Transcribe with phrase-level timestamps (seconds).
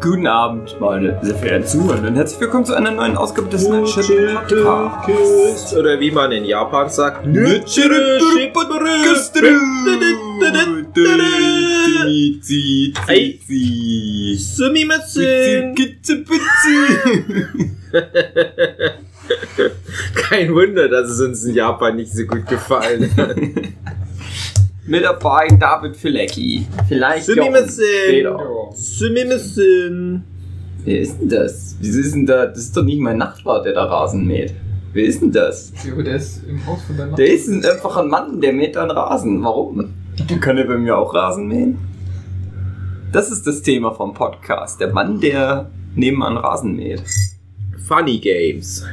[0.00, 4.04] Guten Abend, meine sehr verehrten Zuhörer und herzlich willkommen zu einer neuen Ausgabe des Nerdship
[4.48, 5.74] Podcasts.
[5.76, 7.26] Oder wie man in Japan sagt,
[13.06, 13.38] Ei.
[14.36, 15.74] Sumimasen.
[20.14, 23.36] Kein Wunder, dass es uns in Japan nicht so gut gefallen hat.
[24.84, 26.66] Mit dabei David Filecki.
[26.88, 27.68] Vielleicht Jochen
[28.74, 30.24] Sumimasen.
[30.84, 31.76] Wer ist denn das?
[31.80, 32.46] Wieso ist denn da?
[32.46, 34.54] Das ist doch nicht mein Nachbar, der da Rasen mäht.
[34.92, 35.72] Wer ist denn das?
[35.86, 39.42] Jo, der ist im Haus von deinem Der ist ein Mann, der mäht dann Rasen.
[39.44, 39.94] Warum?
[40.40, 41.78] Kann er bei mir auch Rasen mähen?
[43.12, 44.80] Das ist das Thema vom Podcast.
[44.80, 47.02] Der Mann, der nebenan Rasen mäht.
[47.86, 48.84] Funny Games.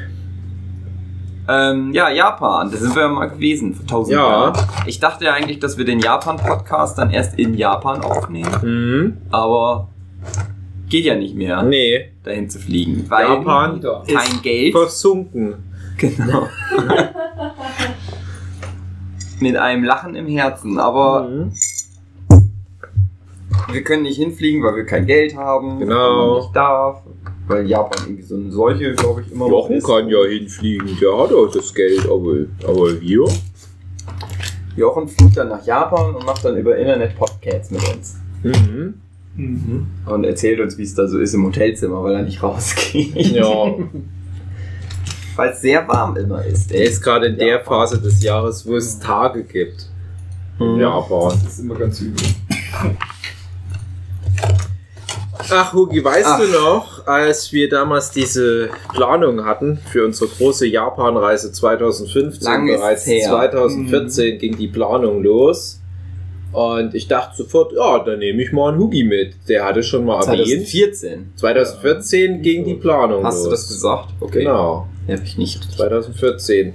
[1.51, 4.29] Ähm, ja, Japan, da sind wir ja mal gewesen vor tausend Ja.
[4.29, 4.53] Jahren.
[4.85, 9.17] Ich dachte ja eigentlich, dass wir den Japan-Podcast dann erst in Japan aufnehmen, Mhm.
[9.31, 9.87] aber
[10.89, 12.11] geht ja nicht mehr, Nee.
[12.23, 14.73] dahin zu fliegen, weil Japan kein Geld.
[14.73, 15.55] versunken.
[15.97, 16.47] Genau.
[19.39, 21.51] Mit einem Lachen im Herzen, aber Mhm.
[23.71, 26.37] wir können nicht hinfliegen, weil wir kein Geld haben, Genau.
[26.39, 27.01] nicht darf,
[27.49, 29.85] weil Japan irgendwie so eine Seuche, glaube ich, immer noch Jochen ist.
[29.87, 33.25] kann ja hinfliegen, der hat auch das Geld, aber, aber wir?
[34.77, 38.15] Jochen fliegt dann nach Japan und macht dann über Internet Podcasts mit uns.
[38.43, 38.93] Mhm.
[39.35, 39.87] Mhm.
[40.05, 43.15] Und erzählt uns, wie es da so ist im Hotelzimmer, weil er nicht rausgeht.
[43.15, 43.73] Ja,
[45.35, 46.69] Weil es sehr warm immer ist.
[46.71, 47.61] er ist gerade in der.
[47.61, 49.89] Phase des Jahres, wo es Tage gibt.
[50.59, 50.79] In Mhm.
[50.81, 51.39] Japan.
[51.43, 52.25] Das ist immer ganz übel.
[55.51, 56.39] Ach, Hugi, weißt Ach.
[56.39, 63.05] du noch, als wir damals diese Planung hatten für unsere große Japanreise 2015, Lang bereits
[63.05, 63.27] her.
[63.29, 65.81] 2014 ging die Planung los.
[66.51, 69.35] Und ich dachte sofort, ja, dann nehme ich mal einen Hugi mit.
[69.47, 70.67] Der hatte schon mal erwähnt.
[70.67, 71.33] 2014.
[71.35, 73.43] 2014 ging die Planung Hast los.
[73.45, 74.09] du das gesagt?
[74.19, 74.39] Okay.
[74.39, 75.63] Genau, Ja, hab ich nicht.
[75.75, 76.73] 2014.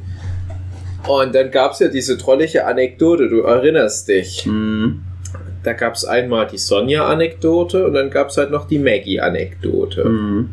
[1.08, 4.46] Und dann gab es ja diese trollige Anekdote, du erinnerst dich.
[4.46, 5.02] Mhm.
[5.64, 10.04] Da gab es einmal die Sonja-Anekdote und dann gab es halt noch die Maggie-Anekdote.
[10.04, 10.50] Mhm.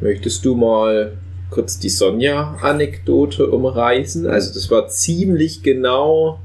[0.00, 1.12] Möchtest du mal
[1.50, 4.26] kurz die Sonja-Anekdote umreißen?
[4.26, 6.40] Also das war ziemlich genau.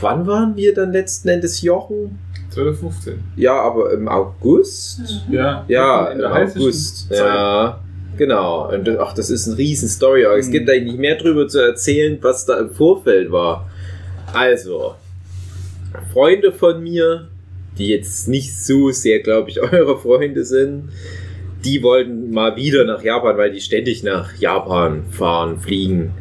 [0.00, 2.18] Wann waren wir dann letzten Endes Jochen?
[2.50, 3.22] 2015.
[3.36, 5.00] Ja, aber im August?
[5.30, 5.64] Ja.
[5.68, 7.08] Ja, in im August.
[7.08, 7.18] Zeit.
[7.18, 7.80] Ja,
[8.16, 8.72] genau.
[8.74, 10.24] Und das- ach, das ist eine riesen Story.
[10.26, 10.52] Aber es Mhm.
[10.52, 13.70] gibt eigentlich nicht mehr drüber zu erzählen, was da im Vorfeld war.
[14.32, 14.94] Also,
[16.12, 17.28] Freunde von mir,
[17.78, 20.90] die jetzt nicht so sehr, glaube ich, eure Freunde sind,
[21.64, 26.12] die wollten mal wieder nach Japan, weil die ständig nach Japan fahren, fliegen.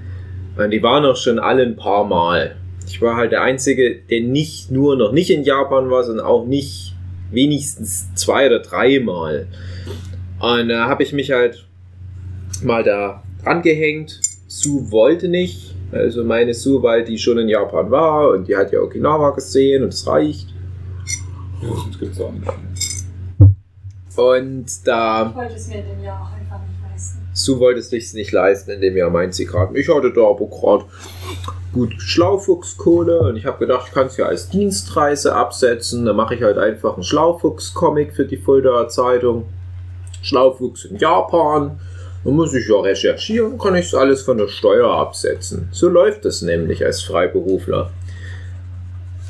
[0.58, 2.58] Und die waren auch schon alle ein paar Mal.
[2.86, 6.46] Ich war halt der Einzige, der nicht nur noch nicht in Japan war, sondern auch
[6.46, 6.96] nicht
[7.32, 9.48] wenigstens zwei oder dreimal.
[10.40, 11.66] Und da habe ich mich halt
[12.64, 14.20] mal da angehängt.
[14.48, 15.76] Sue wollte nicht.
[15.92, 19.84] Also meine Sue, weil die schon in Japan war und die hat ja Okinawa gesehen
[19.84, 20.54] und es reicht.
[21.62, 22.48] Ja, sonst gibt's auch nicht.
[24.16, 27.20] Und da Ich wollte es mir in dem Jahr auch einfach nicht leisten.
[27.34, 29.78] Sue wollte es sich nicht leisten, in dem Jahr meint sie gerade.
[29.80, 30.86] Ich hatte da aber gerade
[31.72, 36.06] gut Schlaufuchskohle und ich habe gedacht, ich kann es ja als Dienstreise absetzen.
[36.06, 39.46] Dann mache ich halt einfach einen Schlaufuchs-Comic für die Fuldaer Zeitung.
[40.22, 41.80] Schlaufuchs in Japan.
[42.24, 45.70] Dann muss ich ja recherchieren, kann ich alles von der Steuer absetzen.
[45.72, 47.92] So läuft es nämlich als Freiberufler.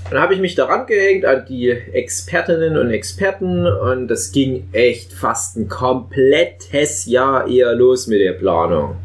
[0.09, 5.13] Dann habe ich mich daran gehängt an die Expertinnen und Experten und das ging echt
[5.13, 8.95] fast ein komplettes Jahr eher los mit der Planung.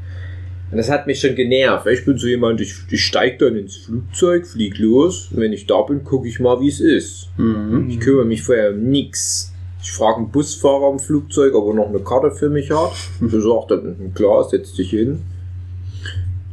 [0.70, 1.86] Und das hat mich schon genervt.
[1.86, 5.66] Ich bin so jemand, ich, ich steige dann ins Flugzeug, flieg los und wenn ich
[5.66, 7.28] da bin, gucke ich mal, wie es ist.
[7.36, 7.86] Mhm.
[7.90, 9.53] Ich kümmere mich vorher um nix.
[9.84, 12.92] Ich frage einen Busfahrer im Flugzeug, ob er noch eine Karte für mich hat.
[13.20, 15.22] Der sagt dann, klar, setz dich hin.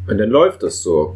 [0.06, 1.16] Und dann läuft das so.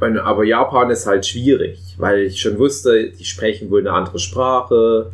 [0.00, 4.18] Und, aber Japan ist halt schwierig, weil ich schon wusste, die sprechen wohl eine andere
[4.18, 5.12] Sprache.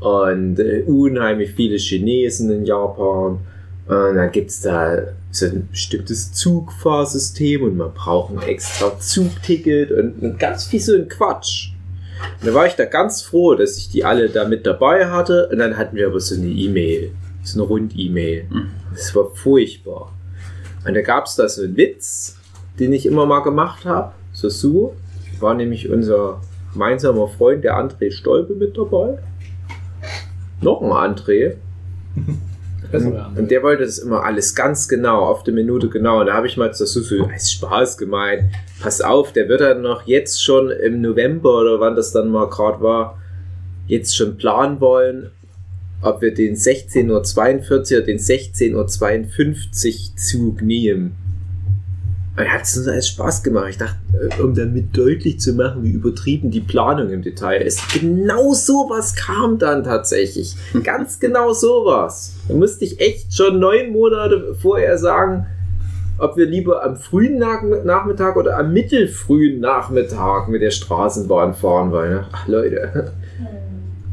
[0.00, 3.38] Und äh, unheimlich viele Chinesen in Japan.
[3.86, 4.98] Und dann gibt es da
[5.30, 10.96] so ein bestimmtes Zugfahrsystem und man braucht ein extra Zugticket und, und ganz viel so
[10.96, 11.75] ein Quatsch.
[12.40, 15.48] Und da war ich da ganz froh, dass ich die alle da mit dabei hatte.
[15.50, 18.46] Und dann hatten wir aber so eine E-Mail, so eine Rund-E-Mail.
[18.50, 18.70] Mhm.
[18.94, 20.12] Das war furchtbar.
[20.86, 22.36] Und da gab es da so einen Witz,
[22.78, 24.12] den ich immer mal gemacht habe.
[24.32, 24.94] So so.
[25.40, 26.40] War nämlich unser
[26.72, 29.18] gemeinsamer Freund, der André Stolpe, mit dabei.
[30.62, 31.56] Noch ein André.
[32.90, 36.20] Besser Und der wollte das immer alles ganz genau, auf die Minute genau.
[36.20, 38.44] Und da habe ich mal so für als Spaß gemeint.
[38.80, 42.48] Pass auf, der wird dann noch jetzt schon im November oder wann das dann mal
[42.48, 43.18] gerade war,
[43.86, 45.30] jetzt schon planen wollen,
[46.02, 51.16] ob wir den 16.42 Uhr oder den 16.52 Uhr Zug nehmen.
[52.36, 53.70] Und hat es uns alles Spaß gemacht.
[53.70, 57.80] Ich dachte, äh, um damit deutlich zu machen, wie übertrieben die Planung im Detail ist.
[57.94, 60.54] Genau sowas kam dann tatsächlich.
[60.84, 62.35] Ganz genau sowas.
[62.48, 65.46] Da musste ich echt schon neun Monate vorher sagen,
[66.18, 71.92] ob wir lieber am frühen Nach Nachmittag oder am mittelfrühen Nachmittag mit der Straßenbahn fahren
[71.92, 72.24] wollen.
[72.32, 73.12] Ach Leute.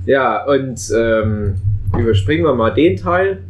[0.05, 1.55] Ja, und ähm,
[1.97, 3.43] überspringen wir mal den Teil.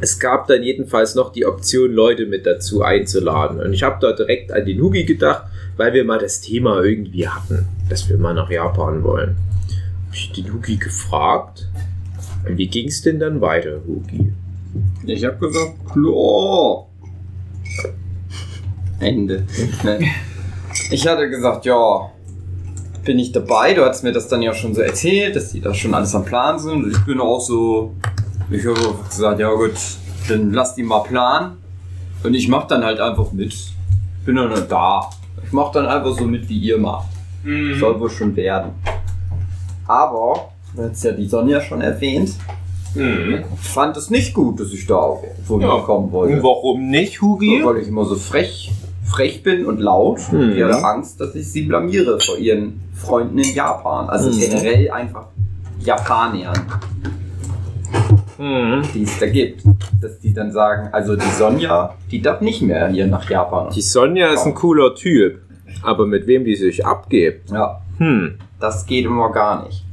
[0.00, 3.60] Es gab dann jedenfalls noch die Option, Leute mit dazu einzuladen.
[3.60, 5.44] Und ich habe da direkt an die Nugi gedacht,
[5.76, 9.36] weil wir mal das Thema irgendwie hatten, dass wir mal nach Japan wollen.
[10.08, 11.68] Hab ich die Nugi gefragt.
[12.46, 14.32] Wie ging es denn dann weiter, Hugi?
[15.04, 16.86] Ich habe gesagt, klar.
[19.00, 19.44] Ende.
[19.82, 19.98] Ne?
[20.90, 22.10] Ich hatte gesagt, ja,
[23.04, 23.74] bin ich dabei.
[23.74, 26.24] Du hast mir das dann ja schon so erzählt, dass die da schon alles am
[26.24, 26.86] Plan sind.
[26.92, 27.94] Ich bin auch so,
[28.50, 29.72] ich habe gesagt, ja gut,
[30.28, 31.56] dann lass die mal planen.
[32.22, 33.54] Und ich mach dann halt einfach mit.
[34.24, 35.10] Bin dann halt da.
[35.44, 37.08] Ich mach dann einfach so mit, wie ihr macht.
[37.80, 38.70] Soll wohl schon werden.
[39.88, 42.30] Aber, du hast ja die Sonja schon erwähnt,
[42.94, 45.78] ich fand es nicht gut, dass ich da auch so Ja.
[45.78, 46.34] kommen wollte.
[46.36, 47.62] Und warum nicht, Hugi?
[47.64, 48.70] Weil ich immer so frech,
[49.04, 50.20] frech bin und laut.
[50.30, 50.54] Mhm.
[50.54, 54.10] Die hatte Angst, dass ich sie blamiere vor ihren Freunden in Japan.
[54.10, 54.40] Also Mhm.
[54.40, 55.26] generell einfach
[55.80, 56.58] Japaniern,
[58.38, 58.82] Mhm.
[58.94, 59.62] die es da gibt.
[60.00, 63.72] Dass die dann sagen, also die Sonja, die darf nicht mehr hier nach Japan.
[63.74, 65.40] Die Sonja ist ein cooler Typ.
[65.82, 67.50] Aber mit wem die sich abgibt?
[67.50, 68.34] Ja, Hm.
[68.60, 69.84] das geht immer gar nicht.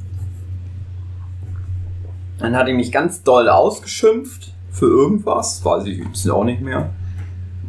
[2.40, 6.88] Dann hat er mich ganz doll ausgeschimpft für irgendwas, weiß ich jetzt auch nicht mehr.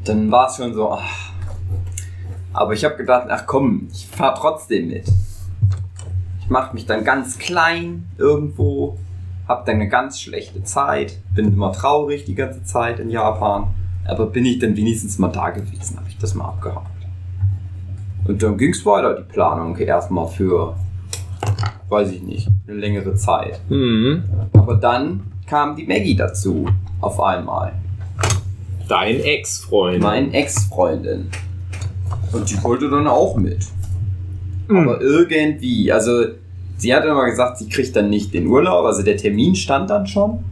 [0.06, 1.32] Dann war es schon so, ach.
[2.54, 5.08] aber ich habe gedacht, ach komm, ich fahr trotzdem mit.
[6.40, 8.98] Ich mache mich dann ganz klein irgendwo,
[9.48, 13.68] hab dann eine ganz schlechte Zeit, bin immer traurig die ganze Zeit in Japan,
[14.08, 16.88] aber bin ich dann wenigstens mal da gewesen, habe ich das mal abgehakt.
[18.26, 20.76] Und dann ging es weiter, die Planung erstmal für,
[21.90, 23.60] weiß ich nicht, eine längere Zeit.
[23.70, 24.24] Mhm.
[24.54, 26.68] Aber dann kam die Maggie dazu,
[27.02, 27.74] auf einmal.
[28.88, 30.02] Dein Ex-Freund.
[30.02, 31.28] Meine Ex-Freundin.
[32.32, 33.66] Und die wollte dann auch mit.
[34.68, 34.78] Mhm.
[34.78, 36.24] Aber irgendwie, also
[36.78, 40.08] sie hat immer gesagt, sie kriegt dann nicht den Urlaub, also der Termin stand dann
[40.08, 40.44] schon,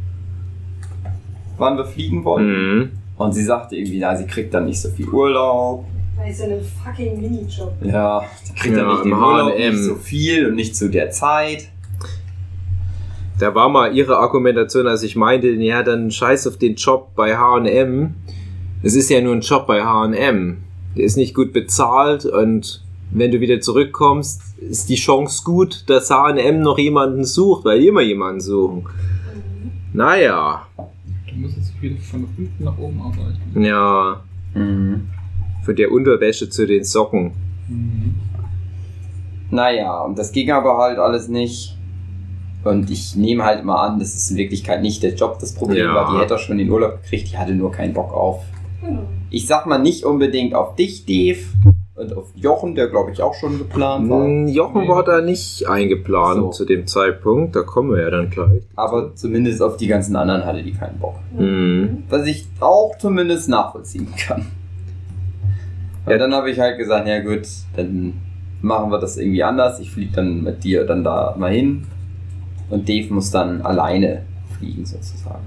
[1.57, 2.79] wann wir fliegen wollen.
[2.79, 2.91] Mhm.
[3.17, 5.85] Und sie sagte irgendwie, na, sie kriegt dann nicht so viel Urlaub.
[6.19, 7.73] Bei so einem fucking Minijob.
[7.81, 9.73] Ja, sie kriegt Ja, dann nicht den im Urlaub, H&M.
[9.73, 11.69] nicht so viel und nicht zu der Zeit.
[13.39, 17.37] Da war mal ihre Argumentation, als ich meinte, ja, dann scheiß auf den Job bei
[17.37, 18.15] H&M.
[18.83, 20.57] Es ist ja nur ein Job bei H&M.
[20.97, 26.09] Der ist nicht gut bezahlt und wenn du wieder zurückkommst, ist die Chance gut, dass
[26.11, 28.85] H&M noch jemanden sucht, weil die immer jemanden suchen.
[29.93, 33.63] Naja, Du musst jetzt wieder von unten nach oben arbeiten.
[33.63, 34.21] ja,
[35.69, 37.33] von der Unterwäsche zu den Socken.
[37.67, 38.15] Mhm.
[39.51, 41.77] Naja, und das ging aber halt alles nicht.
[42.63, 45.85] Und ich nehme halt mal an, dass es in Wirklichkeit nicht der Job das Problem
[45.85, 45.93] Ja.
[45.93, 46.11] war.
[46.15, 48.43] Die hätte schon den Urlaub gekriegt, die hatte nur keinen Bock auf.
[48.83, 49.03] Genau.
[49.29, 51.37] Ich sag mal nicht unbedingt auf dich, Dave,
[51.93, 54.27] und auf Jochen, der glaube ich auch schon geplant war.
[54.47, 56.49] Jochen war da nicht eingeplant So.
[56.49, 58.63] zu dem Zeitpunkt, da kommen wir ja dann gleich.
[58.75, 61.15] Aber zumindest auf die ganzen anderen hatte die keinen Bock.
[61.37, 62.05] Mhm.
[62.09, 64.47] Was ich auch zumindest nachvollziehen kann.
[66.09, 67.41] Ja, dann habe ich halt gesagt, ja gut,
[67.75, 68.13] dann
[68.61, 69.79] machen wir das irgendwie anders.
[69.79, 71.85] Ich fliege dann mit dir dann da mal hin.
[72.69, 74.23] Und Dave muss dann alleine
[74.57, 75.45] fliegen sozusagen.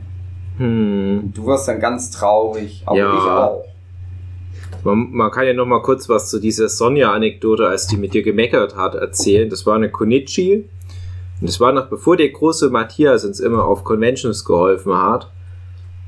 [0.59, 1.33] Hm.
[1.35, 3.15] Du warst dann ganz traurig, aber Ja.
[3.15, 3.65] ich auch.
[4.85, 8.23] Man, man kann ja noch mal kurz was zu dieser Sonja-Anekdote, als die mit dir
[8.23, 9.49] gemeckert hat, erzählen.
[9.49, 10.65] Das war eine Konichi.
[11.41, 15.31] Und das war noch bevor der große Matthias uns immer auf Conventions geholfen hat.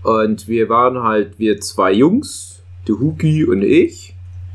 [0.03, 4.14] Und wir waren halt, wir zwei Jungs, der Huki und ich,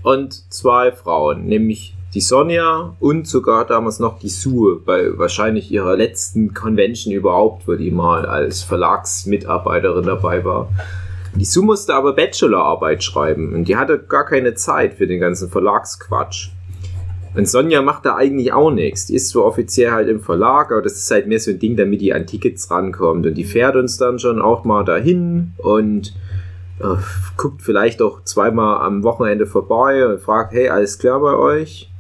[0.10, 5.96] und zwei Frauen, nämlich die Sonja und sogar damals noch die Sue, bei wahrscheinlich ihrer
[5.96, 10.70] letzten Convention überhaupt, wo die mal als Verlagsmitarbeiterin dabei war.
[11.36, 15.50] Die Sue musste aber Bachelorarbeit schreiben und die hatte gar keine Zeit für den ganzen
[15.50, 16.50] Verlagsquatsch.
[17.36, 19.06] Und Sonja macht da eigentlich auch nichts.
[19.06, 21.78] Die ist zwar offiziell halt im Verlag, aber das ist halt mehr so ein Ding,
[21.78, 23.28] damit die an Tickets rankommt.
[23.28, 26.16] Und die fährt uns dann schon auch mal dahin und
[26.80, 26.96] äh,
[27.38, 31.92] guckt vielleicht auch zweimal am Wochenende vorbei und fragt, hey, alles klar bei euch?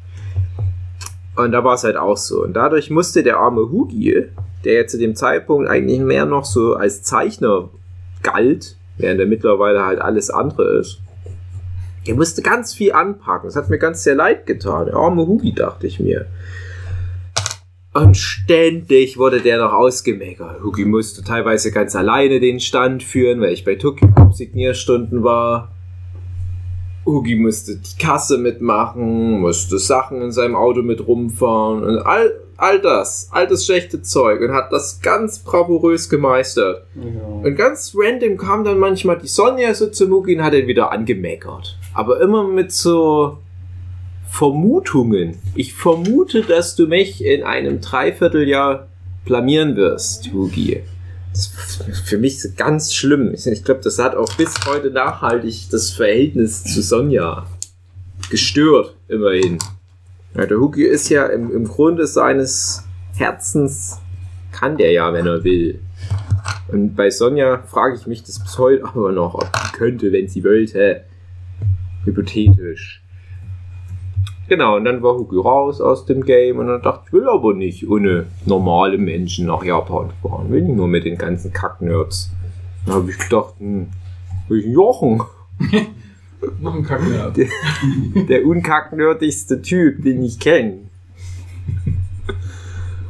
[1.35, 2.43] Und da war es halt auch so.
[2.43, 4.25] Und dadurch musste der arme Hugi,
[4.65, 7.69] der ja zu dem Zeitpunkt eigentlich mehr noch so als Zeichner
[8.23, 11.01] galt, während er mittlerweile halt alles andere ist,
[12.07, 13.47] der musste ganz viel anpacken.
[13.47, 14.87] Das hat mir ganz sehr leid getan.
[14.87, 16.25] Der arme Hugi, dachte ich mir.
[17.93, 20.61] Und ständig wurde der noch ausgemeckert.
[20.63, 23.99] Hugi musste teilweise ganz alleine den Stand führen, weil ich bei Club
[24.31, 25.71] Signierstunden war.
[27.05, 32.79] Hugi musste die Kasse mitmachen, musste Sachen in seinem Auto mit rumfahren und all, all
[32.79, 36.85] das, all das schlechte Zeug und hat das ganz bravourös gemeistert.
[37.43, 40.91] Und ganz random kam dann manchmal die Sonja so zu Mugi und hat ihn wieder
[40.91, 41.79] angemeckert.
[41.95, 43.39] Aber immer mit so
[44.29, 45.39] Vermutungen.
[45.55, 48.87] Ich vermute, dass du mich in einem Dreivierteljahr
[49.25, 50.81] blamieren wirst, Hugi.
[51.31, 51.51] Das
[51.87, 53.33] ist für mich ganz schlimm.
[53.33, 57.45] Ich glaube, das hat auch bis heute nachhaltig das Verhältnis zu Sonja
[58.29, 59.59] gestört, immerhin.
[60.35, 62.83] Ja, der Hugi ist ja im, im Grunde seines
[63.15, 63.99] Herzens,
[64.51, 65.79] kann der ja, wenn er will.
[66.67, 70.27] Und bei Sonja frage ich mich das bis heute aber noch, ob die könnte, wenn
[70.27, 71.03] sie wollte.
[72.05, 73.03] Hypothetisch.
[74.49, 77.53] Genau, und dann war Hugi raus aus dem Game und dann dachte ich, will aber
[77.53, 80.49] nicht ohne normale Menschen nach Japan fahren.
[80.49, 82.31] Will nicht nur mit den ganzen Kacknerds.
[82.85, 83.89] Dann habe ich gedacht, hm,
[84.47, 85.21] will ich Jochen.
[86.61, 87.37] Noch ein Kacknerd.
[87.37, 87.47] Der,
[88.27, 90.79] der unkacknerdigste Typ, den ich kenne.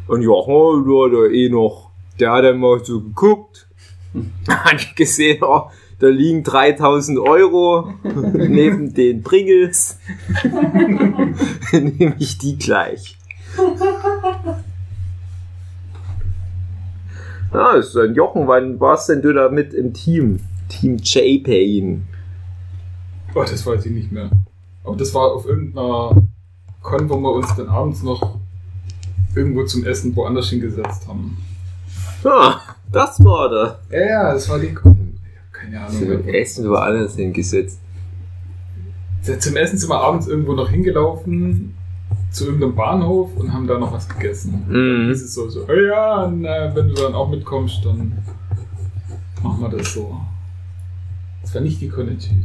[0.08, 3.68] Und Jochen, der hat ja eh noch, der hat dann mal so geguckt,
[4.50, 5.70] hat gesehen, oh,
[6.00, 7.94] da liegen 3000 Euro
[8.34, 10.00] neben den Pringles.
[11.72, 13.18] Nehme ich die gleich.
[17.52, 20.40] Ah, ist ein Jochen, wann warst denn du da mit im Team?
[20.70, 22.08] Team J-Pain.
[23.34, 24.30] Oh, das weiß ich nicht mehr.
[24.84, 26.16] Aber das war auf irgendeiner
[26.82, 28.38] Con, wo wir uns dann abends noch
[29.36, 31.38] irgendwo zum Essen woanders hingesetzt haben.
[32.24, 32.60] Ah,
[32.92, 33.80] das war da.
[33.92, 34.99] Ja, ja, das war die Con.
[35.72, 36.00] Keine Ahnung.
[36.00, 37.80] Zum Essen woanders hingesetzt.
[39.40, 41.76] Zum Essen sind wir abends irgendwo noch hingelaufen
[42.32, 44.66] zu irgendeinem Bahnhof und haben da noch was gegessen.
[44.68, 44.74] Mhm.
[44.74, 48.18] Dann hieß es so, so hey, ja, und, äh, wenn du dann auch mitkommst, dann
[49.44, 50.16] machen wir das so.
[51.42, 52.36] Das war nicht die Konichi.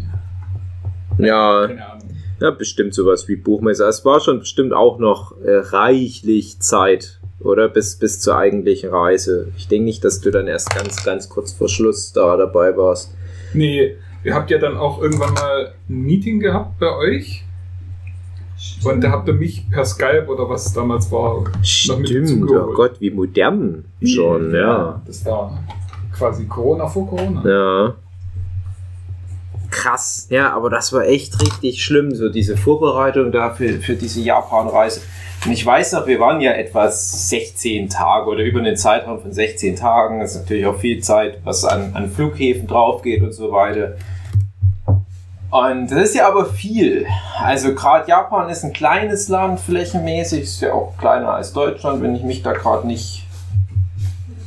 [1.19, 2.09] Ja, Keine Ahnung.
[2.41, 3.89] ja, bestimmt sowas wie Buchmesser.
[3.89, 7.69] Es war schon bestimmt auch noch äh, reichlich Zeit, oder?
[7.69, 9.49] Bis, bis zur eigentlichen Reise.
[9.57, 13.15] Ich denke nicht, dass du dann erst ganz, ganz kurz vor Schluss da dabei warst.
[13.53, 17.45] Nee, ihr habt ja dann auch irgendwann mal ein Meeting gehabt bei euch.
[18.85, 21.45] Und da habt ihr mich per Skype oder was es damals war.
[21.63, 25.03] Stimmt, oh Gott, wie modern schon, ja.
[25.07, 25.59] Das war
[26.13, 27.43] quasi Corona vor Corona.
[27.47, 27.95] Ja.
[29.71, 35.01] Krass, ja, aber das war echt richtig schlimm, so diese Vorbereitung da für, diese Japan-Reise.
[35.45, 39.33] Und ich weiß noch, wir waren ja etwa 16 Tage oder über einen Zeitraum von
[39.33, 40.21] 16 Tagen.
[40.21, 43.97] Das ist natürlich auch viel Zeit, was an, an Flughäfen drauf geht und so weiter.
[45.51, 47.07] Und das ist ja aber viel.
[47.39, 52.17] Also gerade Japan ist ein kleines Land flächenmäßig, ist ja auch kleiner als Deutschland, wenn
[52.17, 53.27] ich mich da gerade nicht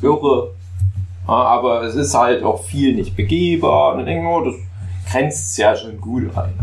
[0.02, 0.50] irre.
[1.26, 3.92] Aber es ist halt auch viel nicht begehbar.
[3.92, 4.54] Und dann denke oh, das
[5.10, 6.54] grenzt es ja schon gut ein.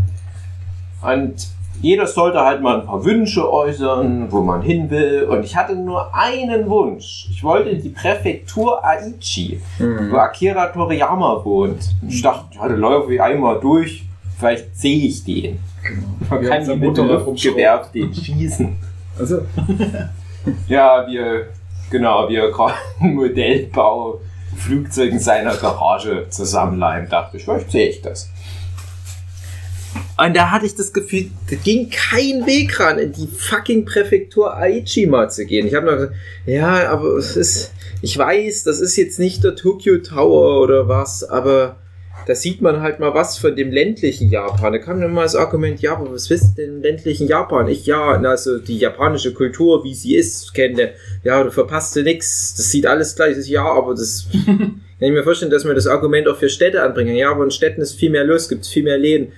[1.01, 1.47] Und
[1.81, 5.23] jeder sollte halt mal ein paar Wünsche äußern, wo man hin will.
[5.29, 7.27] Und ich hatte nur einen Wunsch.
[7.29, 11.95] Ich wollte in die Präfektur Aichi, wo Akira Toriyama wohnt.
[12.01, 14.05] Und ich dachte, ja, da laufe ich einmal durch,
[14.39, 15.59] vielleicht sehe ich den.
[16.29, 18.75] Man Wir kann die mit dem Luftgewehr den schießen.
[19.19, 19.41] Also,
[20.67, 21.47] Ja, wir,
[21.89, 24.19] genau, wir gerade ein Modellbau
[24.55, 28.29] Flugzeug in seiner Garage zusammenleimen, dachte ich, vielleicht sehe ich das.
[30.17, 34.55] Und da hatte ich das Gefühl, da ging kein Weg ran, in die fucking Präfektur
[34.55, 35.67] Aichi mal zu gehen.
[35.67, 36.13] Ich habe noch gesagt,
[36.45, 37.71] ja, aber es ist,
[38.01, 41.77] ich weiß, das ist jetzt nicht der Tokyo Tower oder was, aber
[42.27, 44.73] da sieht man halt mal was von dem ländlichen Japan.
[44.73, 47.67] Da kam dann mal das Argument, ja, aber was wisst denn im ländlichen Japan?
[47.67, 50.93] Ich, ja, also die japanische Kultur, wie sie ist, kenne.
[51.23, 52.55] Ja, du verpasst nix.
[52.55, 53.37] Das sieht alles gleich.
[53.37, 53.47] aus.
[53.47, 57.15] Ja, aber das kann ich mir vorstellen, dass wir das Argument auch für Städte anbringen.
[57.15, 59.33] Ja, aber in Städten ist viel mehr los, gibt viel mehr Läden.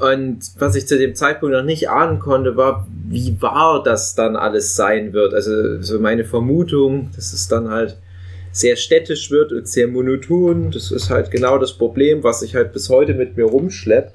[0.00, 4.36] Und was ich zu dem Zeitpunkt noch nicht ahnen konnte, war, wie wahr das dann
[4.36, 5.34] alles sein wird.
[5.34, 7.96] Also so meine Vermutung, dass es dann halt
[8.52, 10.70] sehr städtisch wird und sehr monoton.
[10.70, 14.12] Das ist halt genau das Problem, was ich halt bis heute mit mir rumschlepp.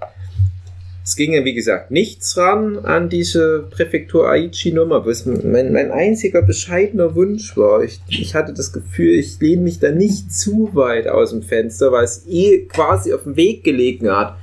[1.05, 6.41] Es ging ja, wie gesagt, nichts ran an diese Präfektur Aichi-Nummer, was mein, mein einziger
[6.41, 7.83] bescheidener Wunsch war.
[7.83, 11.91] Ich, ich hatte das Gefühl, ich lehne mich da nicht zu weit aus dem Fenster,
[11.91, 14.37] weil es eh quasi auf dem Weg gelegen hat.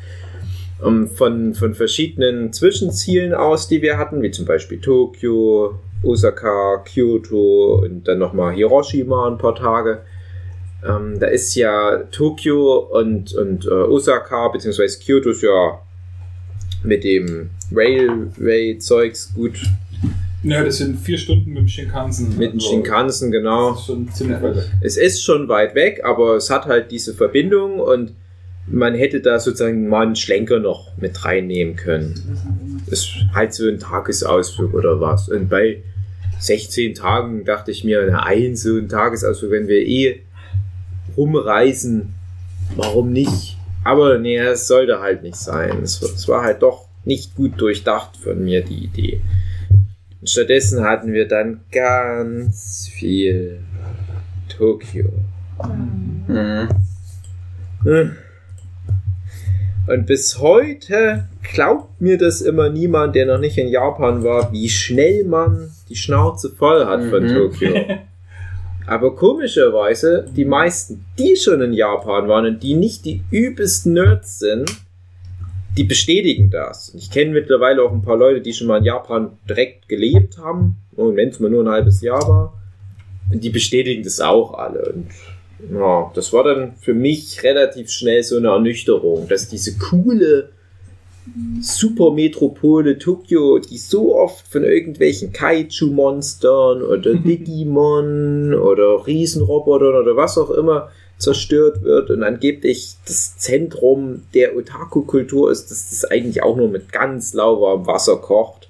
[0.82, 7.82] Um, von, von verschiedenen Zwischenzielen aus, die wir hatten, wie zum Beispiel Tokio, Osaka, Kyoto
[7.84, 10.00] und dann nochmal Hiroshima ein paar Tage.
[10.86, 15.78] Ähm, da ist ja Tokio und, und äh, Osaka, beziehungsweise Kyoto ist ja
[16.82, 19.60] mit dem Railway-Zeugs gut
[20.42, 22.38] Ja, das sind vier Stunden mit dem Shinkansen.
[22.38, 23.72] Mit dem Also, Shinkansen, genau.
[23.72, 24.64] Das ist schon ziemlich weit weg.
[24.80, 28.14] Es ist schon weit weg, aber es hat halt diese Verbindung und
[28.70, 32.82] man hätte da sozusagen mal einen Schlenker noch mit reinnehmen können.
[32.86, 35.28] Ist halt so ein Tagesausflug oder was.
[35.28, 35.82] Und bei
[36.38, 40.20] 16 Tagen dachte ich mir, na, ein so ein Tagesausflug, wenn wir eh
[41.16, 42.14] rumreisen,
[42.76, 43.56] warum nicht?
[43.84, 45.82] Aber nee, es sollte halt nicht sein.
[45.82, 49.20] Es, es war halt doch nicht gut durchdacht von mir, die Idee.
[50.20, 53.60] Und stattdessen hatten wir dann ganz viel
[54.48, 55.10] Tokio.
[56.28, 56.68] Mhm.
[59.90, 64.68] Und bis heute glaubt mir das immer niemand, der noch nicht in Japan war, wie
[64.68, 67.34] schnell man die Schnauze voll hat von Mhm.
[67.34, 67.74] Tokio.
[68.86, 74.38] Aber komischerweise, die meisten, die schon in Japan waren und die nicht die übelsten Nerds
[74.38, 74.70] sind,
[75.76, 76.90] die bestätigen das.
[76.90, 80.38] Und ich kenne mittlerweile auch ein paar Leute, die schon mal in Japan direkt gelebt
[80.38, 82.54] haben, und wenn es mal nur ein halbes Jahr war.
[83.32, 84.92] Und die bestätigen das auch alle.
[84.92, 85.08] Und
[85.72, 90.50] ja, das war dann für mich relativ schnell so eine Ernüchterung, dass diese coole
[91.60, 100.50] Supermetropole Tokio, die so oft von irgendwelchen Kaiju-Monstern oder Digimon oder Riesenrobotern oder was auch
[100.50, 106.68] immer zerstört wird und angeblich das Zentrum der Otaku-Kultur ist, dass das eigentlich auch nur
[106.68, 108.68] mit ganz lauwarmem Wasser kocht.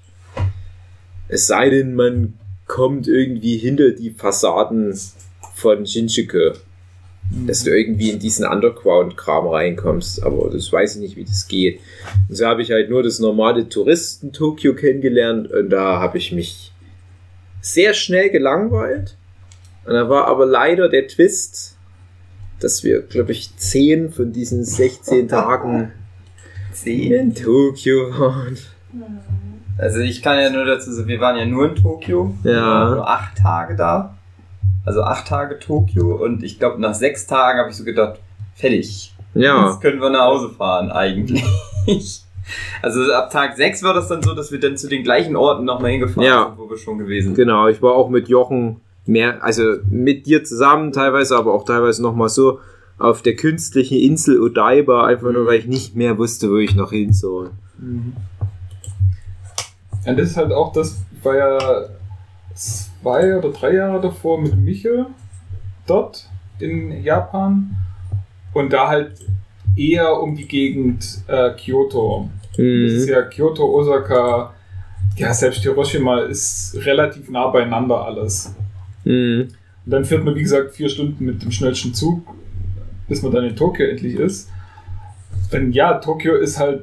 [1.28, 2.34] Es sei denn, man
[2.66, 4.98] kommt irgendwie hinter die Fassaden
[5.54, 6.54] von Shinjuku
[7.46, 11.80] dass du irgendwie in diesen Underground-Kram reinkommst, aber das weiß ich nicht, wie das geht.
[12.28, 16.72] Und so habe ich halt nur das normale Touristen-Tokio kennengelernt und da habe ich mich
[17.60, 19.16] sehr schnell gelangweilt.
[19.84, 21.76] Und da war aber leider der Twist,
[22.58, 25.92] dass wir, glaube ich, 10 von diesen 16 Tagen
[26.72, 27.12] Zehn.
[27.12, 28.58] in Tokio waren.
[29.78, 32.34] Also ich kann ja nur dazu sagen, wir waren ja nur in Tokio.
[32.44, 32.50] Ja.
[32.50, 34.18] Wir waren nur acht Tage da.
[34.84, 38.18] Also acht Tage Tokio und ich glaube nach sechs Tagen habe ich so gedacht,
[38.54, 39.14] fertig.
[39.34, 41.44] Ja, Jetzt können wir nach Hause fahren eigentlich.
[42.82, 45.64] Also ab Tag sechs war das dann so, dass wir dann zu den gleichen Orten
[45.64, 46.46] nochmal hingefahren Ja.
[46.48, 47.34] sind, wo wir schon gewesen sind.
[47.36, 47.68] genau.
[47.68, 52.28] Ich war auch mit Jochen mehr, also mit dir zusammen teilweise, aber auch teilweise nochmal
[52.28, 52.58] so
[52.98, 56.90] auf der künstlichen Insel Odaiba, einfach nur, weil ich nicht mehr wusste, wo ich noch
[56.90, 57.50] hin soll.
[60.04, 61.58] Ja, das ist halt auch das, war ja
[63.02, 65.06] zwei oder drei Jahre davor mit Michel
[65.86, 67.76] dort in Japan
[68.52, 69.12] und da halt
[69.76, 72.28] eher um die Gegend äh, Kyoto.
[72.52, 73.12] Das ist Mhm.
[73.12, 74.52] ja Kyoto, Osaka,
[75.16, 78.54] ja, selbst Hiroshima ist relativ nah beieinander alles.
[79.04, 79.48] Mhm.
[79.86, 82.22] Und dann fährt man, wie gesagt, vier Stunden mit dem schnellsten Zug,
[83.08, 84.50] bis man dann in Tokio endlich ist.
[85.52, 86.82] Und ja, Tokio ist halt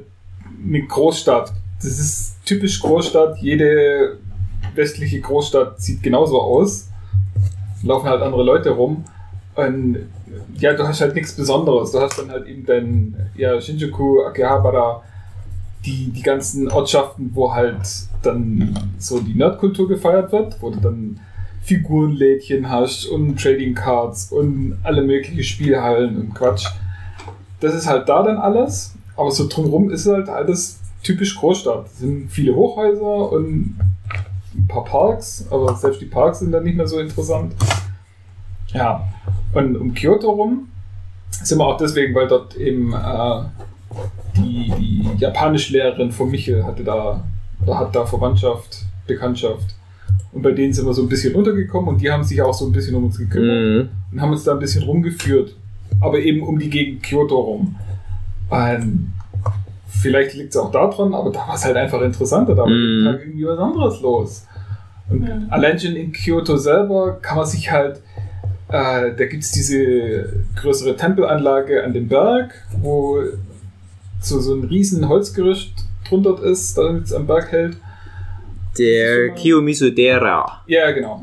[0.66, 1.52] eine Großstadt.
[1.80, 3.38] Das ist typisch Großstadt.
[3.38, 4.18] Jede
[4.74, 6.88] westliche Großstadt sieht genauso aus.
[7.82, 9.04] Laufen halt andere Leute rum.
[9.54, 9.98] Und
[10.58, 11.92] ja, du hast halt nichts Besonderes.
[11.92, 15.02] Du hast dann halt eben dein ja, Shinjuku, Akihabara,
[15.84, 17.80] die, die ganzen Ortschaften, wo halt
[18.22, 21.20] dann so die Nerdkultur gefeiert wird, wo du dann
[21.62, 26.66] Figurenlädchen hast und Trading Cards und alle möglichen Spielhallen und Quatsch.
[27.60, 31.86] Das ist halt da dann alles, aber so drumherum ist halt alles typisch Großstadt.
[31.86, 33.78] Es sind viele Hochhäuser und
[34.68, 37.54] paar Parks, aber selbst die Parks sind dann nicht mehr so interessant.
[38.72, 39.02] Ja,
[39.54, 40.68] und um Kyoto rum
[41.30, 43.42] sind wir auch deswegen, weil dort eben äh,
[44.36, 47.24] die, die Japanischlehrerin von Michel hatte da,
[47.64, 49.74] oder hat da Verwandtschaft, Bekanntschaft.
[50.32, 52.66] Und bei denen sind wir so ein bisschen untergekommen und die haben sich auch so
[52.66, 53.88] ein bisschen um uns gekümmert Mhm.
[54.12, 55.54] und haben uns da ein bisschen rumgeführt.
[56.00, 57.76] Aber eben um die Gegend Kyoto rum.
[58.50, 59.12] Ähm,
[59.88, 62.54] vielleicht liegt es auch daran, aber da war es halt einfach interessanter.
[62.54, 63.06] Da war Mhm.
[63.20, 64.46] Irgendwie was anderes los.
[65.10, 67.96] Und allein schon in Kyoto selber kann man sich halt,
[68.68, 73.22] äh, da gibt es diese größere Tempelanlage an dem Berg, wo
[74.20, 75.72] so, so ein riesen Holzgerüst
[76.08, 77.76] drunter ist, damit es am Berg hält.
[78.78, 80.62] Der Kiyomizu-dera.
[80.66, 81.22] Ja, genau.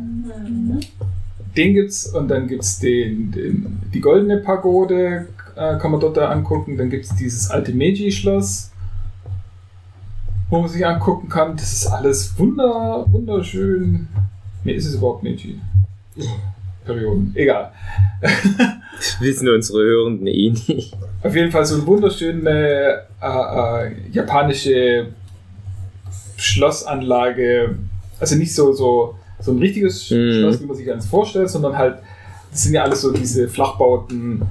[1.56, 6.30] Den gibt's und dann gibt's den, den die goldene Pagode, äh, kann man dort da
[6.30, 6.78] angucken.
[6.78, 8.72] Dann gibt's dieses alte Meiji-Schloss,
[10.56, 11.56] wo man sich angucken kann.
[11.56, 14.08] Das ist alles wunder, wunderschön.
[14.64, 15.60] Nee, ist es überhaupt Meiji?
[16.86, 17.32] Perioden.
[17.36, 17.72] Egal.
[18.98, 20.96] Das wissen unsere Hörenden eh nicht.
[21.22, 25.08] Auf jeden Fall so eine wunderschöne äh, äh, japanische
[26.38, 27.78] Schlossanlage.
[28.22, 30.32] Also nicht so, so, so ein richtiges Mhm.
[30.40, 31.98] Schloss, wie man sich eins vorstellt, sondern halt,
[32.52, 34.44] das sind ja alles so diese Flachbauten,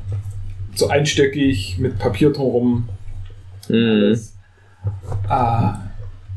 [0.75, 2.87] so einstöckig mit Papier drumherum.
[3.71, 4.03] Mhm.
[4.03, 4.35] Alles.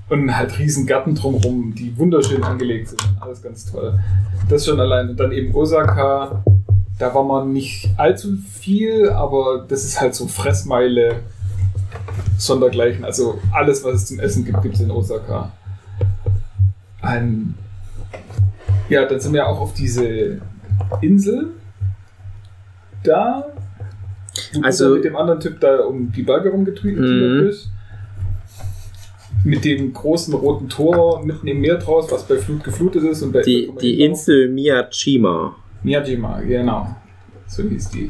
[0.10, 3.02] Und halt riesen Gärten drumherum, die wunderschön angelegt sind.
[3.20, 4.00] Alles ganz toll.
[4.48, 5.10] Das schon allein.
[5.10, 6.43] Und dann eben Osaka,
[6.98, 11.17] da war man nicht allzu viel, aber das ist halt so Fressmeile
[12.38, 13.04] sondergleichen.
[13.04, 15.52] Also alles, was es zum Essen gibt, gibt es in Osaka.
[17.02, 17.56] Ein
[18.89, 20.39] ja, dann sind wir auch auf diese
[21.02, 21.48] Insel
[23.04, 23.46] da.
[24.54, 27.52] Wo Also- mit dem anderen Typ da um die Berge rumgetrieben Mhm.
[29.47, 33.21] Mit dem großen roten Tor mitten im Meer draus, was bei Flut geflutet ist.
[33.21, 35.55] Und bei Die, die Insel Miyajima.
[35.83, 36.95] Miyajima, genau.
[37.47, 38.10] So hieß die.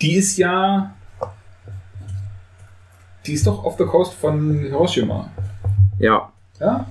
[0.00, 0.94] Die ist ja.
[3.26, 5.28] Die ist doch auf der Coast von Hiroshima.
[5.98, 6.32] Ja.
[6.60, 6.86] Ja?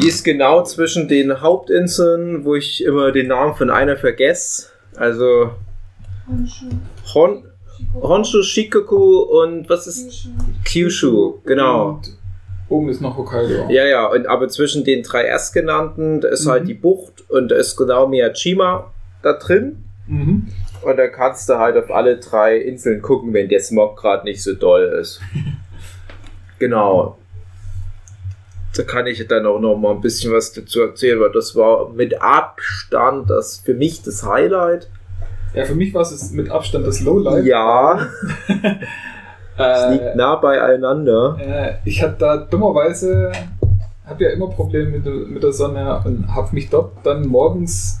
[0.00, 4.68] Die ist genau zwischen den Hauptinseln, wo ich immer den Namen von einer vergesse.
[4.94, 5.50] Also
[7.12, 7.44] Hon
[8.02, 10.28] Honshu, Shikoku und was ist
[10.64, 11.88] Kyushu, genau.
[11.88, 12.16] Und
[12.68, 13.68] oben ist noch Hokkaido.
[13.70, 16.50] Ja, ja, und aber zwischen den drei erstgenannten, da ist Mhm.
[16.50, 19.84] halt die Bucht und da ist genau Miyajima da drin.
[20.06, 20.48] Mhm.
[20.82, 24.42] Und da kannst du halt auf alle drei Inseln gucken, wenn der Smog gerade nicht
[24.42, 25.20] so doll ist.
[26.58, 27.18] genau.
[28.76, 31.88] Da kann ich dann auch noch mal ein bisschen was dazu erzählen, weil das war
[31.90, 34.88] mit Abstand das für mich das Highlight.
[35.56, 37.44] Ja, für mich war es mit Abstand das Lowlight.
[37.46, 37.98] Ja,
[38.48, 41.36] es liegt Äh, nah beieinander.
[41.40, 43.32] äh, ich hatte da dummerweise,
[44.04, 48.00] habe ja immer Probleme mit, der- mit der Sonne und habe mich dort dann morgens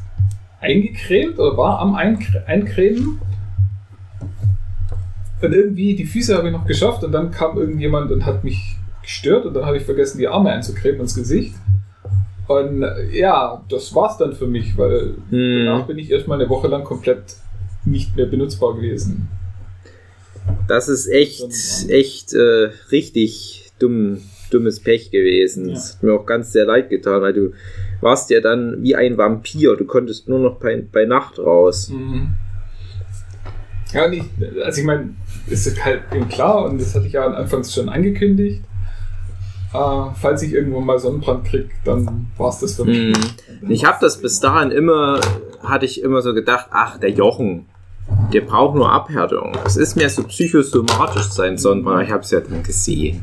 [0.60, 3.20] eingecremt oder war am Eincre Eincremen.
[5.42, 8.76] Und irgendwie die Füße habe ich noch geschafft und dann kam irgendjemand und hat mich
[9.02, 11.54] gestört und dann habe ich vergessen, die Arme einzucremen ins Gesicht.
[12.48, 16.68] Und ja, das war's dann für mich, weil danach Hm, bin ich erstmal eine Woche
[16.68, 17.36] lang komplett
[17.86, 19.28] nicht mehr benutzbar gewesen.
[20.68, 21.46] das ist echt,
[21.88, 24.18] echt äh, richtig dumm,
[24.50, 25.68] dummes Pech gewesen.
[25.68, 25.74] Ja.
[25.74, 27.52] Das hat mir auch ganz sehr leid getan, weil du
[28.00, 29.76] warst ja dann wie ein Vampir.
[29.76, 31.88] Du konntest nur noch bei, bei Nacht raus.
[31.88, 32.34] Mhm.
[33.92, 34.24] Ja, und ich,
[34.64, 35.14] also ich meine,
[35.46, 38.62] ist halt eben klar und das hatte ich ja anfangs schon angekündigt.
[39.72, 43.16] Äh, falls ich irgendwo mal Sonnenbrand krieg, dann war es das für mich.
[43.60, 43.70] Mhm.
[43.70, 45.20] Ich habe das bis dahin immer,
[45.62, 47.66] hatte ich immer so gedacht, ach, der Jochen,
[48.32, 49.56] der braucht nur Abhärtung.
[49.64, 52.06] Es ist mehr so psychosomatisch sein Sonnenbrand.
[52.06, 53.22] Ich habe es ja dann gesehen.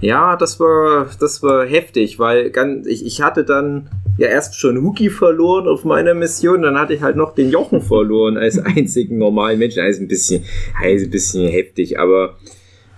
[0.00, 4.82] Ja, das war, das war heftig, weil ganz, ich, ich hatte dann ja erst schon
[4.82, 9.18] Huki verloren auf meiner Mission, dann hatte ich halt noch den Jochen verloren als einzigen
[9.18, 9.82] normalen Menschen.
[9.82, 10.44] Also ein bisschen,
[10.80, 12.38] also ein bisschen heftig, aber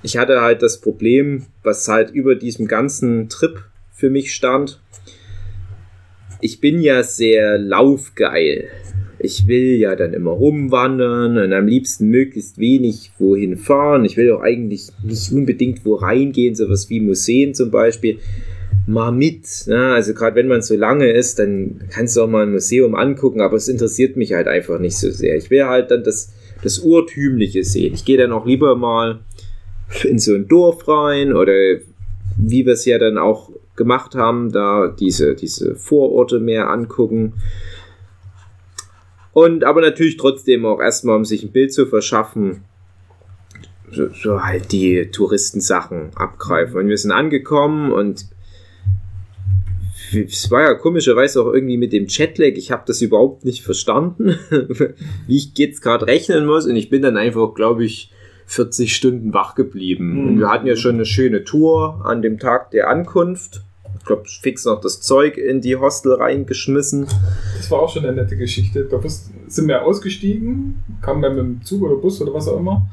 [0.03, 4.81] ich hatte halt das Problem, was halt über diesem ganzen Trip für mich stand.
[6.41, 8.69] Ich bin ja sehr laufgeil.
[9.23, 14.05] Ich will ja dann immer rumwandern und am liebsten möglichst wenig wohin fahren.
[14.05, 18.19] Ich will auch eigentlich nicht unbedingt wo reingehen, sowas wie Museen zum Beispiel.
[18.87, 19.47] Mal mit.
[19.69, 19.93] Ne?
[19.93, 23.41] Also gerade wenn man so lange ist, dann kannst du auch mal ein Museum angucken,
[23.41, 25.37] aber es interessiert mich halt einfach nicht so sehr.
[25.37, 26.33] Ich will halt dann das,
[26.65, 27.95] das Urtümliche sehen.
[27.95, 29.21] Ich gehe dann auch lieber mal
[30.05, 31.53] in so ein Dorf rein oder
[32.37, 37.35] wie wir es ja dann auch gemacht haben, da diese, diese Vororte mehr angucken.
[39.33, 42.65] Und aber natürlich trotzdem auch erstmal, um sich ein Bild zu verschaffen,
[43.91, 46.77] so, so halt die Touristensachen abgreifen.
[46.77, 48.27] Und wir sind angekommen und
[50.15, 54.39] es war ja komischerweise auch irgendwie mit dem Chatlag, ich habe das überhaupt nicht verstanden,
[55.27, 56.67] wie ich jetzt gerade rechnen muss.
[56.67, 58.11] Und ich bin dann einfach, glaube ich,
[58.47, 60.13] 40 Stunden wach geblieben.
[60.13, 60.29] Mhm.
[60.29, 63.63] Und wir hatten ja schon eine schöne Tour an dem Tag der Ankunft.
[64.03, 67.07] Ich glaube, fix noch das Zeug in die Hostel reingeschmissen.
[67.57, 68.85] Das war auch schon eine nette Geschichte.
[68.85, 68.99] Da
[69.47, 72.85] sind wir ausgestiegen, kamen wir mit dem Zug oder Bus oder was auch immer.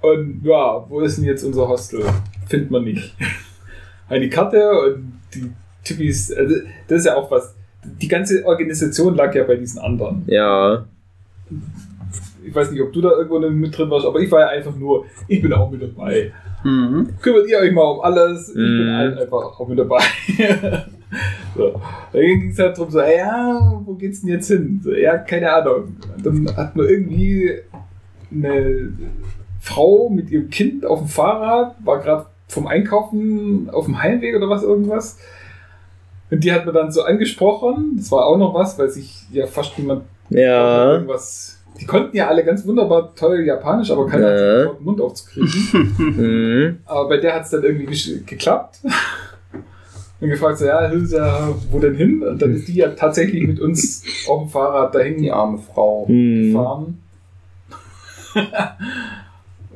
[0.00, 2.02] Und ja, wo ist denn jetzt unser Hostel?
[2.48, 3.14] Findet man nicht.
[4.08, 5.52] Eine Karte und die
[5.84, 6.56] Typis, also
[6.88, 7.54] das ist ja auch was.
[7.84, 10.22] Die ganze Organisation lag ja bei diesen anderen.
[10.28, 10.86] Ja,
[12.42, 14.74] Ich weiß nicht, ob du da irgendwo mit drin warst, aber ich war ja einfach
[14.74, 16.32] nur, ich bin auch mit dabei.
[16.64, 17.08] Mhm.
[17.20, 18.96] Kümmert ihr euch mal um alles, ich bin Mhm.
[18.96, 20.00] halt einfach auch mit dabei.
[21.56, 21.80] so.
[22.12, 24.80] Dann ging es halt darum, so, ja, wo geht's denn jetzt hin?
[24.82, 25.96] So, ja, keine Ahnung.
[26.22, 27.52] Dann hat man irgendwie
[28.30, 28.92] eine
[29.60, 34.48] Frau mit ihrem Kind auf dem Fahrrad, war gerade vom Einkaufen auf dem Heimweg oder
[34.48, 35.18] was irgendwas.
[36.30, 39.46] Und die hat mir dann so angesprochen, das war auch noch was, weil sich ja
[39.46, 40.92] fast niemand ja.
[40.94, 41.61] irgendwas.
[41.82, 44.56] Die konnten ja alle ganz wunderbar toll Japanisch, aber keiner hat Ja.
[44.58, 45.94] getraut, den Mund aufzukriegen.
[45.98, 46.78] Mhm.
[46.84, 48.78] Aber bei der hat es dann irgendwie geklappt.
[50.20, 52.22] Und gefragt so, ja, Hilsa, wo denn hin?
[52.22, 56.06] Und dann ist die ja tatsächlich mit uns auf dem Fahrrad dahin Die arme Frau.
[56.08, 56.52] Mhm.
[56.52, 56.98] gefahren.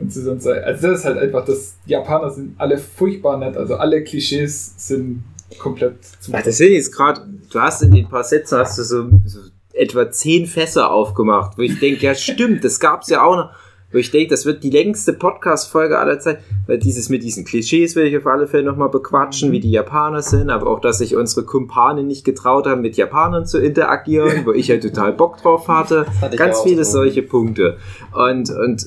[0.01, 3.57] und sie sind so, also das ist halt einfach, das Japaner sind alle furchtbar nett,
[3.57, 5.25] also alle Klischees sind
[5.59, 8.85] komplett zu Ach, das sind jetzt gerade, du hast in den paar Sätzen hast du
[8.85, 9.41] so, so
[9.77, 13.51] etwa zehn Fässer aufgemacht, wo ich denke, ja stimmt, das gab's ja auch noch.
[13.93, 17.95] Wo ich denke, das wird die längste Podcast-Folge aller Zeit, weil dieses mit diesen Klischees
[17.95, 21.15] will ich auf alle Fälle nochmal bequatschen, wie die Japaner sind, aber auch, dass sich
[21.15, 25.69] unsere Kumpane nicht getraut haben, mit Japanern zu interagieren, wo ich ja total Bock drauf
[25.69, 26.07] hatte.
[26.21, 26.93] hatte Ganz viele so.
[26.99, 27.77] solche Punkte.
[28.13, 28.87] Und, und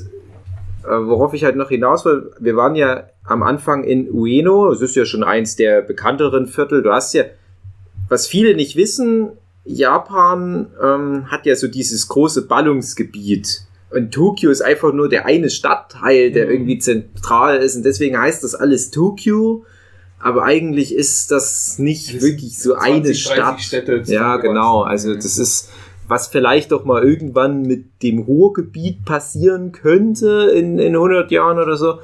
[0.83, 4.81] äh, worauf ich halt noch hinaus will, wir waren ja am Anfang in Ueno, das
[4.81, 6.83] ist ja schon eins der bekannteren Viertel.
[6.83, 7.23] Du hast ja,
[8.09, 9.29] was viele nicht wissen,
[9.65, 13.61] Japan ähm, hat ja so dieses große Ballungsgebiet.
[13.91, 16.51] Und Tokio ist einfach nur der eine Stadtteil, der Mhm.
[16.51, 17.75] irgendwie zentral ist.
[17.75, 19.65] Und deswegen heißt das alles Tokio.
[20.19, 23.61] Aber eigentlich ist das nicht Das wirklich so 20, eine 30 Stadt.
[23.61, 24.81] Städte Ja, genau.
[24.81, 25.69] Also das ist,
[26.07, 31.77] was vielleicht doch mal irgendwann mit dem Ruhrgebiet passieren könnte in, in 100 Jahren oder
[31.77, 31.99] so.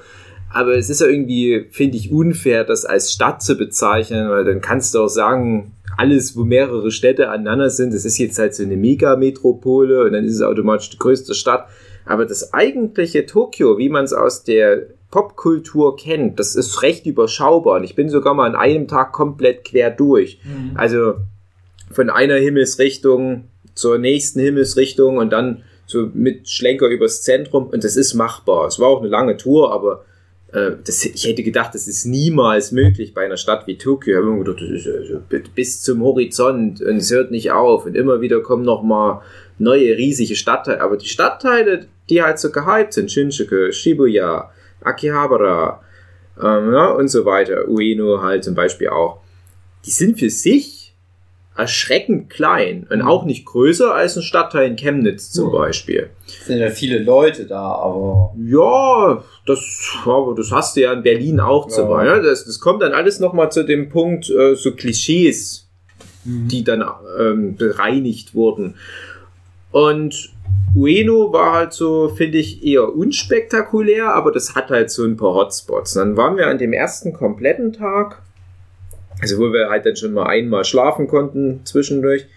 [0.51, 4.61] Aber es ist ja irgendwie, finde ich, unfair, das als Stadt zu bezeichnen, weil dann
[4.61, 8.63] kannst du auch sagen, alles, wo mehrere Städte aneinander sind, das ist jetzt halt so
[8.63, 11.67] eine Megametropole und dann ist es automatisch die größte Stadt.
[12.05, 17.77] Aber das eigentliche Tokio, wie man es aus der Popkultur kennt, das ist recht überschaubar.
[17.77, 20.39] Und ich bin sogar mal an einem Tag komplett quer durch.
[20.43, 20.71] Mhm.
[20.75, 21.15] Also
[21.91, 27.95] von einer Himmelsrichtung zur nächsten Himmelsrichtung und dann so mit Schlenker übers Zentrum und das
[27.95, 28.67] ist machbar.
[28.67, 30.05] Es war auch eine lange Tour, aber
[30.55, 34.13] äh, das, ich hätte gedacht, das ist niemals möglich bei einer Stadt wie Tokio.
[34.13, 35.21] Ich habe immer gedacht, das ist also
[35.53, 39.21] bis zum Horizont und es hört nicht auf und immer wieder kommen noch mal
[39.59, 40.81] neue riesige Stadtteile.
[40.81, 44.49] Aber die Stadtteile, die halt so gehypt sind, Shinjuku, Shibuya,
[44.81, 45.81] Akihabara
[46.41, 49.21] ähm, ja, und so weiter, Ueno halt zum Beispiel auch,
[49.85, 50.84] die sind für sich
[51.57, 55.59] erschreckend klein und auch nicht größer als ein Stadtteil in Chemnitz zum Ja.
[55.59, 56.09] Beispiel.
[56.27, 59.59] Es sind ja viele Leute da, aber Ja, das,
[60.05, 61.75] aber das hast du ja in Berlin auch Ja.
[61.75, 62.21] zum Beispiel.
[62.21, 62.27] ne?
[62.27, 65.61] Das, das kommt dann alles nochmal zu dem Punkt, äh, so Klischees,
[66.25, 66.47] Mhm.
[66.49, 66.83] die dann
[67.19, 68.75] ähm, bereinigt wurden.
[69.71, 70.29] Und
[70.75, 75.33] Ueno war halt so, finde ich, eher unspektakulär, aber das hat halt so ein paar
[75.35, 75.95] Hotspots.
[75.95, 78.21] Und dann waren wir an dem ersten kompletten Tag,
[79.21, 82.27] also wo wir halt dann schon mal einmal schlafen konnten zwischendurch,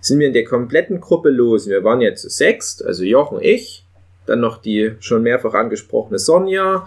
[0.00, 1.68] sind wir in der kompletten Gruppe los.
[1.68, 3.84] Wir waren jetzt zu sechst, also Jochen, ich,
[4.26, 6.86] dann noch die schon mehrfach angesprochene Sonja,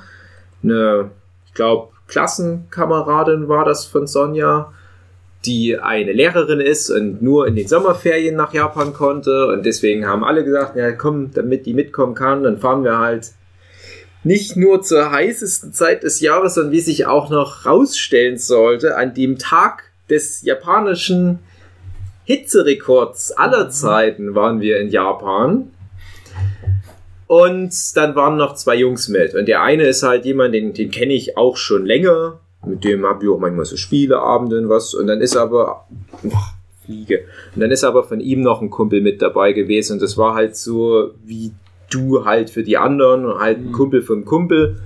[0.63, 1.11] eine,
[1.47, 4.71] ich glaube, Klassenkameradin war das von Sonja,
[5.45, 9.47] die eine Lehrerin ist und nur in den Sommerferien nach Japan konnte.
[9.47, 13.31] Und deswegen haben alle gesagt, ja komm, damit die mitkommen kann, dann fahren wir halt
[14.23, 19.13] nicht nur zur heißesten Zeit des Jahres, sondern wie sich auch noch rausstellen sollte, an
[19.13, 21.39] dem Tag des japanischen
[22.25, 25.71] Hitzerekords aller Zeiten waren wir in Japan.
[27.27, 29.33] Und dann waren noch zwei Jungs mit.
[29.35, 32.39] Und der eine ist halt jemand, den, den kenne ich auch schon länger.
[32.65, 34.93] Mit dem habe ich auch manchmal so Spieleabende und was.
[34.93, 35.87] Und dann ist aber.
[36.33, 36.53] Ach,
[36.85, 37.23] Fliege.
[37.55, 39.93] Und dann ist aber von ihm noch ein Kumpel mit dabei gewesen.
[39.93, 41.51] Und das war halt so wie
[41.91, 43.25] du halt für die anderen.
[43.25, 43.71] und Halt ein Mhm.
[43.73, 44.77] Kumpel vom Kumpel.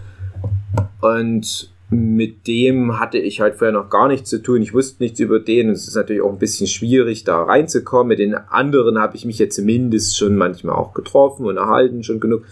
[1.01, 4.61] Und mit dem hatte ich halt vorher noch gar nichts zu tun.
[4.61, 5.67] Ich wusste nichts über den.
[5.69, 8.07] Und es ist natürlich auch ein bisschen schwierig, da reinzukommen.
[8.09, 12.19] Mit den anderen habe ich mich ja zumindest schon manchmal auch getroffen und erhalten, schon
[12.19, 12.43] genug.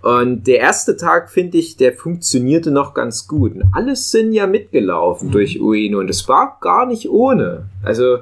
[0.00, 3.54] Und der erste Tag, finde ich, der funktionierte noch ganz gut.
[3.56, 5.32] Und alles sind ja mitgelaufen Mhm.
[5.32, 7.68] durch Ueno und es war gar nicht ohne.
[7.82, 8.18] Also,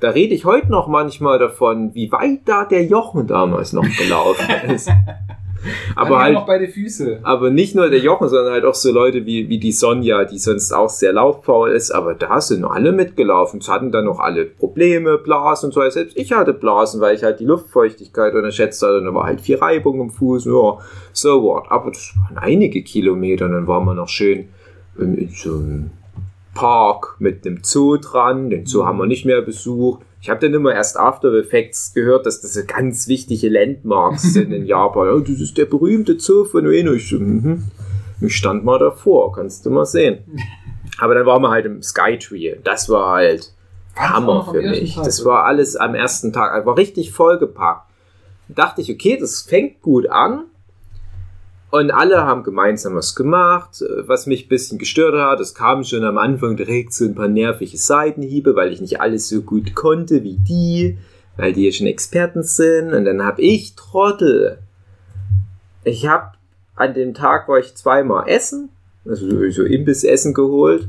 [0.00, 4.46] da rede ich heute noch manchmal davon, wie weit da der Jochen damals noch gelaufen
[4.74, 4.90] ist.
[5.94, 7.20] Aber halt, noch beide Füße.
[7.22, 10.38] aber nicht nur der Jochen, sondern halt auch so Leute wie, wie die Sonja, die
[10.38, 13.60] sonst auch sehr lauffaul ist, aber da sind alle mitgelaufen.
[13.60, 15.88] Es hatten dann noch alle Probleme, Blasen und so.
[15.88, 18.98] Selbst ich hatte Blasen, weil ich halt die Luftfeuchtigkeit unterschätzt hatte.
[18.98, 20.44] Und da war halt viel Reibung im Fuß.
[20.44, 20.78] Ja,
[21.12, 21.64] so what.
[21.68, 23.46] Aber das waren einige Kilometer.
[23.46, 24.48] Und dann waren wir noch schön
[24.98, 25.90] in, in so einem
[26.56, 28.48] Park mit einem Zoo dran.
[28.48, 30.02] Den Zoo haben wir nicht mehr besucht.
[30.22, 34.52] Ich habe dann immer erst After Effects gehört, dass das so ganz wichtige Landmarks sind
[34.52, 35.06] in Japan.
[35.06, 36.94] Ja, das ist der berühmte Zoo von Ueno.
[36.94, 37.64] Ich, mhm.
[38.20, 40.18] ich stand mal davor, kannst du mal sehen.
[40.98, 42.56] Aber dann waren wir halt im Skytree.
[42.64, 43.52] Das war halt
[43.94, 44.94] Hammer noch am für mich.
[44.94, 46.64] Tag, Das war alles am ersten Tag.
[46.64, 47.90] War richtig vollgepackt.
[48.48, 50.44] Da dachte ich, okay, das fängt gut an.
[51.70, 55.40] Und alle haben gemeinsam was gemacht, äh, was mich ein bisschen gestört hat.
[55.40, 59.28] Es kam schon am Anfang direkt so ein paar nervige Seitenhiebe, weil ich nicht alles
[59.28, 60.96] so gut konnte wie die,
[61.36, 62.92] weil die ja schon Experten sind.
[62.94, 64.58] Und dann habe ich Trottel.
[65.84, 66.32] Ich habe
[66.76, 68.68] an dem Tag war ich zweimal essen,
[69.04, 70.88] also so- Imbissessen geholt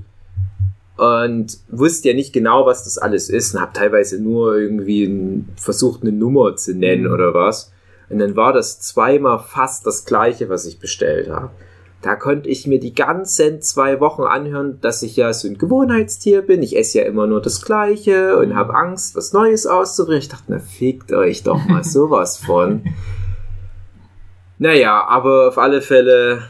[0.97, 6.01] und wusste ja nicht genau, was das alles ist und habe teilweise nur irgendwie versucht,
[6.01, 7.13] eine Nummer zu nennen Mhm.
[7.13, 7.71] oder was.
[8.09, 11.49] Und dann war das zweimal fast das gleiche, was ich bestellt habe.
[12.01, 16.41] Da konnte ich mir die ganzen zwei Wochen anhören, dass ich ja so ein Gewohnheitstier
[16.43, 16.61] bin.
[16.61, 20.21] Ich esse ja immer nur das Gleiche und habe Angst, was Neues auszuprobieren.
[20.21, 22.83] Ich dachte, na, fickt euch doch mal sowas von.
[24.59, 26.49] Naja, aber auf alle Fälle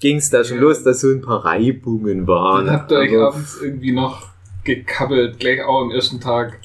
[0.00, 0.62] ging es da schon Ja.
[0.64, 2.66] los, dass so ein paar Reibungen waren.
[2.66, 4.28] Dann habt ihr euch Aber abends irgendwie noch
[4.64, 6.58] gekabbelt, gleich auch am ersten Tag,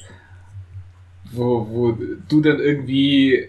[1.32, 1.96] wo, wo
[2.28, 3.48] du dann irgendwie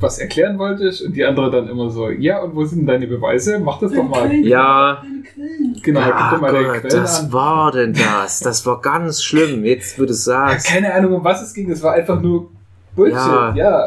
[0.00, 3.58] was erklären wolltest und die andere dann immer so, ja, und wo sind deine Beweise?
[3.58, 4.32] Mach das doch mal.
[4.34, 5.02] Ja,
[5.82, 7.32] Genau, gib ah doch mal deine Gott, Quellen das an.
[7.32, 8.40] war denn das?
[8.40, 9.64] Das war ganz schlimm.
[9.64, 10.66] Jetzt, du Ja, sagst.
[10.66, 12.50] keine Ahnung, um was es ging, das war einfach nur
[12.96, 13.16] Bullshit.
[13.16, 13.54] Ja.
[13.54, 13.84] Ja,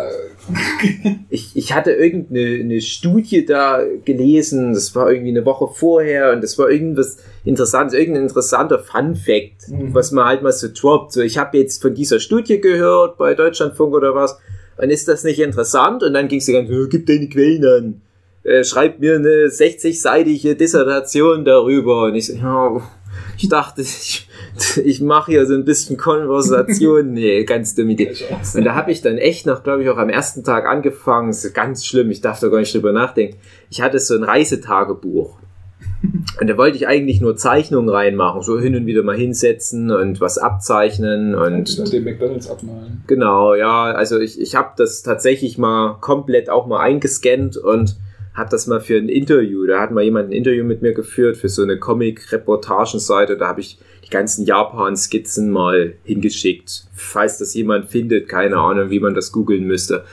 [1.30, 6.42] Ich, ich hatte irgendeine eine Studie da gelesen, das war irgendwie eine Woche vorher und
[6.44, 9.94] das war irgendwas Interessantes, irgendein interessanter Fun Fact, Mhm.
[9.94, 11.14] was man halt mal so droppt.
[11.14, 14.40] So, ich habe jetzt von dieser Studie gehört bei Deutschlandfunk oder was,
[14.82, 16.02] und ist das nicht interessant?
[16.02, 18.02] Und dann ging es die ganze Zeit, gib deine Quellen an.
[18.44, 22.06] Äh, schreib mir eine 60-seitige Dissertation darüber.
[22.06, 22.82] Und ich so, ja,
[23.38, 24.28] ich dachte, ich,
[24.84, 27.14] ich mache hier so ein bisschen Konversation.
[27.14, 28.12] Nee, ganz dumme Idee.
[28.56, 31.28] Und da habe ich dann echt noch, glaube ich, auch am ersten Tag angefangen.
[31.28, 33.38] Das ist ganz schlimm, ich darf da gar nicht drüber nachdenken.
[33.70, 35.38] Ich hatte so ein Reisetagebuch.
[36.40, 40.20] Und da wollte ich eigentlich nur Zeichnungen reinmachen, so hin und wieder mal hinsetzen und
[40.22, 43.04] was abzeichnen und und den McDonalds abmalen.
[43.06, 47.98] genau, ja, also ich, ich habe das tatsächlich mal komplett auch mal eingescannt und
[48.34, 51.38] habe das mal für ein Interview, da hat mal jemand ein Interview mit mir geführt
[51.38, 57.90] für so eine Comic-Reportagenseite, da habe ich die ganzen Japan-Skizzen mal hingeschickt, falls das jemand
[57.90, 60.06] findet, keine Ahnung, wie man das googeln müsste.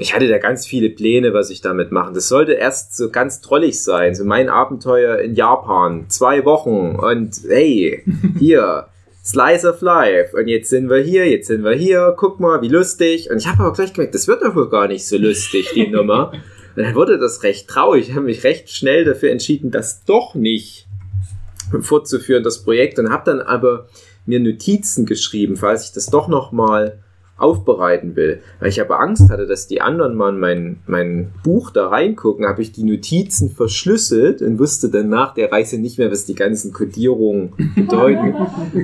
[0.00, 2.14] Ich hatte da ganz viele Pläne, was ich damit machen.
[2.14, 4.14] Das sollte erst so ganz trollig sein.
[4.14, 6.06] So mein Abenteuer in Japan.
[6.08, 6.94] Zwei Wochen.
[6.94, 8.04] Und hey,
[8.38, 8.86] hier,
[9.24, 10.36] Slice of Life.
[10.36, 12.14] Und jetzt sind wir hier, jetzt sind wir hier.
[12.16, 13.28] Guck mal, wie lustig.
[13.28, 15.88] Und ich habe aber gleich gemerkt, das wird doch wohl gar nicht so lustig, die
[15.90, 16.32] Nummer.
[16.76, 18.08] Und dann wurde das recht traurig.
[18.08, 20.86] Ich habe mich recht schnell dafür entschieden, das doch nicht
[21.80, 23.00] fortzuführen, das Projekt.
[23.00, 23.88] Und habe dann aber
[24.26, 26.98] mir Notizen geschrieben, falls ich das doch noch mal
[27.38, 28.42] aufbereiten will.
[28.60, 32.46] Weil ich aber Angst hatte, dass die anderen mal in mein, mein Buch da reingucken,
[32.46, 36.34] habe ich die Notizen verschlüsselt und wusste dann nach der Reise nicht mehr, was die
[36.34, 38.34] ganzen Kodierungen bedeuten.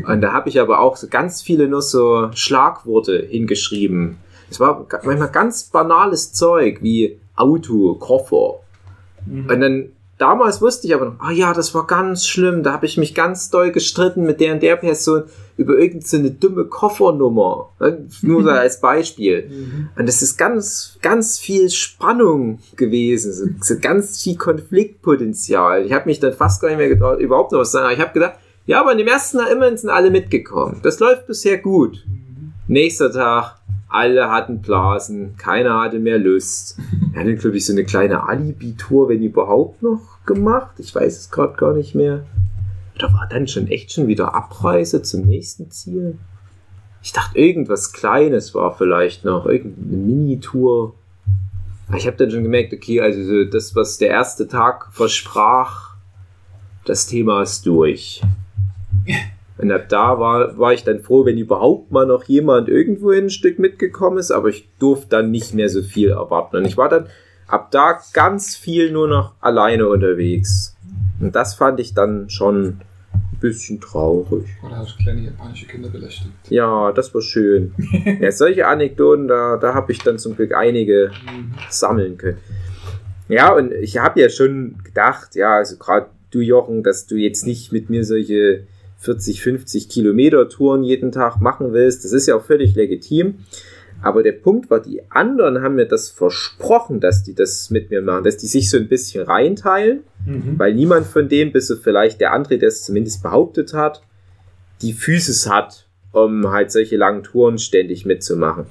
[0.07, 4.17] Und da habe ich aber auch so ganz viele nur so Schlagworte hingeschrieben.
[4.51, 8.61] Es war manchmal ganz banales Zeug wie Auto, Koffer.
[9.27, 12.63] Und dann damals wusste ich aber noch, ah ja, das war ganz schlimm.
[12.63, 15.25] Da habe ich mich ganz doll gestritten mit der und der Person
[15.57, 17.71] über irgendeine dumme Koffernummer.
[17.81, 18.07] Ne?
[18.23, 19.51] Nur so als Beispiel.
[19.97, 25.85] Und das ist ganz, ganz viel Spannung gewesen, so, ganz viel Konfliktpotenzial.
[25.85, 27.87] Ich habe mich dann fast gar nicht mehr getraut, überhaupt noch was zu sagen.
[27.87, 28.35] Aber Ich habe gedacht,
[28.67, 30.81] ja, aber in dem ersten Tag immerhin sind alle mitgekommen.
[30.83, 32.05] Das läuft bisher gut.
[32.67, 33.57] Nächster Tag,
[33.89, 36.79] alle hatten Blasen, keiner hatte mehr Lust.
[37.13, 40.75] Wir hatten, glaube ich, so eine kleine Alibi-Tour, wenn überhaupt noch gemacht.
[40.79, 42.25] Ich weiß es gerade gar nicht mehr.
[42.99, 46.19] Da war dann schon echt schon wieder Abreise zum nächsten Ziel.
[47.03, 50.95] Ich dachte, irgendwas Kleines war vielleicht noch, irgendeine Mini-Tour.
[51.95, 55.97] Ich habe dann schon gemerkt, okay, also so das, was der erste Tag versprach,
[56.87, 58.23] das Thema ist durch.
[59.57, 63.31] Und ab da war, war ich dann froh, wenn überhaupt mal noch jemand irgendwo ein
[63.31, 66.57] Stück mitgekommen ist, aber ich durfte dann nicht mehr so viel erwarten.
[66.57, 67.07] Und ich war dann
[67.47, 70.77] ab da ganz viel nur noch alleine unterwegs.
[71.21, 74.45] Und das fand ich dann schon ein bisschen traurig.
[74.67, 76.33] Oder hast du kleine japanische Kinder belästigt?
[76.49, 77.75] Ja, das war schön.
[78.21, 81.13] ja, solche Anekdoten, da, da habe ich dann zum Glück einige
[81.71, 82.39] sammeln können.
[83.29, 87.47] Ja, und ich habe ja schon gedacht, ja, also gerade du, Jochen, dass du jetzt
[87.47, 88.67] nicht mit mir solche
[89.05, 92.05] 40, 50 Kilometer Touren jeden Tag machen willst.
[92.05, 93.37] Das ist ja auch völlig legitim.
[94.03, 98.03] Aber der Punkt war, die anderen haben mir das versprochen, dass die das mit mir
[98.03, 100.59] machen, dass die sich so ein bisschen reinteilen, Mhm.
[100.59, 104.03] weil niemand von denen, bis so vielleicht der andere, der es zumindest behauptet hat,
[104.83, 108.67] die Physis hat, um halt solche langen Touren ständig mitzumachen.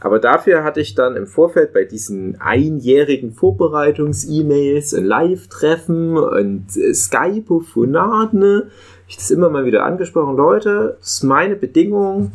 [0.00, 8.38] Aber dafür hatte ich dann im Vorfeld bei diesen einjährigen Vorbereitungs-E-Mails und Live-Treffen und Skype-Phonaten,
[8.38, 8.66] ne,
[9.08, 12.32] ich das immer mal wieder angesprochen, Leute, das ist meine Bedingung,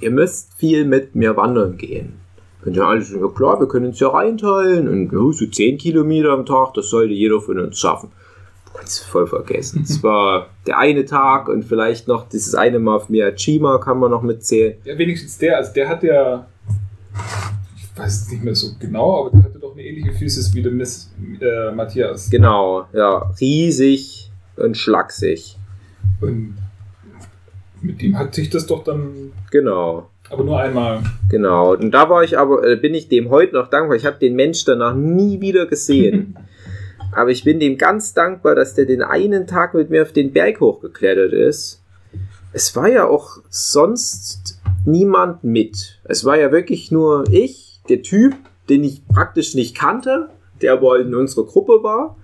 [0.00, 2.20] ihr müsst viel mit mir wandern gehen.
[2.62, 6.30] Könnt ihr alles, ja klar, wir können uns ja reinteilen und ja, so 10 Kilometer
[6.30, 8.10] am Tag, das sollte jeder von uns schaffen.
[8.82, 9.82] Es voll vergessen.
[9.82, 14.10] Es war der eine Tag und vielleicht noch dieses eine Mal auf Miyajima kann man
[14.10, 14.78] noch mitzählen.
[14.84, 16.46] Ja, wenigstens der, also der hat ja,
[17.76, 20.62] ich weiß es nicht mehr so genau, aber der hatte doch eine ähnliche Physis wie
[20.62, 22.30] der Miss äh, Matthias.
[22.30, 25.58] Genau, ja, riesig und schlaksig.
[26.20, 26.56] Und
[27.82, 30.08] mit ihm hat sich das doch dann Genau.
[30.30, 31.02] Aber nur einmal.
[31.28, 31.74] Genau.
[31.74, 33.96] Und da war ich aber, äh, bin ich dem heute noch dankbar.
[33.96, 36.38] Ich habe den Mensch danach nie wieder gesehen.
[37.12, 40.32] aber ich bin dem ganz dankbar, dass der den einen Tag mit mir auf den
[40.32, 41.82] Berg hochgeklettert ist.
[42.52, 46.00] Es war ja auch sonst niemand mit.
[46.04, 48.34] Es war ja wirklich nur ich, der Typ,
[48.68, 50.30] den ich praktisch nicht kannte,
[50.62, 52.16] der aber in unserer Gruppe war.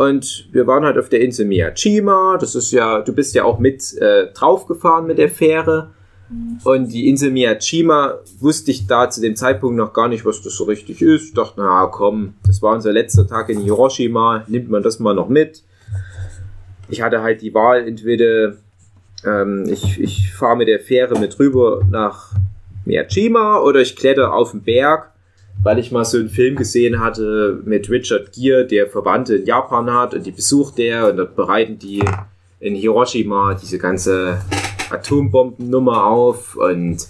[0.00, 2.38] Und wir waren halt auf der Insel Miyajima.
[2.40, 5.90] Das ist ja, du bist ja auch mit äh, draufgefahren mit der Fähre.
[6.64, 10.56] Und die Insel Miyajima wusste ich da zu dem Zeitpunkt noch gar nicht, was das
[10.56, 11.24] so richtig ist.
[11.24, 15.14] Ich dachte, na komm, das war unser letzter Tag in Hiroshima, nimmt man das mal
[15.14, 15.64] noch mit.
[16.88, 18.54] Ich hatte halt die Wahl, entweder
[19.26, 22.32] ähm, ich, ich fahre mit der Fähre mit rüber nach
[22.86, 25.09] Miyajima oder ich kletter auf den Berg,
[25.62, 29.92] weil ich mal so einen Film gesehen hatte mit Richard Gere, der Verwandte in Japan
[29.92, 32.02] hat und die besucht der und dort bereiten die
[32.60, 34.40] in Hiroshima diese ganze
[34.90, 37.06] Atombombennummer auf und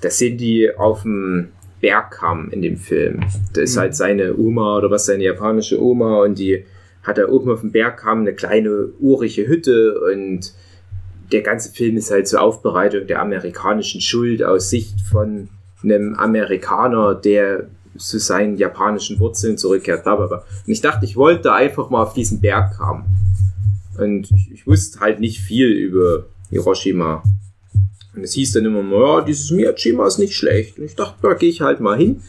[0.00, 1.48] da sind die auf dem
[1.80, 3.20] Bergkamm in dem Film.
[3.54, 6.64] Da ist halt seine Oma oder was seine japanische Oma und die
[7.02, 10.52] hat da oben auf dem Bergkamm eine kleine urige Hütte und
[11.32, 15.48] der ganze Film ist halt zur Aufbereitung der amerikanischen Schuld aus Sicht von
[15.82, 20.04] einem Amerikaner, der zu seinen japanischen Wurzeln zurückkehrt.
[20.04, 20.38] Blablabla.
[20.66, 23.04] Und ich dachte, ich wollte einfach mal auf diesen Berg kommen.
[23.98, 27.22] Und ich, ich wusste halt nicht viel über Hiroshima.
[28.14, 30.78] Und es hieß dann immer, ja, dieses Miyajima ist nicht schlecht.
[30.78, 32.22] Und ich dachte, da gehe ich halt mal hin.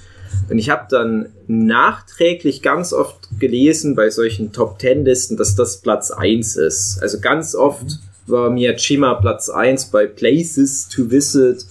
[0.50, 5.82] Und ich habe dann nachträglich ganz oft gelesen bei solchen Top Ten Listen, dass das
[5.82, 7.00] Platz 1 ist.
[7.02, 11.66] Also ganz oft war Miyajima Platz 1 bei Places to Visit,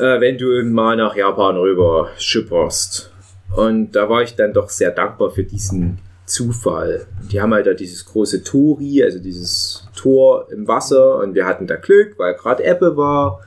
[0.00, 3.10] äh, wenn du mal nach Japan rüber schipperst.
[3.54, 7.06] Und da war ich dann doch sehr dankbar für diesen Zufall.
[7.32, 11.66] Die haben halt da dieses große Tori, also dieses Tor im Wasser und wir hatten
[11.66, 13.40] da Glück, weil gerade Ebbe war.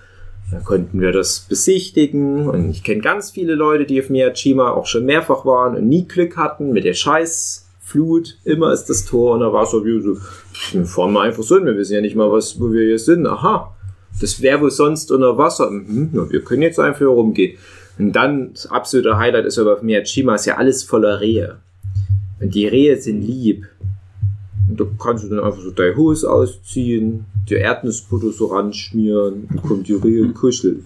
[0.51, 4.85] Dann konnten wir das besichtigen und ich kenne ganz viele Leute, die auf Miyajima auch
[4.85, 8.37] schon mehrfach waren und nie Glück hatten mit der Scheißflut.
[8.43, 9.85] Immer ist das Tor unter Wasser.
[9.85, 10.17] Wir so,
[10.73, 12.99] wir fahren mal einfach so hin, wir wissen ja nicht mal, was, wo wir hier
[12.99, 13.25] sind.
[13.27, 13.73] Aha,
[14.19, 15.69] das wäre wohl sonst unter Wasser.
[15.69, 17.57] Mhm, na, wir können jetzt einfach rumgehen.
[17.97, 21.57] Und dann, das absolute Highlight ist aber auf Miyajima, ist ja alles voller Rehe.
[22.39, 23.67] Und die Rehe sind lieb.
[24.69, 29.61] Und da kannst du dann einfach so deine Hose ausziehen, die Erdnussbutter so ranschmieren und
[29.61, 30.85] kommt die Rehe und kuscheln.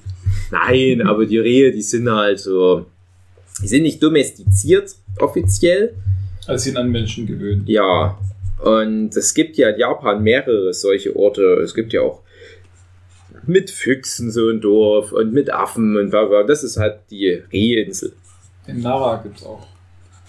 [0.52, 2.86] Nein, aber die Rehe, die sind halt so,
[3.62, 5.94] die sind nicht domestiziert offiziell.
[6.48, 7.68] Also sind an Menschen gewöhnt.
[7.70, 8.18] Ja,
[8.64, 11.60] und es gibt ja in Japan mehrere solche Orte.
[11.64, 12.22] Es gibt ja auch
[13.48, 16.44] mit Füchsen so ein Dorf und mit Affen und bla bla.
[16.44, 18.14] Das ist halt die Rehinsel.
[18.68, 19.68] In Nara gibt es auch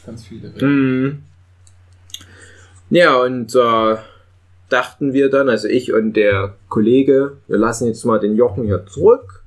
[0.04, 0.68] ganz viele Rehe.
[0.68, 1.22] Mhm.
[2.90, 3.96] Ja, und äh,
[4.68, 8.86] dachten wir dann, also ich und der Kollege, wir lassen jetzt mal den Jochen hier
[8.86, 9.42] zurück.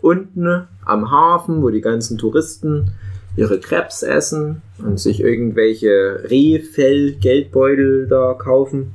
[0.00, 2.92] Unten am Hafen, wo die ganzen Touristen
[3.36, 8.94] ihre Krebs essen und sich irgendwelche Rehfell-Geldbeutel da kaufen.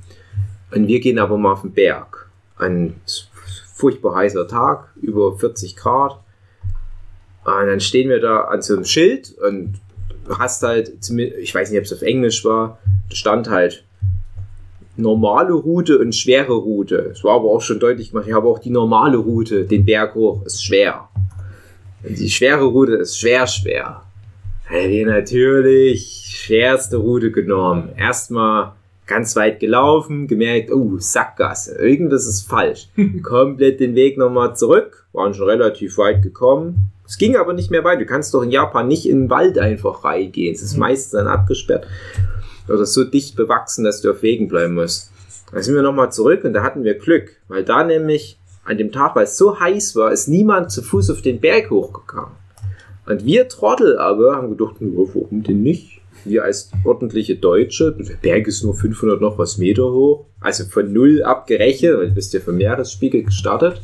[0.74, 2.28] Und wir gehen aber mal auf den Berg.
[2.58, 2.96] Ein
[3.86, 6.20] furchtbar heißer Tag, über 40 Grad.
[7.44, 9.76] Und dann stehen wir da an so einem Schild und
[10.28, 10.92] hast halt,
[11.40, 12.80] ich weiß nicht, ob es auf Englisch war,
[13.12, 13.84] da stand halt
[14.98, 16.96] normale Route und schwere Route.
[17.14, 20.16] Es war aber auch schon deutlich gemacht, ich habe auch die normale Route, den Berg
[20.16, 21.08] hoch, ist schwer.
[22.02, 24.02] Und die schwere Route ist schwer, schwer.
[24.68, 27.90] Wir natürlich schwerste Route genommen.
[27.96, 28.72] Erstmal
[29.08, 32.90] ganz weit gelaufen, gemerkt, oh, Sackgasse, irgendwas ist falsch.
[33.24, 36.92] Komplett den Weg nochmal zurück, waren schon relativ weit gekommen.
[37.08, 38.02] Es ging aber nicht mehr weit.
[38.02, 40.56] Du kannst doch in Japan nicht in den Wald einfach reingehen.
[40.56, 41.86] Es ist meistens dann abgesperrt.
[42.68, 45.12] Oder so dicht bewachsen, dass du auf Wegen bleiben musst.
[45.52, 48.92] Da sind wir nochmal zurück und da hatten wir Glück, weil da nämlich an dem
[48.92, 52.32] Tag, weil es so heiß war, ist niemand zu Fuß auf den Berg hochgegangen.
[53.06, 55.95] Und wir Trottel aber haben gedacht, warum denn nicht?
[56.26, 60.92] Wir als ordentliche Deutsche, der Berg ist nur 500 noch was Meter hoch, also von
[60.92, 63.80] null abgerechnet, weil du bist ja vom Meeresspiegel gestartet.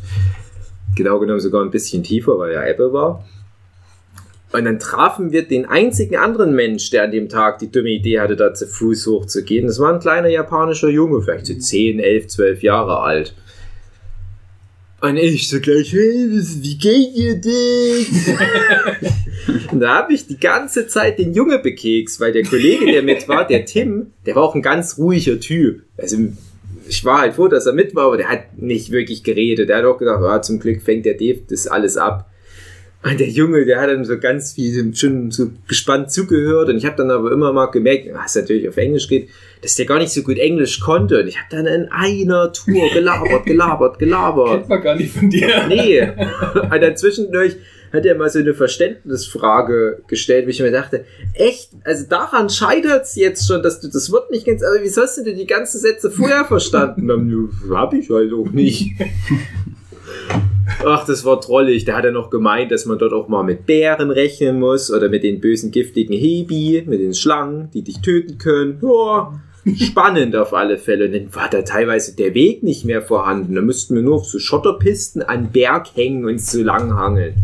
[0.96, 3.24] Genau genommen sogar ein bisschen tiefer, weil ja Ebbe war.
[4.54, 8.20] Und dann trafen wir den einzigen anderen Mensch, der an dem Tag die dumme Idee
[8.20, 9.68] hatte, da zu Fuß hochzugehen.
[9.68, 13.34] Das war ein kleiner japanischer Junge, vielleicht so 10, 11, 12 Jahre alt.
[15.00, 18.06] Und ich so gleich, hey, wie geht ihr denn?
[19.72, 23.28] und da habe ich die ganze Zeit den Junge bekekst, weil der Kollege, der mit
[23.28, 25.84] war, der Tim, der war auch ein ganz ruhiger Typ.
[25.98, 26.18] Also
[26.88, 29.70] ich war halt froh, dass er mit war, aber der hat nicht wirklich geredet.
[29.70, 32.30] Der hat auch gedacht, ja, zum Glück fängt der Dave das alles ab.
[33.04, 36.86] Und der Junge, der hat dann so ganz viel schon so gespannt zugehört und ich
[36.86, 39.30] habe dann aber immer mal gemerkt, was natürlich auf Englisch geht,
[39.64, 42.92] dass der gar nicht so gut Englisch konnte und ich habe dann in einer Tour
[42.94, 44.52] gelabert, gelabert, gelabert.
[44.52, 45.66] Kennt man gar nicht von dir.
[45.68, 46.02] Nee.
[46.62, 47.56] Und dann zwischendurch
[47.92, 53.16] hat er mal so eine Verständnisfrage gestellt, wie ich mir dachte, echt, also daran scheitert's
[53.16, 55.80] jetzt schon, dass du das Wort nicht kennst, aber wie sollst du denn die ganzen
[55.80, 57.52] Sätze vorher verstanden haben?
[57.74, 58.92] Hab ich halt auch nicht.
[60.86, 61.86] Ach, das war trollig.
[61.86, 65.10] Da hat er noch gemeint, dass man dort auch mal mit Bären rechnen muss oder
[65.10, 68.80] mit den bösen giftigen Hebi, mit den Schlangen, die dich töten können.
[68.82, 69.40] Ja,
[69.76, 71.06] spannend auf alle Fälle.
[71.06, 73.56] Und dann war da teilweise der Weg nicht mehr vorhanden.
[73.56, 77.36] Da müssten wir nur auf so Schotterpisten an Berg hängen und so lang hangeln.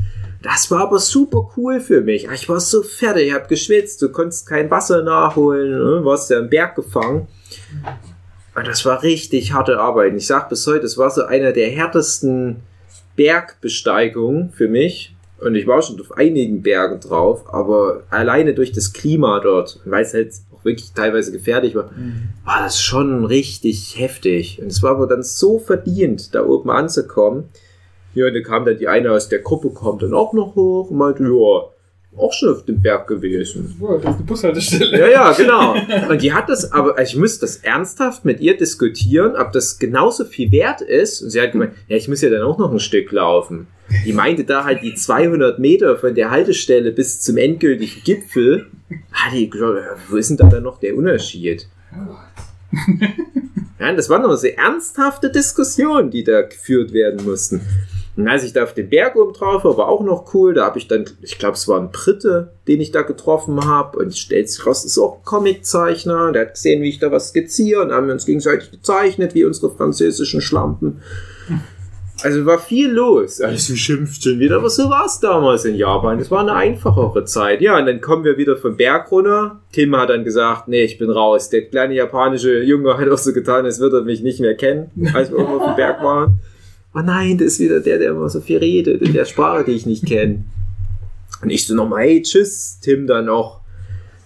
[0.41, 2.27] Das war aber super cool für mich.
[2.31, 6.05] Ich war so fertig, ich hab geschwitzt, du konntest kein Wasser nachholen, ne?
[6.05, 7.27] warst ja im Berg gefangen.
[8.55, 10.11] Und das war richtig harte Arbeit.
[10.11, 12.57] Und ich sag bis heute, das war so einer der härtesten
[13.15, 15.15] Bergbesteigungen für mich.
[15.39, 20.03] Und ich war schon auf einigen Bergen drauf, aber alleine durch das Klima dort, weil
[20.03, 21.91] es halt auch wirklich teilweise gefährlich war,
[22.43, 24.59] war das schon richtig heftig.
[24.59, 27.49] Und es war aber dann so verdient, da oben anzukommen.
[28.17, 30.89] Ja, und dann kam dann die eine aus der Gruppe, kommt dann auch noch hoch
[30.89, 31.29] und meinte, ja,
[32.19, 33.75] auch schon auf dem Berg gewesen.
[33.79, 34.99] Boah, das ist eine Bushaltestelle.
[34.99, 35.75] Ja, ja, genau.
[36.09, 39.77] Und die hat das, aber also ich müsste das ernsthaft mit ihr diskutieren, ob das
[39.77, 41.21] genauso viel wert ist.
[41.21, 43.67] Und sie hat gemeint, ja, ich muss ja dann auch noch ein Stück laufen.
[44.03, 48.65] Die meinte da halt die 200 Meter von der Haltestelle bis zum endgültigen Gipfel.
[49.11, 49.51] Hat die
[50.09, 51.67] wo ist denn da dann noch der Unterschied?
[53.79, 57.61] Ja, das waren aber sehr ernsthafte Diskussionen, die da geführt werden mussten.
[58.17, 60.55] Und als ich da auf den Berg oben drauf war, war auch noch cool.
[60.55, 63.99] Da habe ich dann, ich glaube, es war ein Brite, den ich da getroffen habe.
[63.99, 66.31] Und stellt sich raus, ist auch ein Comiczeichner.
[66.31, 67.83] Der hat gesehen, wie ich da was skizziere.
[67.83, 70.99] Und haben wir uns gegenseitig gezeichnet, wie unsere französischen Schlampen.
[72.23, 73.39] Also war viel los.
[73.39, 76.19] Alles schimpft schon wieder, aber so war es damals in Japan.
[76.19, 77.61] Es war eine einfachere Zeit.
[77.61, 79.59] Ja, und dann kommen wir wieder vom Berg runter.
[79.71, 81.51] Tim hat dann gesagt, nee, ich bin raus.
[81.51, 84.89] Der kleine japanische Junge hat auch so getan, als würde er mich nicht mehr kennen,
[85.13, 86.39] als wir irgendwo auf dem Berg waren.
[86.97, 89.73] Oh nein, das ist wieder der, der immer so viel redet in der Sprache, die
[89.73, 90.45] ich nicht kenne.
[91.43, 93.61] Und ich so nochmal, hey, tschüss, Tim dann noch.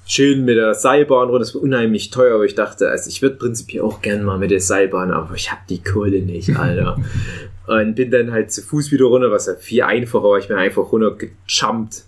[0.06, 3.36] Schön mit der Seilbahn runter, das war unheimlich teuer, aber ich dachte, also ich würde
[3.36, 6.98] prinzipiell auch gerne mal mit der Seilbahn, aber ich habe die Kohle nicht, Alter.
[7.68, 10.38] Und bin dann halt zu Fuß wieder runter, was ja viel einfacher war.
[10.38, 12.06] Ich bin einfach runtergejumpt.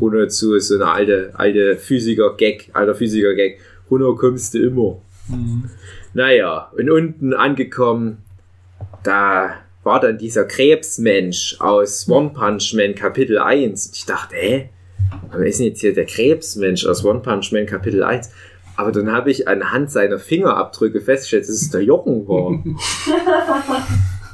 [0.00, 3.58] Runter zu so einer alte, alte Physiker-Gag, alter Physiker-Gag.
[3.90, 5.02] Runter kommst du immer.
[6.14, 8.18] Naja, und unten angekommen,
[9.02, 13.90] da war dann dieser Krebsmensch aus One Punch Man Kapitel 1.
[13.94, 14.70] Ich dachte, hä?
[15.32, 18.30] Wer ist denn jetzt hier der Krebsmensch aus One Punch Man Kapitel 1?
[18.76, 22.46] Aber dann habe ich anhand seiner Fingerabdrücke festgestellt, dass es der Jochen war.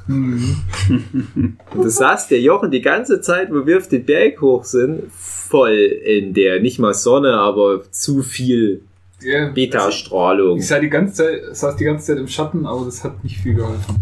[0.08, 0.56] Und
[1.74, 5.74] da saß der Jochen die ganze Zeit, wo wir auf den Berg hoch sind, voll
[5.74, 8.84] in der, nicht mal Sonne, aber zu viel
[9.20, 10.58] Ja, Beta-Strahlung.
[10.58, 13.36] Ich sah die ganze Zeit, saß die ganze Zeit im Schatten, aber das hat nicht
[13.36, 13.96] viel geholfen.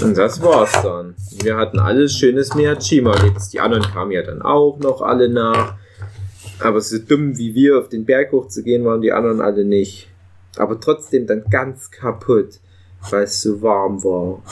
[0.00, 1.14] Und das war's dann.
[1.42, 3.40] Wir hatten alles schönes Miyajima erlebt.
[3.52, 5.74] Die anderen kamen ja dann auch noch alle nach.
[6.60, 10.08] Aber so dumm wie wir auf den Berg hochzugehen, waren die anderen alle nicht.
[10.56, 12.60] Aber trotzdem dann ganz kaputt,
[13.10, 14.42] weil es so warm war.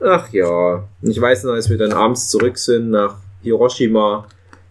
[0.00, 0.84] Ach ja.
[1.02, 4.26] Ich weiß noch, als wir dann abends zurück sind nach Hiroshima,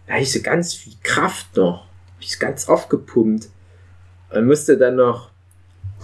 [0.06, 1.82] da hatte ich so ganz viel Kraft noch.
[1.82, 3.48] Hab ich ganz aufgepumpt.
[4.30, 5.27] Und musste dann noch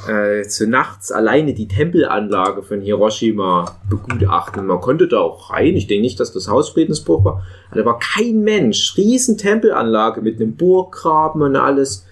[0.09, 4.67] äh, zu nachts alleine die Tempelanlage von Hiroshima begutachten.
[4.67, 5.77] Man konnte da auch rein.
[5.77, 7.47] Ich denke nicht, dass das Haus Friedensbruch war.
[7.71, 8.97] Aber da war kein Mensch.
[8.97, 12.07] Riesen Tempelanlage mit einem Burggraben und alles.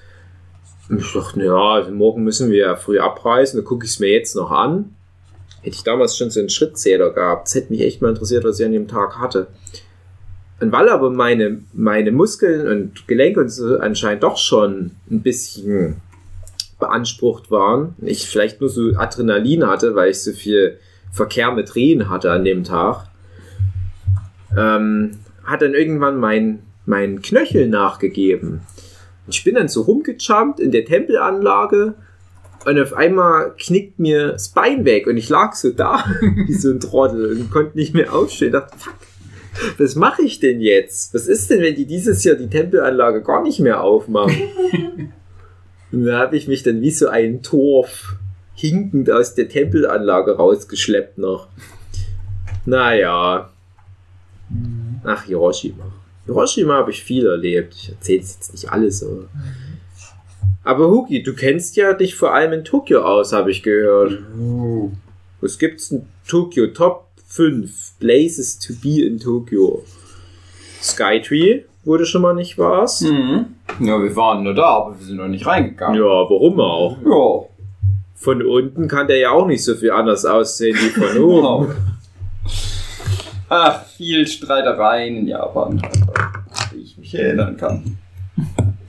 [0.88, 3.60] Und ich dachte, ja, also morgen müssen wir ja früh abreisen.
[3.60, 4.94] Da gucke ich es mir jetzt noch an.
[5.60, 7.48] Hätte ich damals schon so einen Schrittzähler gehabt.
[7.48, 9.48] Das hätte mich echt mal interessiert, was ich an dem Tag hatte.
[10.60, 16.00] Und weil aber meine, meine Muskeln und Gelenke und so anscheinend doch schon ein bisschen
[16.82, 20.78] beansprucht waren, ich vielleicht nur so Adrenalin hatte, weil ich so viel
[21.12, 23.06] Verkehr mit Rehen hatte an dem Tag,
[24.56, 25.12] ähm,
[25.44, 28.62] hat dann irgendwann mein, mein Knöchel nachgegeben.
[29.28, 31.94] Ich bin dann so rumgejumpt in der Tempelanlage
[32.64, 36.04] und auf einmal knickt mir das Bein weg und ich lag so da
[36.46, 38.48] wie so ein Trottel und konnte nicht mehr aufstehen.
[38.48, 38.94] Ich dachte, fuck,
[39.78, 41.14] was mache ich denn jetzt?
[41.14, 44.34] Was ist denn, wenn die dieses Jahr die Tempelanlage gar nicht mehr aufmachen?
[45.93, 48.16] Und da habe ich mich dann wie so ein Torf
[48.55, 51.49] hinkend aus der Tempelanlage rausgeschleppt noch.
[52.64, 53.51] Naja.
[55.05, 55.93] Ach, Hiroshima.
[56.26, 57.74] Hiroshima habe ich viel erlebt.
[57.74, 59.28] Ich erzähle jetzt nicht alles, aber.
[60.64, 64.18] Aber Huki, du kennst ja dich vor allem in Tokio aus, habe ich gehört.
[65.40, 66.68] Was gibt's in Tokio?
[66.68, 69.84] Top 5 Places to be in Tokio.
[70.80, 73.02] Skytree, wo du schon mal nicht warst.
[73.02, 73.46] Mhm.
[73.80, 75.96] Ja, wir waren nur da, aber wir sind noch nicht reingegangen.
[75.96, 76.96] Ja, warum auch?
[77.04, 77.48] Ja.
[78.14, 81.36] Von unten kann der ja auch nicht so viel anders aussehen wie von oben.
[81.36, 81.66] Genau.
[83.48, 85.82] Ach, viel Streitereien in Japan,
[86.72, 87.98] wie ich mich erinnern kann.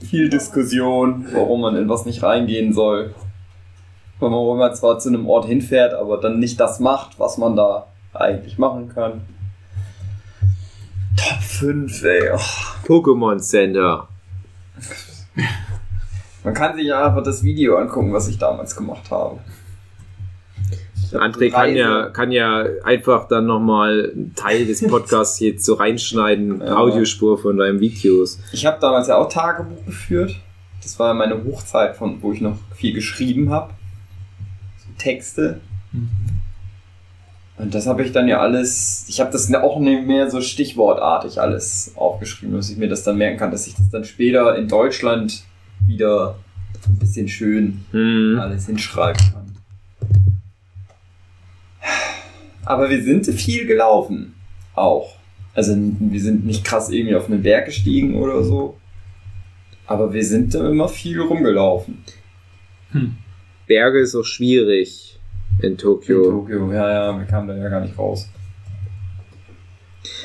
[0.00, 3.14] Viel Diskussion, warum man in was nicht reingehen soll.
[4.20, 7.88] Warum man zwar zu einem Ort hinfährt, aber dann nicht das macht, was man da
[8.14, 9.22] eigentlich machen kann.
[11.16, 12.30] Top 5, ey.
[12.32, 12.38] Oh.
[12.86, 14.08] Pokémon Center.
[16.42, 19.38] Man kann sich einfach das Video angucken, was ich damals gemacht habe.
[21.12, 26.60] André kann ja, kann ja einfach dann nochmal einen Teil des Podcasts jetzt so reinschneiden,
[26.60, 26.76] Ja.
[26.76, 28.40] Audiospur von deinen Videos.
[28.52, 30.34] Ich habe damals ja auch Tagebuch geführt.
[30.82, 33.72] Das war meine Hochzeit, von, wo ich noch viel geschrieben habe.
[34.78, 35.60] So Texte.
[37.56, 41.40] Und das habe ich dann ja alles, ich habe das auch nicht mehr so stichwortartig
[41.40, 44.66] alles aufgeschrieben, dass ich mir das dann merken kann, dass ich das dann später in
[44.66, 45.44] Deutschland
[45.86, 46.36] wieder
[46.88, 48.38] ein bisschen schön Hm.
[48.40, 49.56] alles hinschreiben kann.
[52.64, 54.34] Aber wir sind viel gelaufen.
[54.74, 55.16] Auch.
[55.54, 58.76] Also wir sind nicht krass irgendwie auf einen Berg gestiegen oder so.
[59.86, 62.02] Aber wir sind da immer viel rumgelaufen.
[63.66, 65.13] Berge ist auch schwierig
[65.60, 66.30] in In Tokio.
[66.30, 68.28] Tokio, ja, ja, wir kamen da ja gar nicht raus.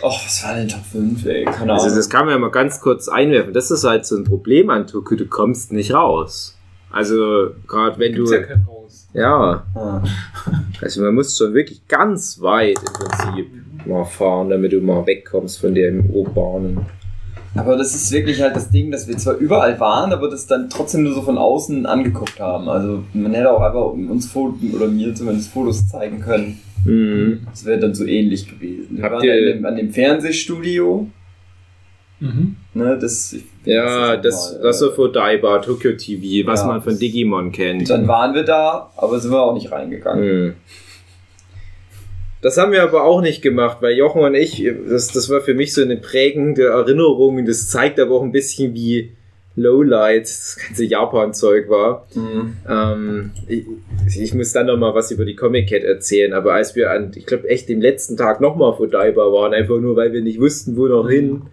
[0.02, 1.46] Och, was war denn Top 5, ey?
[1.46, 1.84] Keine Ahnung.
[1.84, 3.54] Also das kann man ja mal ganz kurz einwerfen.
[3.54, 5.18] Das ist halt so ein Problem an Tokio.
[5.18, 6.58] Du kommst nicht raus.
[6.92, 9.08] Also gerade wenn Gibt's du ja kein Haus.
[9.14, 10.02] ja, Ah.
[10.82, 13.48] also man muss schon wirklich ganz weit im Prinzip
[13.86, 16.86] mal fahren, damit du mal wegkommst von den U-Bahnen.
[17.60, 20.70] Aber das ist wirklich halt das Ding, dass wir zwar überall waren, aber das dann
[20.70, 22.68] trotzdem nur so von außen angeguckt haben.
[22.70, 26.60] Also man hätte auch einfach uns Fotos, oder mir zumindest Fotos zeigen können.
[26.86, 27.41] Mhm.
[27.49, 28.97] Das wäre dann so ähnlich gewesen.
[28.97, 31.07] Wir Habt waren ihr- an dem, an dem Fernsehstudio.
[32.22, 32.55] Mhm.
[32.74, 36.68] Ne, das, Ja, ist das, das ist äh, so für Daiba, Tokyo TV, was Ja,
[36.68, 37.89] man von das- Digimon kennt.
[37.89, 40.24] Dann waren wir da, aber sind wir auch nicht reingegangen.
[40.24, 40.53] Hm.
[42.42, 45.54] Das haben wir aber auch nicht gemacht, weil Jochen und ich, das, das war für
[45.54, 47.46] mich so eine prägende Erinnerung.
[47.46, 49.12] Das zeigt aber auch ein bisschen, wie
[49.56, 52.08] Lowlight das ganze Japan-Zeug war.
[52.16, 52.58] Mhm.
[52.68, 56.76] Ähm, ich, ich muss dann noch mal was über die Comic Cat erzählen, aber als
[56.76, 59.96] wir an, ich glaube echt den letzten Tag noch mal vor Daiba waren, einfach nur
[59.98, 61.44] weil wir nicht wussten, wo noch hin,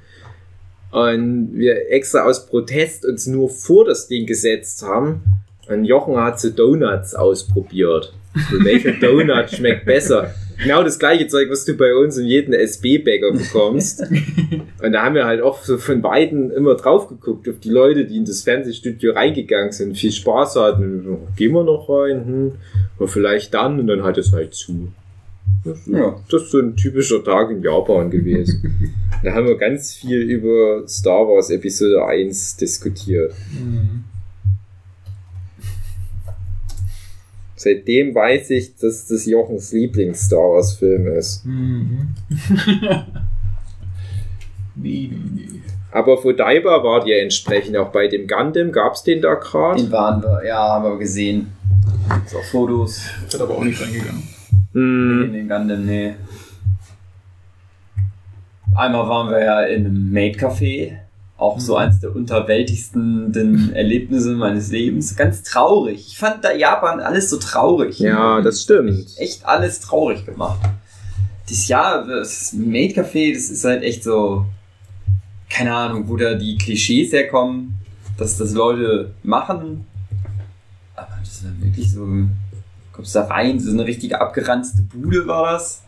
[0.92, 5.22] und wir extra aus Protest uns nur vor das Ding gesetzt haben,
[5.68, 8.12] und Jochen hat so Donuts ausprobiert.
[8.50, 10.32] So, welcher Donut schmeckt besser?
[10.62, 14.02] Genau das gleiche Zeug, was du bei uns in jedem SB-Bäcker bekommst.
[14.82, 18.04] Und da haben wir halt auch so von Weitem immer drauf geguckt, auf die Leute,
[18.06, 21.02] die in das Fernsehstudio reingegangen sind, viel Spaß hatten.
[21.04, 22.26] So, Gehen wir noch rein?
[22.26, 22.52] Hm.
[22.98, 24.88] Oder vielleicht dann und dann hat es halt zu.
[25.64, 26.16] Das, Ja.
[26.30, 28.94] das ist so ein typischer Tag in Japan gewesen.
[29.24, 33.34] da haben wir ganz viel über Star Wars Episode 1 diskutiert.
[33.52, 34.04] Mhm.
[37.66, 41.44] Seitdem weiß ich, dass das Jochens Lieblings-Star Wars-Film ist.
[41.44, 42.14] Mhm.
[44.76, 45.48] nee, nee, nee.
[45.90, 48.70] Aber vor Daiba wart ihr entsprechend auch bei dem Gundam.
[48.70, 49.82] Gab's den da gerade?
[49.82, 51.50] Den waren wir, ja, haben wir gesehen.
[52.26, 53.00] So Fotos.
[53.28, 54.22] Wird aber auch nicht reingegangen.
[54.72, 55.24] Hm.
[55.24, 56.14] In den Gundam, nee.
[58.76, 60.98] Einmal waren wir ja in einem Maid-Café.
[61.38, 65.16] Auch so eins der unterwältigsten Erlebnisse meines Lebens.
[65.16, 66.06] Ganz traurig.
[66.08, 67.98] Ich fand da Japan alles so traurig.
[67.98, 69.06] Ja, das stimmt.
[69.18, 70.60] Echt alles traurig gemacht.
[71.46, 74.46] Das Jahr, das Maid-Café, das ist halt echt so,
[75.50, 77.76] keine Ahnung, wo da die Klischees herkommen,
[78.16, 79.86] dass das Leute machen.
[80.94, 82.06] Aber das war wirklich so,
[82.92, 85.82] kommst da rein, so eine richtige abgeranzte Bude war das.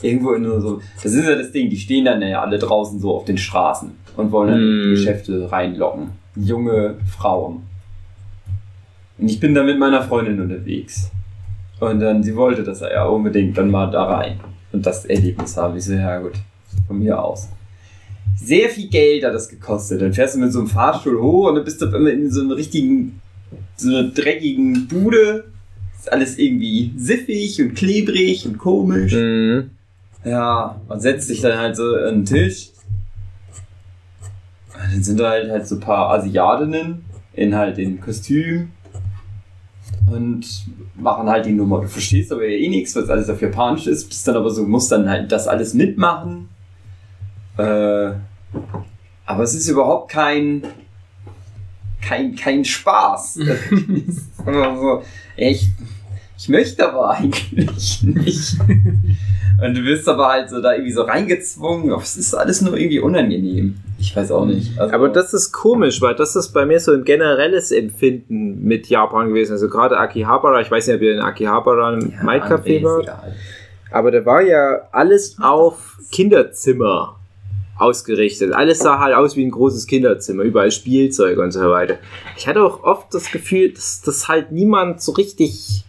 [0.00, 3.14] Irgendwo in so, das ist ja das Ding, die stehen dann ja alle draußen so
[3.14, 4.90] auf den Straßen und wollen dann in die Mm.
[4.90, 6.10] Geschäfte reinlocken.
[6.36, 7.62] Junge Frauen.
[9.18, 11.10] Und ich bin da mit meiner Freundin unterwegs.
[11.80, 14.40] Und dann, sie wollte das ja unbedingt dann mal da rein.
[14.72, 15.76] Und das Erlebnis haben.
[15.76, 16.32] Ich so, ja gut,
[16.86, 17.48] von mir aus.
[18.36, 20.02] Sehr viel Geld hat das gekostet.
[20.02, 22.40] Dann fährst du mit so einem Fahrstuhl hoch und dann bist du einmal in so
[22.40, 23.20] einem richtigen,
[23.76, 25.44] so einer dreckigen Bude.
[25.98, 29.12] Ist alles irgendwie siffig und klebrig und komisch.
[29.12, 29.70] Hm.
[30.24, 32.70] Ja, und setzt sich dann halt so an den Tisch.
[34.90, 38.70] Dann sind da halt, halt so ein paar Asiatinnen in halt den Kostüm
[40.06, 40.46] und
[40.94, 41.80] machen halt die Nummer.
[41.80, 44.64] Du verstehst aber ja eh nichts, was alles auf Japanisch ist, bist dann aber so,
[44.64, 46.48] musst dann halt das alles mitmachen.
[47.56, 48.12] Äh,
[49.26, 50.62] aber es ist überhaupt kein,
[52.00, 53.38] kein, kein Spaß.
[54.06, 55.02] Es so,
[55.36, 55.70] echt,
[56.44, 58.58] ich möchte aber eigentlich nicht.
[58.60, 61.90] Und du wirst aber halt so da irgendwie so reingezwungen.
[61.98, 63.76] Es ist alles nur irgendwie unangenehm.
[63.98, 64.78] Ich weiß auch nicht.
[64.78, 68.88] Also, Aber das ist komisch, weil das ist bei mir so ein generelles Empfinden mit
[68.88, 69.52] Japan gewesen.
[69.52, 72.84] Also gerade Akihabara, ich weiß nicht, ob ihr in Akihabara im ja, Might Café ist
[72.84, 73.08] wart.
[73.90, 77.16] Aber da war ja alles auf Kinderzimmer
[77.78, 78.52] ausgerichtet.
[78.52, 81.96] Alles sah halt aus wie ein großes Kinderzimmer, überall Spielzeug und so weiter.
[82.36, 85.84] Ich hatte auch oft das Gefühl, dass das halt niemand so richtig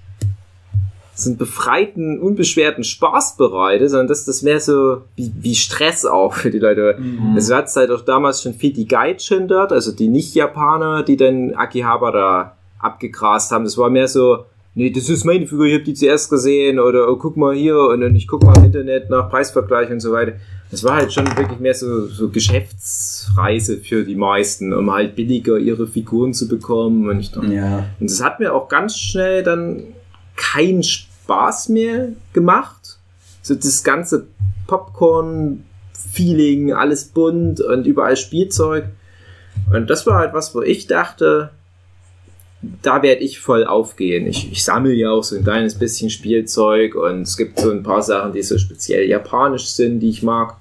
[1.18, 6.34] so einen befreiten, unbeschwerten Spaß bereitet, sondern dass das mehr so wie, wie Stress auch
[6.34, 6.97] für die Leute.
[6.99, 7.38] Mhm.
[7.38, 11.53] Es hat halt auch damals schon viel die Gaijin dort, also die Nicht-Japaner, die dann
[11.55, 13.63] Akihabara abgegrast haben.
[13.63, 14.45] Das war mehr so,
[14.76, 17.80] nee, das ist meine Figur, ich habe die zuerst gesehen oder oh, guck mal hier
[17.80, 20.34] und dann ich guck mal im Internet nach Preisvergleich und so weiter.
[20.70, 25.57] Das war halt schon wirklich mehr so, so Geschäftsreise für die meisten, um halt billiger
[25.57, 27.07] ihre Figuren zu bekommen.
[27.07, 27.86] Und, ich dachte, Ja.
[27.99, 29.84] und das hat mir auch ganz schnell dann
[30.36, 31.05] keinen Spaß
[31.69, 32.97] mehr gemacht.
[33.41, 34.28] So das ganze
[34.67, 38.86] Popcorn-Feeling, alles bunt und überall Spielzeug.
[39.73, 41.51] Und das war halt was, wo ich dachte,
[42.82, 44.28] da werde ich voll aufgehen.
[44.28, 47.84] Ich, ich sammle ja auch so ein kleines bisschen Spielzeug und es gibt so ein
[47.84, 50.57] paar Sachen, die so speziell japanisch sind, die ich mag.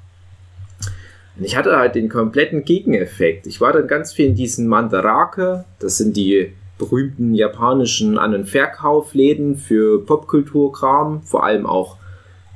[1.36, 3.46] Und ich hatte halt den kompletten Gegeneffekt.
[3.46, 6.52] Ich war dann ganz viel in diesen Mandarake, das sind die
[6.84, 11.96] berühmten japanischen An- und Verkaufläden für Popkulturkram, vor allem auch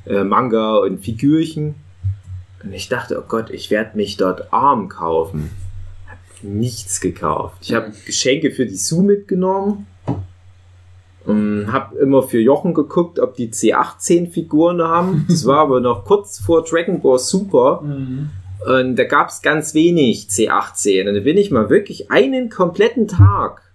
[0.06, 1.74] äh, Manga und Figürchen.
[2.62, 5.50] Und ich dachte, oh Gott, ich werde mich dort arm kaufen.
[6.08, 7.58] Hab nichts gekauft.
[7.62, 9.86] Ich habe Geschenke für die Sue mitgenommen.
[11.24, 15.26] Und habe immer für Jochen geguckt, ob die C18-Figuren haben.
[15.28, 17.82] Das war aber noch kurz vor Dragon Ball Super.
[17.82, 18.30] Mhm.
[18.66, 21.08] Und da gab es ganz wenig C18.
[21.08, 23.67] Und da bin ich mal wirklich einen kompletten Tag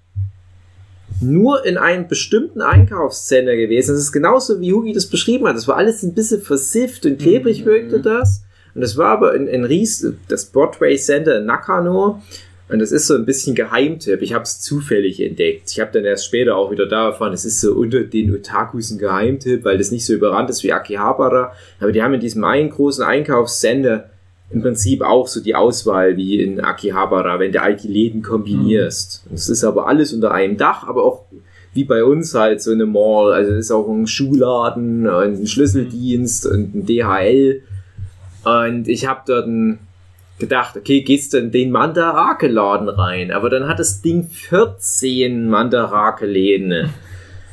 [1.23, 3.93] nur in einem bestimmten Einkaufscenter gewesen.
[3.93, 5.55] Das ist genauso, wie Hugi das beschrieben hat.
[5.55, 7.65] Das war alles ein bisschen versifft und klebrig Mhm.
[7.65, 8.43] wirkte das.
[8.75, 12.21] Und das war aber in, in Ries, das Broadway Center in Nakano.
[12.69, 14.21] Und das ist so ein bisschen Geheimtipp.
[14.21, 15.69] Ich habe es zufällig entdeckt.
[15.71, 18.89] Ich habe dann erst später auch wieder da erfahren, es ist so unter den Otakus
[18.89, 21.51] ein Geheimtipp, weil das nicht so überrannt ist wie Akihabara.
[21.79, 24.09] Aber die haben in diesem einen großen Einkaufscenter
[24.53, 29.25] im Prinzip auch so die Auswahl wie in Akihabara, wenn du all die Läden kombinierst.
[29.33, 31.25] Es ist aber alles unter einem Dach, aber auch
[31.73, 33.33] wie bei uns halt so eine Mall.
[33.33, 37.63] Also es ist auch ein Schuhladen und ein Schlüsseldienst und ein DHL.
[38.43, 39.79] Und ich habe dann
[40.37, 43.31] gedacht, okay, gehst du in den Mandarake-Laden rein.
[43.31, 46.89] Aber dann hat das Ding 14 Mandarake-Läden.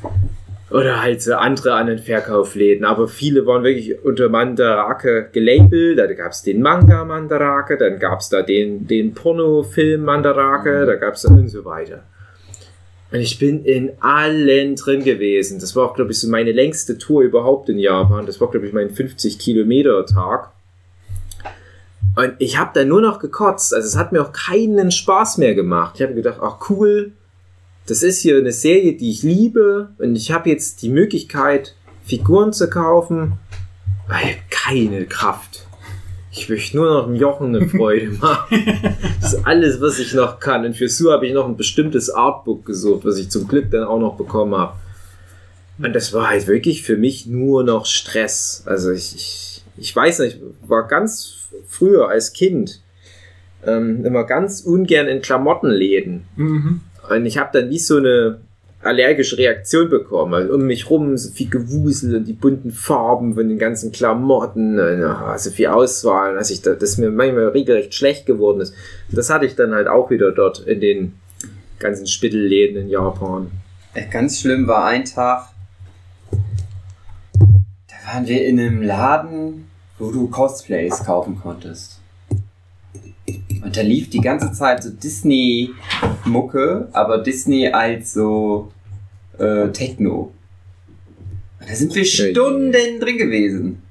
[0.71, 2.85] Oder halt so andere an den Verkaufsläden.
[2.85, 5.99] Aber viele waren wirklich unter Mandarake gelabelt.
[5.99, 10.95] Da gab es den Manga Mandarake, dann gab es da den, den Pornofilm Mandarake, da
[10.95, 12.05] gab es und so weiter.
[13.13, 15.59] Und ich bin in allen drin gewesen.
[15.59, 18.27] Das war auch, glaube ich, so meine längste Tour überhaupt in Japan.
[18.27, 20.53] Das war, glaube ich, mein 50 Kilometer Tag.
[22.15, 23.75] Und ich habe da nur noch gekotzt.
[23.75, 25.97] Also es hat mir auch keinen Spaß mehr gemacht.
[25.97, 27.13] Ich habe gedacht, ach cool,
[27.87, 29.91] das ist hier eine Serie, die ich liebe.
[29.99, 31.75] Und ich habe jetzt die Möglichkeit,
[32.05, 33.35] Figuren zu kaufen.
[34.09, 35.67] Aber ich keine Kraft.
[36.33, 38.81] Ich möchte nur noch dem Jochen eine Freude machen.
[39.21, 40.65] Das ist alles, was ich noch kann.
[40.65, 43.85] Und für Sue habe ich noch ein bestimmtes Artbook gesucht, was ich zum Glück dann
[43.85, 44.75] auch noch bekommen habe.
[45.79, 48.63] Und das war halt wirklich für mich nur noch Stress.
[48.67, 52.81] Also ich, ich, ich weiß nicht, ich war ganz früher als Kind
[53.67, 56.25] ähm, immer ganz ungern in Klamottenläden.
[56.37, 56.81] Mhm.
[57.11, 58.41] Und ich habe dann wie so eine
[58.83, 60.35] allergische Reaktion bekommen.
[60.35, 64.79] Also um mich rum so viel Gewusel und die bunten Farben von den ganzen Klamotten,
[64.79, 68.75] und, ah, so viel Auswahl, dass ich da, dass mir manchmal regelrecht schlecht geworden ist.
[69.11, 71.15] Und das hatte ich dann halt auch wieder dort in den
[71.79, 73.51] ganzen Spittelläden in Japan.
[73.95, 75.49] Äh, Ganz schlimm war ein Tag,
[76.31, 82.00] da waren wir in einem Laden, wo du Cosplays kaufen konntest.
[83.63, 88.73] Und da lief die ganze Zeit so Disney-Mucke, aber Disney als so
[89.39, 90.33] äh, Techno.
[91.61, 93.83] Und da sind wir Stunden drin gewesen.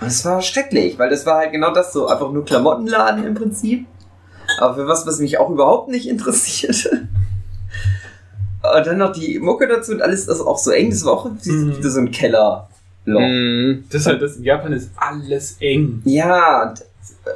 [0.00, 3.34] Und es war schrecklich, weil das war halt genau das so, einfach nur Klamottenladen im
[3.34, 3.86] Prinzip.
[4.60, 7.08] Aber für was, was mich auch überhaupt nicht interessierte.
[8.76, 10.90] Und dann noch die Mucke dazu und alles ist auch so eng.
[10.90, 11.76] Das war auch Mhm.
[11.78, 12.66] wieder so ein Kellerloch.
[13.06, 13.84] Mhm.
[13.90, 16.02] Das ist halt das, in Japan ist alles eng.
[16.04, 16.82] Ja, und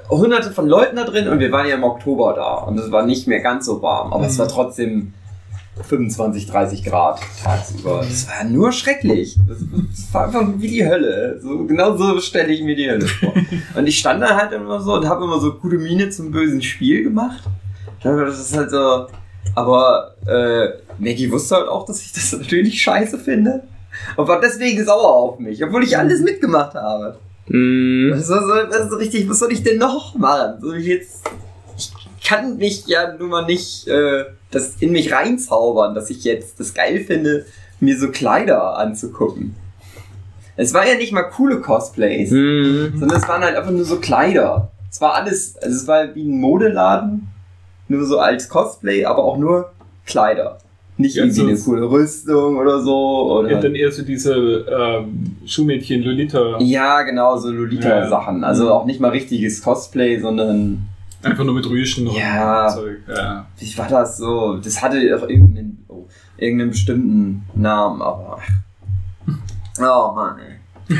[0.08, 3.04] hunderte von Leuten da drin und wir waren ja im Oktober da und es war
[3.04, 4.38] nicht mehr ganz so warm, aber es Mhm.
[4.38, 5.14] war trotzdem
[5.82, 8.04] 25, 30 Grad tagsüber.
[8.06, 9.38] Das war nur schrecklich.
[9.48, 9.58] Das,
[10.12, 11.40] war einfach wie die Hölle.
[11.40, 13.32] So, genau so stelle ich mir die Hölle vor.
[13.76, 16.60] und ich stand da halt immer so und habe immer so gute Miene zum bösen
[16.60, 17.44] Spiel gemacht.
[18.02, 19.06] Das ist halt so.
[19.54, 20.68] Aber äh,
[20.98, 23.62] Maggie wusste halt auch, dass ich das natürlich scheiße finde.
[24.16, 27.18] Und war deswegen sauer auf mich, obwohl ich alles mitgemacht habe.
[27.52, 30.60] Mm, Was soll, was soll richtig, was soll ich denn noch machen?
[30.60, 31.22] Soll ich jetzt.
[31.76, 31.90] Ich
[32.24, 36.74] kann mich ja nun mal nicht äh, das in mich reinzaubern, dass ich jetzt das
[36.74, 37.46] geil finde,
[37.80, 39.56] mir so Kleider anzugucken.
[40.56, 43.96] Es war ja nicht mal coole Cosplays, mm, sondern es waren halt einfach nur so
[43.98, 44.70] Kleider.
[44.90, 47.28] Es war alles, also es war wie ein Modeladen,
[47.88, 49.72] nur so als Cosplay, aber auch nur
[50.06, 50.58] Kleider.
[51.00, 53.32] Nicht Ja, irgendwie so- eine coole Rüstung oder so.
[53.38, 56.58] Oder Ja, dann eher so diese ähm, Schuhmädchen Lolita.
[56.60, 58.44] ja, genau, so Lolita-Sachen.
[58.44, 60.86] Also auch nicht mal richtiges Cosplay, sondern
[61.22, 62.68] Einfach nur mit Rüschen und Ja.
[62.68, 62.98] Zeug.
[63.06, 63.46] Ja.
[63.58, 64.56] wie war das so?
[64.56, 66.06] Das hatte auch irgendeinen, oh,
[66.38, 68.38] irgendeinen bestimmten Namen, aber.
[69.78, 70.96] Oh Mann, ey.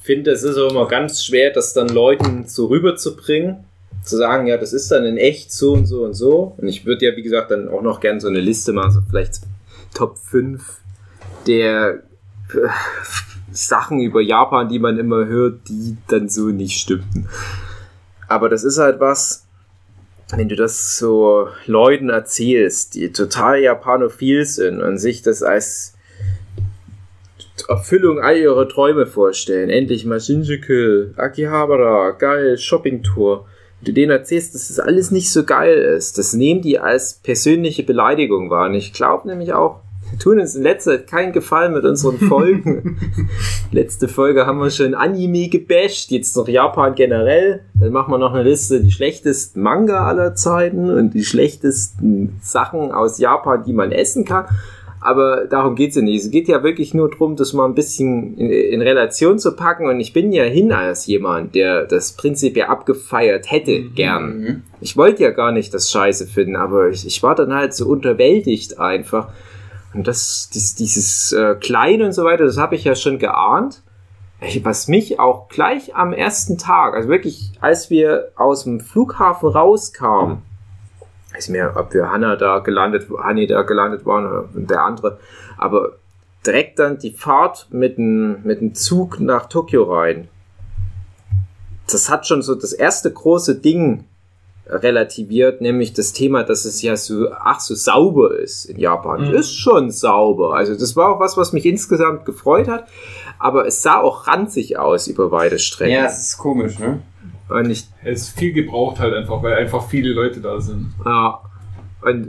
[0.00, 3.64] finde, es ist auch immer ganz schwer, das dann Leuten so rüberzubringen.
[4.04, 6.54] Zu sagen, ja, das ist dann in echt so und so und so.
[6.58, 9.00] Und ich würde ja, wie gesagt, dann auch noch gern so eine Liste machen, so
[9.08, 9.40] vielleicht
[9.94, 10.62] Top 5
[11.46, 12.02] der
[12.50, 12.68] äh,
[13.52, 17.28] Sachen über Japan, die man immer hört, die dann so nicht stimmten.
[18.28, 19.46] Aber das ist halt was,
[20.36, 25.94] wenn du das so Leuten erzählst, die total japanophil sind und sich das als
[27.68, 29.70] Erfüllung all ihrer Träume vorstellen.
[29.70, 33.46] Endlich mal Shinjuku, Akihabara, geil, Shoppingtour.
[33.84, 37.82] Du denen erzählst, dass das alles nicht so geil ist, das nehmen die als persönliche
[37.82, 38.68] Beleidigung wahr.
[38.68, 39.80] Und ich glaube nämlich auch,
[40.10, 42.98] wir tun uns in letzter Zeit keinen Gefallen mit unseren Folgen.
[43.72, 47.62] Letzte Folge haben wir schon Anime gebasht, jetzt noch Japan generell.
[47.74, 52.92] Dann machen wir noch eine Liste, die schlechtesten Manga aller Zeiten und die schlechtesten Sachen
[52.92, 54.46] aus Japan, die man essen kann.
[55.04, 56.24] Aber darum geht's ja nicht.
[56.24, 59.86] Es geht ja wirklich nur darum, das mal ein bisschen in, in Relation zu packen.
[59.86, 64.38] Und ich bin ja hin als jemand, der das Prinzip ja abgefeiert hätte, gern.
[64.38, 64.62] Mhm.
[64.80, 67.86] Ich wollte ja gar nicht das Scheiße finden, aber ich, ich war dann halt so
[67.86, 69.28] unterwältigt einfach.
[69.92, 73.82] Und das, dies, dieses äh, Kleine und so weiter, das habe ich ja schon geahnt.
[74.62, 80.38] Was mich auch gleich am ersten Tag, also wirklich, als wir aus dem Flughafen rauskamen,
[81.34, 85.18] weiß nicht mehr, ob wir Hanna da gelandet, Hanni da gelandet waren oder der andere,
[85.58, 85.96] aber
[86.46, 90.28] direkt dann die Fahrt mit dem, mit dem Zug nach Tokio rein.
[91.90, 94.04] Das hat schon so das erste große Ding
[94.66, 99.28] relativiert, nämlich das Thema, dass es ja so, ach, so sauber ist in Japan.
[99.28, 99.34] Mhm.
[99.34, 100.54] Ist schon sauber.
[100.54, 102.88] Also das war auch was, was mich insgesamt gefreut hat,
[103.38, 105.92] aber es sah auch ranzig aus über weite Strecken.
[105.92, 107.02] Ja, es ist komisch, ne?
[107.48, 110.92] Und ich Es ist viel gebraucht halt einfach, weil einfach viele Leute da sind.
[111.04, 111.40] Ja.
[112.02, 112.28] Und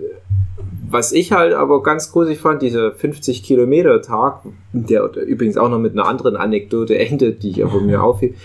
[0.89, 4.41] was ich halt aber ganz gruselig fand, dieser 50 Kilometer Tag,
[4.71, 8.35] der übrigens auch noch mit einer anderen Anekdote endet, die ich aber mir aufhebe.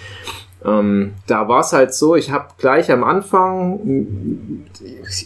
[0.65, 3.81] Ähm, da war es halt so, ich habe gleich am Anfang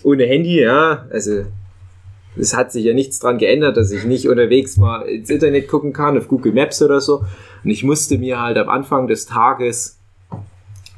[0.05, 1.43] ohne Handy, ja, also
[2.37, 5.93] es hat sich ja nichts dran geändert, dass ich nicht unterwegs mal ins Internet gucken
[5.93, 7.25] kann, auf Google Maps oder so.
[7.63, 9.99] Und ich musste mir halt am Anfang des Tages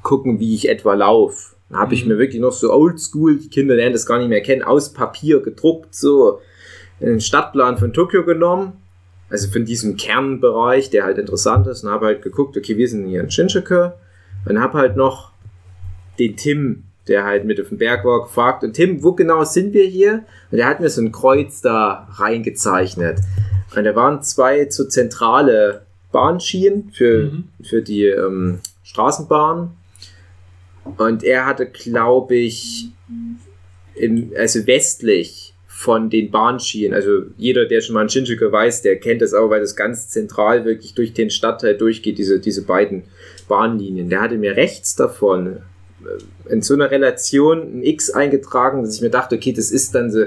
[0.06, 1.56] gucken, wie ich etwa laufe.
[1.68, 4.40] Da habe ich mir wirklich noch so oldschool, die Kinder lernen das gar nicht mehr
[4.40, 6.38] kennen, aus Papier gedruckt, so
[7.00, 8.74] einen Stadtplan von Tokio genommen.
[9.28, 11.82] Also von diesem Kernbereich, der halt interessant ist.
[11.82, 13.90] Und habe halt geguckt, okay, wir sind hier in Shinjuku.
[14.48, 15.32] Und habe halt noch
[16.20, 18.62] den Tim, der halt mit auf dem Berg war, gefragt.
[18.62, 20.24] Und Tim, wo genau sind wir hier?
[20.52, 23.18] Und er hat mir so ein Kreuz da reingezeichnet.
[23.74, 25.82] Und da waren zwei so zentrale
[26.12, 27.48] Bahnschienen für, Mhm.
[27.64, 29.72] für die ähm, Straßenbahn.
[30.96, 32.88] Und er hatte, glaube ich,
[33.94, 38.96] im, also westlich von den Bahnschienen, also jeder, der schon mal in Shinjuku weiß, der
[38.96, 43.02] kennt das auch, weil das ganz zentral wirklich durch den Stadtteil durchgeht, diese, diese beiden
[43.46, 44.08] Bahnlinien.
[44.08, 45.58] Der hatte mir rechts davon
[46.02, 49.94] äh, in so einer Relation ein X eingetragen, dass ich mir dachte, okay, das ist
[49.94, 50.24] dann so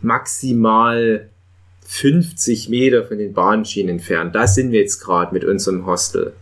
[0.00, 1.28] maximal
[1.86, 4.34] 50 Meter von den Bahnschienen entfernt.
[4.34, 6.32] Da sind wir jetzt gerade mit unserem Hostel.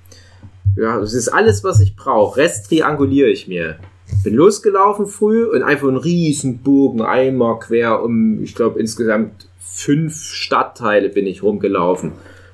[0.76, 2.38] Ja, das ist alles, was ich brauche.
[2.38, 3.76] Rest trianguliere ich mir.
[4.24, 10.16] Bin losgelaufen früh und einfach einen riesen Bogen einmal quer um, ich glaube, insgesamt fünf
[10.16, 12.12] Stadtteile bin ich rumgelaufen.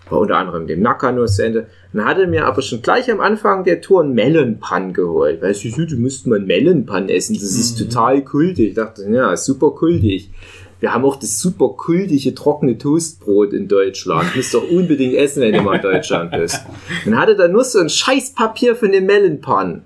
[0.09, 1.67] War unter anderem dem Nakano-Center.
[1.93, 5.43] Dann hatte mir aber schon gleich am Anfang der Tour einen Melonpan geholt.
[5.43, 7.35] Weißt du, du müsst mal einen Melonpan essen.
[7.35, 8.69] Das ist total kultig.
[8.69, 10.31] Ich dachte, ja, super kultig.
[10.81, 14.37] Wir haben auch das super kultige trockene Toastbrot in Deutschland.
[14.37, 16.61] Müsst doch unbedingt essen, wenn du mal in Deutschland bist.
[17.05, 19.85] Dann hatte da nur so ein Scheißpapier von dem Melonpan.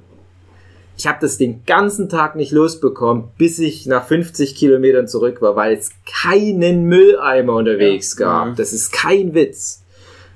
[0.98, 5.56] Ich habe das den ganzen Tag nicht losbekommen, bis ich nach 50 Kilometern zurück war,
[5.56, 8.26] weil es keinen Mülleimer unterwegs Ja.
[8.44, 8.56] gab.
[8.56, 9.82] Das ist kein Witz.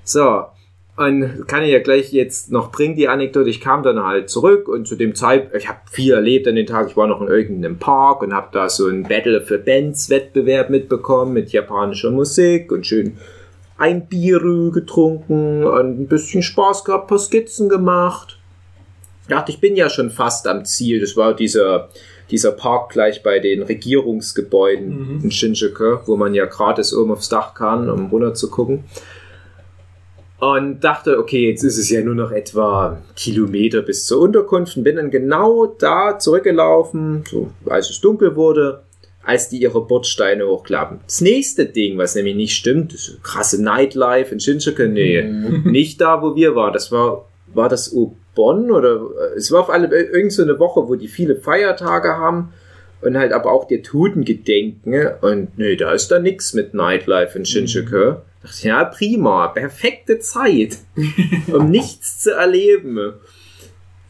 [0.04, 0.44] So,
[0.96, 3.50] Und kann ich ja gleich jetzt noch bringen, die Anekdote.
[3.50, 6.66] Ich kam dann halt zurück und zu dem Zeitpunkt, ich habe viel erlebt an den
[6.66, 6.88] Tag.
[6.88, 10.70] Ich war noch in irgendeinem Park und habe da so ein Battle für Bands Wettbewerb
[10.70, 13.16] mitbekommen mit japanischer Musik und schön
[13.76, 14.38] ein Bier
[14.72, 18.38] getrunken und ein bisschen Spaß gehabt, paar Skizzen gemacht.
[19.22, 21.00] Ich dachte, ich bin ja schon fast am Ziel.
[21.00, 21.88] Das war dieser,
[22.30, 25.24] dieser Park gleich bei den Regierungsgebäuden Mhm.
[25.24, 28.84] in Shinjuku, wo man ja gratis oben aufs Dach kann, um runter zu gucken.
[30.52, 34.84] Und dachte, okay, jetzt ist es ja nur noch etwa Kilometer bis zur Unterkunft und
[34.84, 38.82] bin dann genau da zurückgelaufen, so als es dunkel wurde,
[39.22, 41.00] als die ihre Bordsteine hochklappen.
[41.06, 45.22] Das nächste Ding, was nämlich nicht stimmt, das krasse Nightlife in Shinjuku, nee,
[45.64, 46.74] nicht da, wo wir waren.
[46.74, 50.88] Das war, war das Ubon oder äh, es war auf alle irgend so eine Woche,
[50.88, 52.52] wo die viele Feiertage haben
[53.00, 54.90] und halt aber auch der Totengedenken.
[54.92, 55.16] ne?
[55.22, 58.16] Und nee, da ist da nix mit Nightlife in Shinjuku.
[58.44, 60.76] Dachte ich, ja, prima, perfekte Zeit,
[61.46, 63.14] um nichts zu erleben.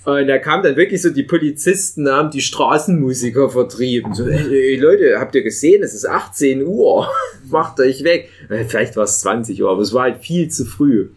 [0.05, 4.13] Und da kamen dann wirklich so die Polizisten, haben die Straßenmusiker vertrieben.
[4.13, 7.09] So, ey, Leute, habt ihr gesehen, es ist 18 Uhr,
[7.49, 8.29] macht euch weg.
[8.51, 11.11] Äh, Vielleicht war es 20 Uhr, aber es war halt viel zu früh,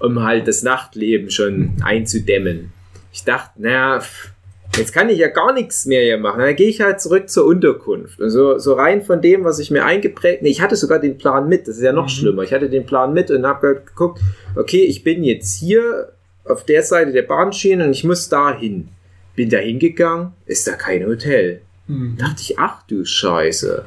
[0.00, 2.72] um halt das Nachtleben schon einzudämmen.
[3.12, 4.32] Ich dachte, naja, pff,
[4.76, 6.40] jetzt kann ich ja gar nichts mehr hier machen.
[6.40, 8.20] Dann gehe ich halt zurück zur Unterkunft.
[8.20, 10.42] Und so, so rein von dem, was ich mir eingeprägt...
[10.42, 11.68] Nee, ich hatte sogar den Plan mit.
[11.68, 12.08] Das ist ja noch Mhm.
[12.10, 12.42] schlimmer.
[12.42, 14.20] Ich hatte den Plan mit und habe halt geguckt,
[14.54, 16.12] okay, ich bin jetzt hier
[16.44, 18.88] auf der Seite der Bahnschiene und ich muss da hin.
[19.34, 21.60] Bin da hingegangen, ist da kein Hotel.
[21.88, 22.16] Mhm.
[22.18, 23.84] Dachte ich, ach du Scheiße.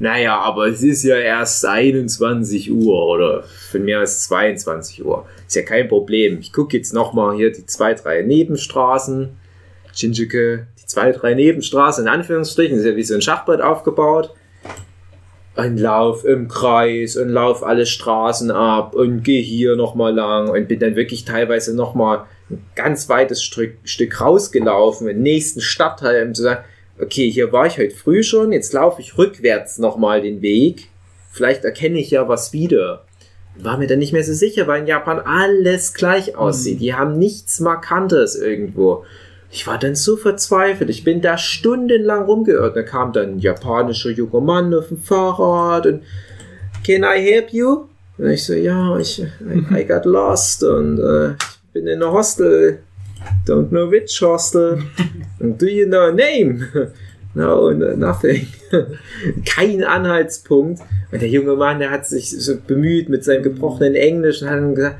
[0.00, 5.24] Naja, aber es ist ja erst 21 Uhr oder von mir aus 22 Uhr.
[5.46, 6.38] Ist ja kein Problem.
[6.40, 9.36] Ich gucke jetzt nochmal hier die zwei, drei Nebenstraßen.
[9.94, 14.30] Shinjuku, die zwei, drei Nebenstraßen in Anführungsstrichen, ist ja wie so ein Schachbrett aufgebaut.
[15.56, 20.66] Und lauf im Kreis und lauf alle Straßen ab und geh hier nochmal lang und
[20.66, 26.34] bin dann wirklich teilweise nochmal ein ganz weites Stück, Stück rausgelaufen, im nächsten Stadtteil, um
[26.34, 26.64] zu sagen,
[27.00, 30.88] okay, hier war ich heute früh schon, jetzt laufe ich rückwärts nochmal den Weg.
[31.30, 33.04] Vielleicht erkenne ich ja was wieder.
[33.56, 36.80] War mir dann nicht mehr so sicher, weil in Japan alles gleich aussieht.
[36.80, 39.04] Die haben nichts Markantes irgendwo.
[39.54, 40.90] Ich war dann so verzweifelt.
[40.90, 42.74] Ich bin da stundenlang rumgeirrt.
[42.74, 46.02] Da kam dann ein japanischer junger Mann auf dem Fahrrad und
[46.84, 47.84] Can I help you?
[48.18, 52.10] Und ich so, ja, ich I, I got lost und äh, ich bin in a
[52.10, 52.80] hostel.
[53.46, 54.82] Don't know which hostel.
[55.38, 56.66] And do you know a name?
[57.34, 58.46] No, no nothing.
[59.44, 60.80] Kein Anhaltspunkt.
[61.10, 64.58] Und der junge Mann, der hat sich so bemüht mit seinem gebrochenen Englisch und hat
[64.58, 64.96] dann gesagt,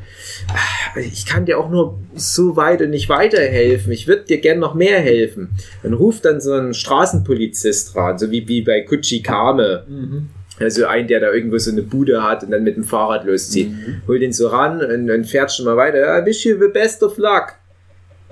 [0.48, 3.92] "Ah, ich kann dir auch nur so weit und nicht weiterhelfen.
[3.92, 5.50] Ich würde dir gern noch mehr helfen.
[5.82, 9.84] Dann ruft dann so ein Straßenpolizist ran, so wie, wie bei Kuchikame.
[9.88, 10.28] Mhm.
[10.60, 13.72] Also ein, der da irgendwo so eine Bude hat und dann mit dem Fahrrad loszieht.
[14.06, 15.98] Holt ihn so ran und, und fährt schon mal weiter.
[16.20, 17.54] I wish you the best of luck.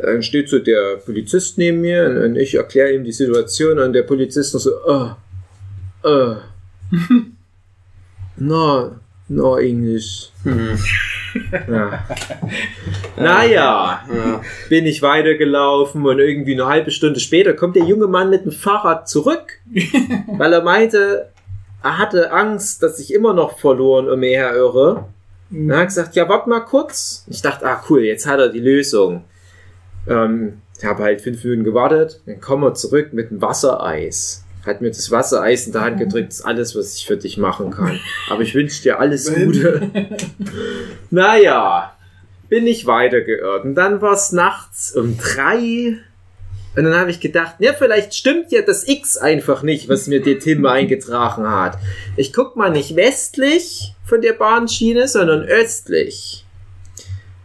[0.03, 3.93] Dann steht so der Polizist neben mir und, und ich erkläre ihm die Situation und
[3.93, 5.11] der Polizist noch so, oh.
[8.37, 8.91] no,
[9.29, 10.31] no English.
[11.67, 12.05] Ja.
[13.17, 14.43] Naja, Ja.
[14.69, 18.53] bin ich weitergelaufen und irgendwie eine halbe Stunde später kommt der junge Mann mit dem
[18.53, 19.59] Fahrrad zurück,
[20.37, 21.31] weil er meinte,
[21.83, 25.07] er hatte Angst, dass ich immer noch verloren umher irre.
[25.51, 27.25] Und er hat gesagt, ja, warte mal kurz.
[27.31, 29.25] Ich dachte, ah cool, jetzt hat er die Lösung.
[30.09, 34.45] Ähm, ich habe halt fünf Minuten gewartet, dann kommen wir zurück mit einem Wassereis.
[34.67, 37.37] Hat mir das Wassereis in der Hand gedrückt, das ist alles, was ich für dich
[37.37, 37.99] machen kann.
[38.31, 39.91] Aber ich wünsche dir alles Gute.
[41.11, 41.97] naja,
[42.49, 43.65] bin ich weitergeirrt.
[43.65, 45.97] Und dann war es nachts um drei.
[46.77, 50.21] Und dann habe ich gedacht, ja, vielleicht stimmt ja das X einfach nicht, was mir
[50.21, 51.79] der Tim eingetragen hat.
[52.17, 56.42] Ich guck mal nicht westlich von der Bahnschiene, sondern östlich.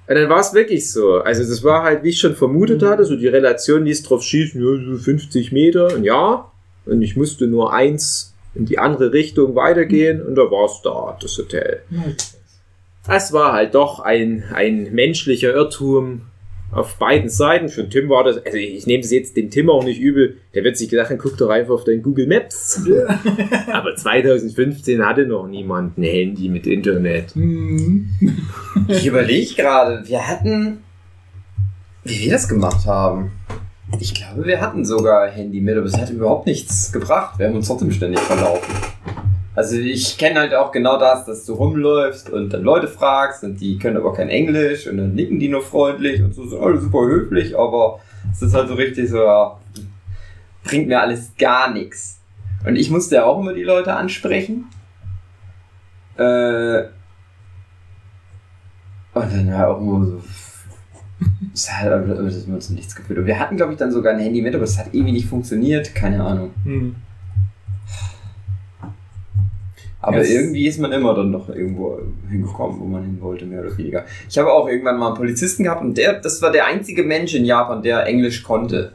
[0.08, 1.16] Und dann war es wirklich so.
[1.16, 4.62] Also das war halt, wie ich schon vermutet hatte, so die Relation ließ drauf schießen,
[4.62, 5.94] ja, so 50 Meter.
[5.94, 6.50] Und ja,
[6.86, 11.18] und ich musste nur eins in die andere Richtung weitergehen und da war es da,
[11.22, 11.82] das Hotel.
[13.10, 16.22] Es war halt doch ein, ein menschlicher Irrtum
[16.72, 17.70] auf beiden Seiten.
[17.70, 20.38] Für den Tim war das, also ich nehme es jetzt dem Tim auch nicht übel,
[20.54, 22.82] der wird sich gedacht, guck doch einfach auf dein Google Maps.
[23.72, 27.36] Aber 2015 hatte noch niemand ein Handy mit Internet.
[27.36, 28.10] Mhm.
[28.88, 30.80] Ich überlege gerade, wir hatten,
[32.04, 33.32] wie wir das gemacht haben.
[34.00, 37.40] Ich glaube, wir hatten sogar Handy mit, aber es hat überhaupt nichts gebracht.
[37.40, 38.74] Wir haben uns trotzdem ständig verlaufen.
[39.58, 43.60] Also ich kenne halt auch genau das, dass du rumläufst und dann Leute fragst und
[43.60, 46.80] die können aber kein Englisch und dann nicken die nur freundlich und so sind alle
[46.80, 48.00] super höflich, aber
[48.32, 49.58] es ist halt so richtig so, ja,
[50.64, 52.20] bringt mir alles gar nichts.
[52.68, 54.66] Und ich musste ja auch immer die Leute ansprechen.
[56.18, 56.84] Äh,
[59.16, 60.22] Und dann war auch immer so.
[61.52, 63.18] Es hat aber das hat uns nichts gefühlt.
[63.18, 65.28] Und wir hatten, glaube ich, dann sogar ein Handy mit, aber es hat irgendwie nicht
[65.28, 65.96] funktioniert.
[65.96, 66.52] Keine Ahnung.
[66.64, 66.96] Hm.
[70.08, 72.00] Aber Ja, es- irgendwie ist man immer dann doch irgendwo
[72.30, 74.06] hingekommen, wo man hin wollte, mehr oder weniger.
[74.30, 77.36] Ich habe auch irgendwann mal einen Polizisten gehabt und der, das war der einzige Mensch
[77.36, 78.94] in Japan, der Englisch konnte.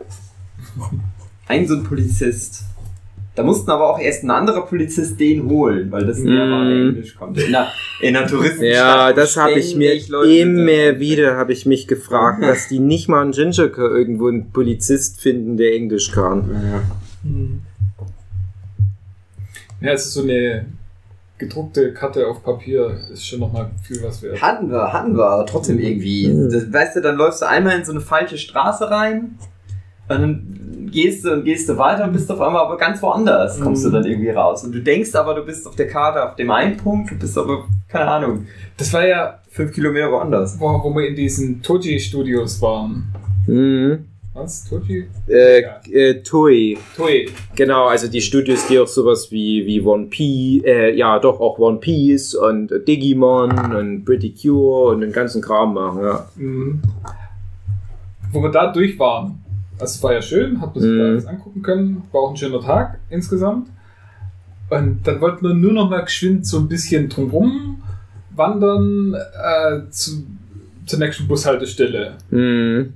[1.46, 2.62] Ein so ein Polizist.
[3.34, 6.76] Da mussten aber auch erst ein anderer Polizist den holen, weil das der war, der
[6.76, 6.88] Mm.
[6.88, 7.42] Englisch konnte.
[7.42, 7.68] In einer,
[8.00, 8.70] in einer Touristenstadt.
[8.74, 13.08] Ja, das habe ich mir Leute immer wieder habe ich mich gefragt, dass die nicht
[13.10, 16.50] mal in Jinjuku irgendwo einen Polizist finden, der Englisch kann.
[16.52, 16.82] Ja.
[17.22, 17.60] Hm.
[19.82, 20.66] Ja, es ist so eine
[21.42, 24.40] gedruckte Karte auf Papier, ist schon nochmal viel was wert.
[24.40, 26.28] Hatten wir, hatten wir, aber trotzdem irgendwie.
[26.28, 26.50] Mhm.
[26.50, 29.36] Das, weißt du, dann läufst du einmal in so eine falsche Straße rein
[30.08, 33.60] und dann gehst du und gehst du weiter und bist auf einmal aber ganz woanders,
[33.60, 33.90] kommst Mhm.
[33.90, 34.62] du dann irgendwie raus.
[34.64, 37.36] Und du denkst aber, du bist auf der Karte auf dem einen Punkt, du bist
[37.38, 40.58] aber, keine Ahnung, Das war ja, fünf Kilometer woanders.
[40.58, 43.12] wo, wo wir in diesen Toji-Studios waren.
[43.46, 44.06] Mhm.
[44.34, 44.64] Was?
[44.64, 45.06] Toji?
[45.28, 45.60] Äh,
[45.92, 46.78] äh, Toei.
[46.96, 47.26] Toei.
[47.54, 51.58] Genau, also die Studios, die auch sowas wie, wie One Piece, äh, ja doch auch
[51.58, 56.26] One Piece und Digimon und Pretty Cure und den ganzen Kram machen, ja.
[56.36, 56.80] Mhm.
[58.32, 59.38] Wo wir da durch waren.
[59.78, 60.98] Es war ja schön, hat man sich Mhm.
[60.98, 62.02] da alles angucken können.
[62.12, 63.68] War auch ein schöner Tag insgesamt.
[64.70, 67.82] Und dann wollten wir nur noch mal geschwind so ein bisschen drumrum
[68.34, 70.24] wandern äh, zu,
[70.86, 72.14] zur nächsten Bushaltestelle.
[72.30, 72.94] Mhm.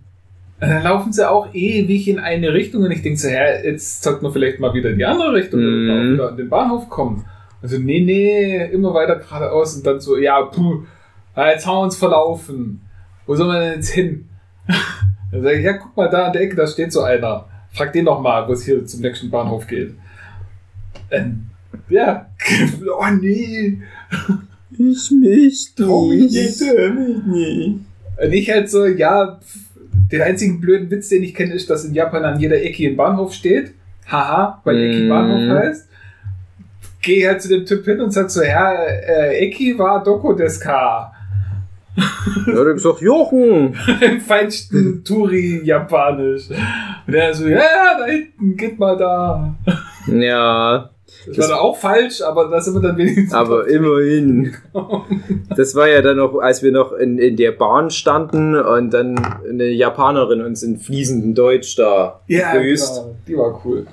[0.59, 4.23] Dann laufen sie auch ewig in eine Richtung und ich denke so, hä, jetzt sollte
[4.23, 5.91] man vielleicht mal wieder in die andere Richtung Mhm.
[5.91, 7.25] oder wieder an den Bahnhof kommen.
[7.63, 10.85] Also nee, nee, immer weiter geradeaus und dann so, ja, puh,
[11.37, 12.81] ja, jetzt haben wir uns verlaufen.
[13.27, 14.29] Wo soll man denn jetzt hin?
[15.33, 17.47] Dann sage ich, ja, guck mal, da an der Ecke, da steht so einer.
[17.73, 19.95] Frag den doch mal, wo es hier zum nächsten Bahnhof geht.
[21.11, 21.47] Ähm,
[21.89, 22.27] ja,
[22.99, 23.79] oh nee.
[24.79, 25.87] Ich möchte
[28.19, 29.59] Und ich halt so, ja, pf,
[30.13, 32.97] den einzigen blöden Witz, den ich kenne, ist, dass in Japan an jeder Ecke ein
[32.97, 33.73] Bahnhof steht.
[34.11, 35.09] Haha, weil Eki Mhm.
[35.09, 35.89] Bahnhof heißt.
[37.03, 40.61] Gehe halt zu dem Typ hin und sag so, ja, äh, Eki war Doko des
[40.61, 41.13] Ka.
[42.47, 43.75] Ja, du bist doch Jochen.
[44.01, 46.51] Im feinsten Turi-Japanisch.
[47.07, 49.55] Und er so, ja, ja, da hinten, geht mal da.
[50.07, 50.91] Ja,
[51.27, 53.33] Das, war dann auch falsch, aber da sind wir dann wenigstens.
[53.33, 54.55] aber immerhin.
[55.57, 59.17] Das war ja dann noch, als wir noch in, in der Bahn standen und dann
[59.49, 62.95] eine Japanerin uns in fließendem Deutsch da ja, grüßt.
[62.95, 63.87] genau, die war cool.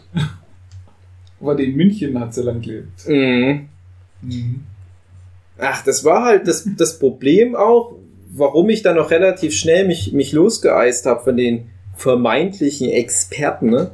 [1.39, 3.07] Aber die in München hat sie lang gelebt.
[3.07, 3.69] Mhm.
[4.21, 4.63] Mhm.
[5.57, 7.95] Ach, das war halt das, das Problem auch,
[8.31, 13.91] warum ich dann noch relativ schnell mich, mich losgeeist habe von den vermeintlichen Experten, ne?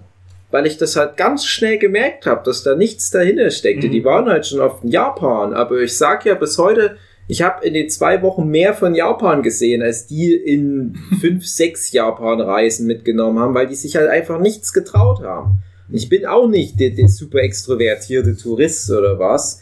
[0.51, 3.87] Weil ich das halt ganz schnell gemerkt habe, dass da nichts dahinter steckte.
[3.87, 3.91] Mhm.
[3.91, 6.97] Die waren halt schon oft in Japan, aber ich sag ja bis heute,
[7.27, 11.91] ich habe in den zwei Wochen mehr von Japan gesehen, als die in fünf, sechs
[11.91, 15.59] Japan-Reisen mitgenommen haben, weil die sich halt einfach nichts getraut haben.
[15.91, 19.61] Ich bin auch nicht der, der super extrovertierte Tourist oder was,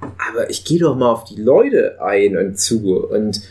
[0.00, 3.06] aber ich gehe doch mal auf die Leute ein und zu.
[3.06, 3.42] Und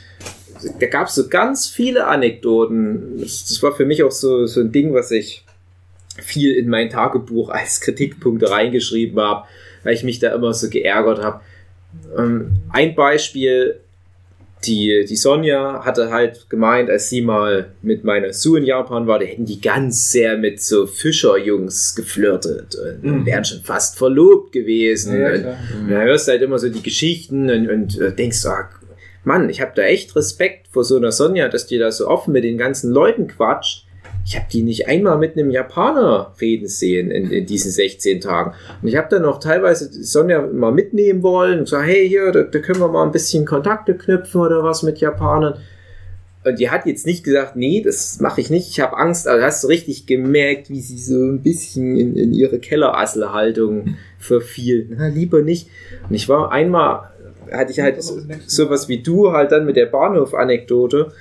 [0.79, 3.17] da gab es so ganz viele Anekdoten.
[3.19, 5.42] Das, das war für mich auch so, so ein Ding, was ich
[6.21, 9.47] viel in mein Tagebuch als Kritikpunkte reingeschrieben habe,
[9.83, 11.41] weil ich mich da immer so geärgert habe.
[12.17, 13.79] Ähm, ein Beispiel,
[14.65, 19.19] die, die Sonja hatte halt gemeint, als sie mal mit meiner Sue in Japan war,
[19.19, 23.25] da hätten die ganz sehr mit so Fischerjungs geflirtet und Mhm.
[23.25, 25.19] wären schon fast verlobt gewesen.
[25.19, 25.57] Ja, und klar.
[25.81, 28.69] und da hörst du halt immer so die Geschichten und, und äh, denkst, ah,
[29.25, 32.31] Mann, ich habe da echt Respekt vor so einer Sonja, dass die da so offen
[32.33, 33.82] mit den ganzen Leuten quatscht.
[34.25, 38.53] Ich habe die nicht einmal mit einem Japaner reden sehen in, in diesen 16 Tagen.
[38.81, 42.43] Und ich habe dann auch teilweise Sonja mal mitnehmen wollen und gesagt, hey, hier, da,
[42.43, 45.59] da können wir mal ein bisschen Kontakte knüpfen oder was mit Japanern.
[46.45, 49.27] Und die hat jetzt nicht gesagt, nee, das mache ich nicht, ich habe Angst.
[49.27, 54.87] Also hast du richtig gemerkt, wie sie so ein bisschen in, in ihre Kellerasselhaltung verfiel.
[54.89, 55.69] Na, lieber nicht.
[56.07, 57.11] Und ich war einmal,
[57.51, 61.13] hatte ich halt so, sowas wie du halt dann mit der Bahnhof-Anekdote,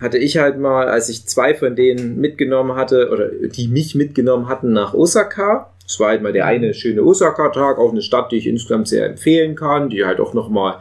[0.00, 4.48] hatte ich halt mal, als ich zwei von denen mitgenommen hatte, oder die mich mitgenommen
[4.48, 5.70] hatten nach Osaka.
[5.86, 9.06] Es war halt mal der eine schöne Osaka-Tag, auch eine Stadt, die ich insgesamt sehr
[9.06, 10.76] empfehlen kann, die halt auch nochmal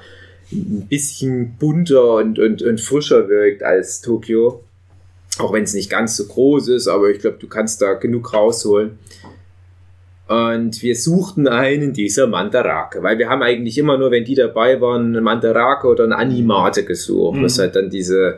[0.52, 4.64] ein bisschen bunter und, und, und frischer wirkt als Tokio.
[5.38, 8.34] Auch wenn es nicht ganz so groß ist, aber ich glaube, du kannst da genug
[8.34, 8.98] rausholen.
[10.28, 14.80] Und wir suchten einen dieser Mandarake, weil wir haben eigentlich immer nur, wenn die dabei
[14.80, 17.44] waren, einen Mandarake oder einen Animate gesucht, Mhm.
[17.44, 18.38] was halt dann diese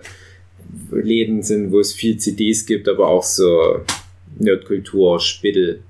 [0.92, 3.82] Läden sind, wo es viel CDs gibt, aber auch so
[4.38, 5.84] Nerdkultur, Spittel.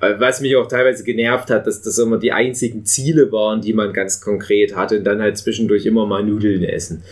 [0.00, 3.92] Was mich auch teilweise genervt hat, dass das immer die einzigen Ziele waren, die man
[3.92, 7.02] ganz konkret hatte und dann halt zwischendurch immer mal Nudeln essen.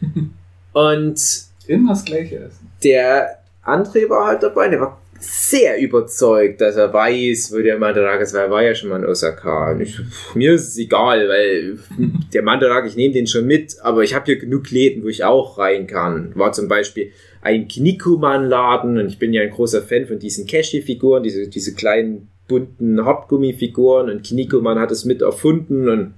[0.72, 1.20] Und
[1.66, 2.70] Immer das Gleiche essen.
[2.84, 8.22] der André war halt dabei, der war sehr überzeugt, dass er weiß, wo der Mandarake
[8.22, 9.78] ist, weil er war ja schon mal in Osaka.
[9.78, 10.00] Ich,
[10.34, 11.78] mir ist es egal, weil
[12.32, 15.24] der Mandarake, ich nehme den schon mit, aber ich habe hier genug Läden, wo ich
[15.24, 16.32] auch rein kann.
[16.34, 21.22] War zum Beispiel ein Kinnikuman-Laden und ich bin ja ein großer Fan von diesen Cashy-Figuren,
[21.22, 26.14] diese, diese kleinen bunten Hartgummifiguren und Kinnikuman hat es mit erfunden und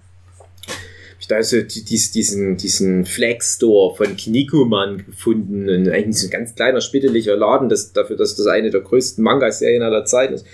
[1.22, 6.26] ich da so die- dies- diesen, diesen Flag Store von Kinnikuman gefunden und eigentlich so
[6.26, 10.34] ein ganz kleiner, spitteliger Laden, das, dafür, dass das eine der größten Manga-Serien aller Zeiten
[10.34, 10.44] ist.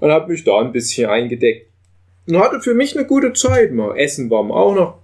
[0.00, 1.68] Und habe mich da ein bisschen eingedeckt.
[2.26, 3.72] Und hatte für mich eine gute Zeit.
[3.72, 4.98] Mal Essen war mal auch noch.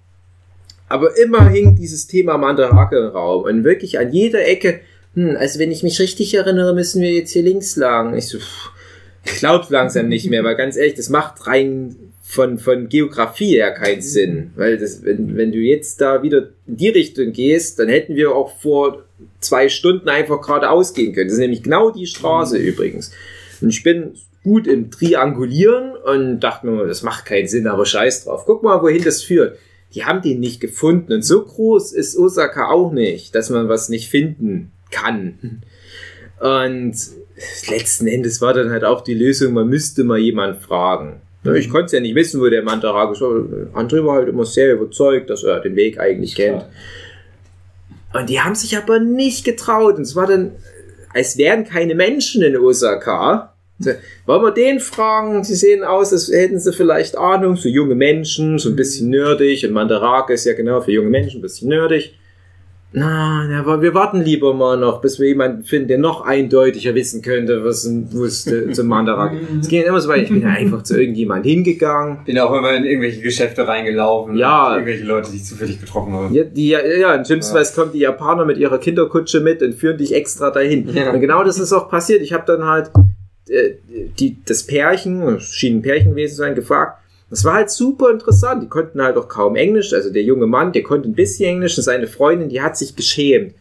[0.89, 3.45] Aber immer hing dieses Thema Mandarake im Raum.
[3.45, 4.81] Und wirklich an jeder Ecke,
[5.15, 8.17] hm, also wenn ich mich richtig erinnere, müssen wir jetzt hier links lang.
[8.17, 11.95] Ich so, pff, langsam nicht mehr, weil ganz ehrlich, das macht rein
[12.31, 14.51] von, von Geografie her keinen Sinn.
[14.55, 18.35] Weil das, wenn, wenn du jetzt da wieder in die Richtung gehst, dann hätten wir
[18.35, 19.05] auch vor
[19.41, 21.29] zwei Stunden einfach geradeaus gehen können.
[21.29, 23.13] Das ist nämlich genau die Straße übrigens.
[23.63, 24.13] Und ich bin
[24.45, 28.43] gut im Triangulieren und dachte mir, das macht keinen Sinn, aber scheiß drauf.
[28.45, 29.57] Guck mal, wohin das führt.
[29.95, 31.15] Die haben den nicht gefunden.
[31.15, 35.63] Und so groß ist Osaka auch nicht, dass man was nicht finden kann.
[36.41, 36.95] Und
[37.71, 41.23] letzten Endes war dann halt auch die Lösung, man müsste mal jemand fragen.
[41.55, 43.23] Ich konnte es ja nicht wissen, wo der Mantarake ist.
[43.23, 46.65] André war halt immer sehr überzeugt, dass er den Weg eigentlich kennt.
[48.13, 49.97] Und die haben sich aber nicht getraut.
[49.97, 50.53] Und es war dann,
[51.15, 53.55] als wären keine Menschen in Osaka.
[53.79, 53.93] So,
[54.27, 55.45] Wollen wir den fragen?
[55.45, 57.57] Sie sehen aus, als hätten sie vielleicht Ahnung.
[57.57, 59.65] So junge Menschen, so ein bisschen nerdig.
[59.65, 62.15] Und Mandarake ist ja genau für junge Menschen ein bisschen nerdig.
[62.91, 66.95] Na, na, aber wir warten lieber mal noch, bis wir jemanden finden, der noch eindeutiger
[66.95, 69.33] wissen könnte, was ein- wo es äh, zum Mandarak.
[69.61, 70.23] Es ging immer so weit.
[70.23, 72.21] Ich bin einfach zu irgendjemand hingegangen.
[72.25, 74.37] Bin auch immer in irgendwelche Geschäfte reingelaufen.
[74.39, 74.69] Ja.
[74.69, 76.35] und Irgendwelche Leute, die ich zufällig getroffen habe.
[76.35, 79.99] Ja, die, ja, ja, in Schlimmstenfalls kommen die Japaner mit ihrer Kinderkutsche mit und führen
[79.99, 80.89] dich extra dahin.
[80.95, 81.13] Ja.
[81.13, 82.23] Und genau das ist auch passiert.
[82.23, 82.91] Ich habe dann halt
[83.51, 83.73] äh,
[84.19, 87.03] die, das Pärchen, es schien ein Pärchen gewesen zu sein, gefragt.
[87.31, 88.63] Das war halt super interessant.
[88.63, 89.93] Die konnten halt auch kaum Englisch.
[89.93, 92.97] Also der junge Mann, der konnte ein bisschen Englisch und seine Freundin, die hat sich
[92.97, 93.55] geschämt.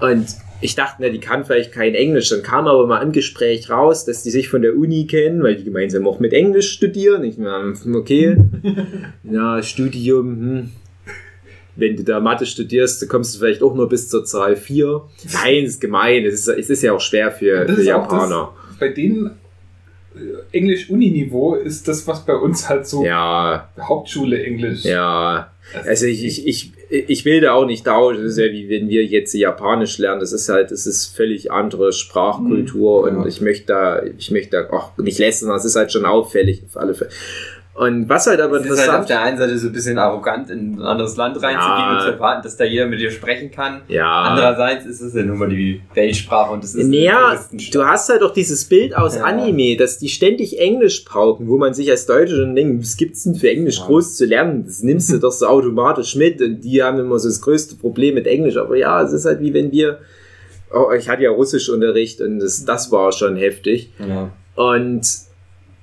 [0.00, 0.26] Und
[0.60, 2.30] ich dachte, na, die kann vielleicht kein Englisch.
[2.30, 5.56] Dann kam aber mal im Gespräch raus, dass die sich von der Uni kennen, weil
[5.56, 7.24] die gemeinsam auch mit Englisch studieren.
[7.24, 8.36] Ich meine, okay,
[9.24, 10.70] ja, Studium, hm.
[11.74, 15.02] Wenn du da Mathe studierst, dann kommst du vielleicht auch nur bis zur Zahl 4.
[15.32, 16.22] Nein, ist gemein.
[16.26, 18.52] Es ist, es ist ja auch schwer für, für Japaner.
[18.78, 19.30] bei denen
[20.52, 24.84] Englisch-Uni-Niveau ist das, was bei uns halt so Ja, Hauptschule Englisch.
[24.84, 25.48] ja.
[25.86, 28.22] Also ich, ich, ich, ich will da auch nicht tauschen.
[28.24, 30.20] Das ist ja wie wenn wir jetzt Japanisch lernen.
[30.20, 33.22] Das ist halt, das ist völlig andere Sprachkultur Mhm, ja.
[33.22, 36.62] und ich möchte da, ich möchte da auch nicht lästern, das ist halt schon auffällig
[36.68, 37.10] auf alle Fälle.
[37.74, 39.96] Und was halt aber Es ist halt auf interessant, der einen Seite so ein bisschen
[39.98, 41.94] arrogant, in ein anderes Land reinzugehen Ja.
[41.96, 43.80] und zu erwarten, dass da jeder mit dir sprechen kann.
[43.88, 44.06] ja.
[44.24, 47.40] Andererseits ist es ja nun mal die Weltsprache und es ist Naja,
[47.72, 49.24] du hast halt auch dieses Bild aus Ja.
[49.24, 53.22] Anime, dass die ständig Englisch brauchen, wo man sich als Deutscher schon denkt, was gibt's
[53.24, 53.86] denn für Englisch Ja.
[53.86, 54.64] groß zu lernen?
[54.66, 58.16] Das nimmst du doch so automatisch mit und die haben immer so das größte Problem
[58.16, 58.58] mit Englisch.
[58.58, 59.98] Aber ja, es ist halt wie wenn wir,
[60.74, 63.90] oh, ich hatte ja Russischunterricht und das, das war schon heftig.
[63.98, 64.30] Ja.
[64.56, 65.02] Und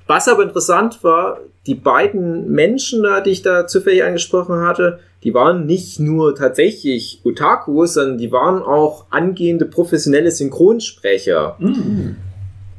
[0.09, 5.35] was aber interessant war, die beiden Menschen da, die ich da zufällig angesprochen hatte, die
[5.35, 11.57] waren nicht nur tatsächlich Otakus, sondern die waren auch angehende professionelle Synchronsprecher.
[11.59, 12.15] Mhm.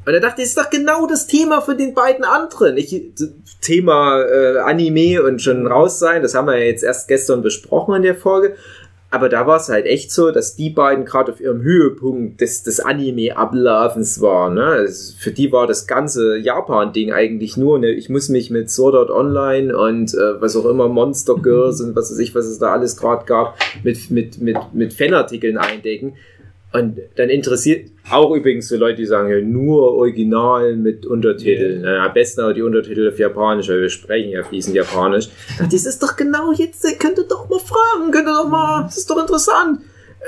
[0.03, 2.75] Und er dachte, das ist doch genau das Thema für den beiden anderen.
[2.75, 3.13] Ich,
[3.61, 7.95] Thema äh, Anime und schon raus sein, das haben wir ja jetzt erst gestern besprochen
[7.95, 8.55] in der Folge.
[9.13, 12.63] Aber da war es halt echt so, dass die beiden gerade auf ihrem Höhepunkt des,
[12.63, 14.55] des Anime-Ablaufens waren.
[14.55, 14.75] Ne?
[14.85, 17.91] Es- Für die war das ganze Japan-Ding eigentlich nur, ne?
[17.91, 21.95] ich muss mich mit Sword Art Online und äh, was auch immer, Monster Girls und
[21.95, 26.13] was weiß ich, was es da alles gerade gab, mit, mit, mit, mit Fanartikeln eindecken.
[26.73, 31.83] Und dann interessiert auch übrigens für Leute, die sagen, ja, nur original mit Untertiteln.
[31.83, 32.05] Ja.
[32.05, 35.29] am besten aber die Untertitel auf Japanisch, weil wir sprechen ja fließend Japanisch.
[35.69, 38.83] Das ist doch genau jetzt, ihr könnt ihr doch mal fragen, könnt ihr doch mal,
[38.83, 39.79] das ist doch interessant.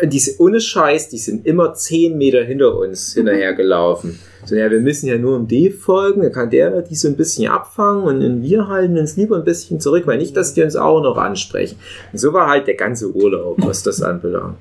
[0.02, 4.20] Und Die, sind- ohne Scheiß, die sind immer 10 Meter hinter uns hinterhergelaufen.
[4.46, 7.16] So, ja, wir müssen ja nur um D folgen, dann kann der die so ein
[7.16, 10.62] bisschen abfangen und und wir halten uns lieber ein bisschen zurück, weil nicht, dass die
[10.64, 11.78] uns auch noch ansprechen.
[12.12, 14.58] Und so war halt der ganze Urlaub, was das anbelangt.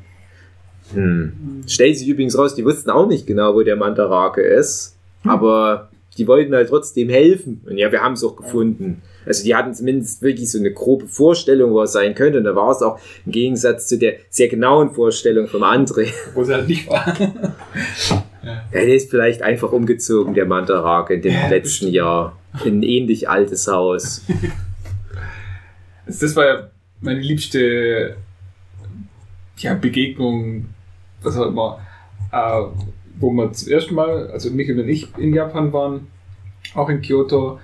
[0.94, 1.62] Hm.
[1.66, 6.26] Stellt sich übrigens raus, die wussten auch nicht genau, wo der Mantarake ist, aber die
[6.28, 7.62] wollten halt trotzdem helfen.
[7.66, 9.02] Und ja, wir haben es auch gefunden.
[9.24, 12.38] Also die hatten zumindest wirklich so eine grobe Vorstellung, wo er sein könnte.
[12.38, 16.08] Und da war es auch im Gegensatz zu der sehr genauen Vorstellung vom André.
[16.34, 17.16] Wo sie halt nicht war.
[18.44, 22.36] Ja, der ist vielleicht einfach umgezogen, der Mantarake, in dem Ja, letzten Jahr.
[22.64, 24.22] In ein ähnlich altes Haus.
[26.04, 26.70] Das war ja
[27.00, 28.16] meine liebste
[29.58, 30.66] ja, Begegnung,
[31.24, 31.78] was auch immer,
[32.32, 32.62] äh,
[33.18, 36.06] wo wir zum ersten Mal, also Michael und ich in Japan waren,
[36.74, 37.58] auch in Kyoto,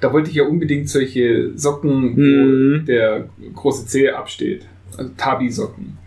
[0.00, 2.86] da wollte ich ja unbedingt solche Socken, wo Mhm.
[2.86, 4.66] der große Zeh absteht.
[4.96, 5.98] Also Tabi-Socken.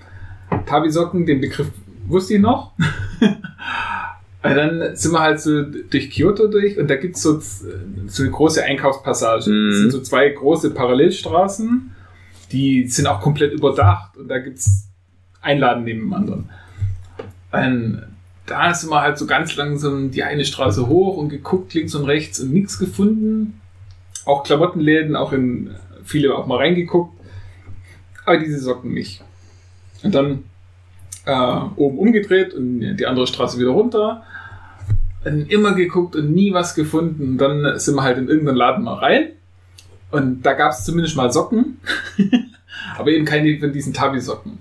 [0.65, 1.71] Tabi-Socken, den Begriff
[2.07, 2.73] wusste ich noch.
[4.43, 8.31] Und dann sind wir halt so durch Kyoto durch und da gibt's so, so eine
[8.31, 9.49] große Einkaufspassage.
[9.49, 9.69] Mhm.
[9.69, 11.91] Das sind so zwei große Parallelstraßen,
[12.51, 14.89] die sind auch komplett überdacht und da gibt's
[15.41, 16.49] ein Laden neben dem anderen.
[17.53, 18.01] Und
[18.45, 22.05] da sind wir halt so ganz langsam die eine Straße hoch und geguckt links und
[22.05, 23.61] rechts und nichts gefunden.
[24.25, 25.71] Auch Klamottenläden, auch in
[26.03, 27.13] viele auch mal reingeguckt.
[28.25, 29.23] Aber diese Socken nicht.
[30.01, 30.43] Und dann
[31.25, 34.23] äh, oben umgedreht und die andere Straße wieder runter.
[35.23, 37.33] Und immer geguckt und nie was gefunden.
[37.33, 39.29] Und dann sind wir halt in irgendeinen Laden mal rein.
[40.11, 41.77] Und da gab es zumindest mal Socken.
[42.97, 44.59] Aber eben keine von diesen Tabi-Socken.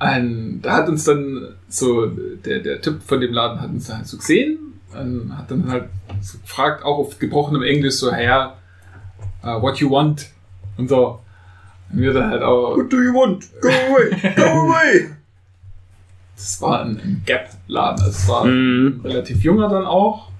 [0.00, 4.06] Und da hat uns dann so, der, der Typ von dem Laden hat uns halt
[4.06, 4.58] so gesehen.
[4.92, 5.88] Und hat dann halt
[6.20, 8.56] so gefragt, auch auf gebrochenem Englisch, so, Herr,
[9.42, 10.26] uh, what you want?
[10.76, 11.20] Und so.
[11.92, 13.44] Und wir dann halt auch, What do you want?
[13.60, 14.32] Go away!
[14.36, 14.42] Go
[14.72, 15.10] away!
[16.36, 18.04] das war ein, ein Gap-Laden.
[18.04, 19.00] Also es war Mhm.
[19.04, 20.30] relativ junger dann auch.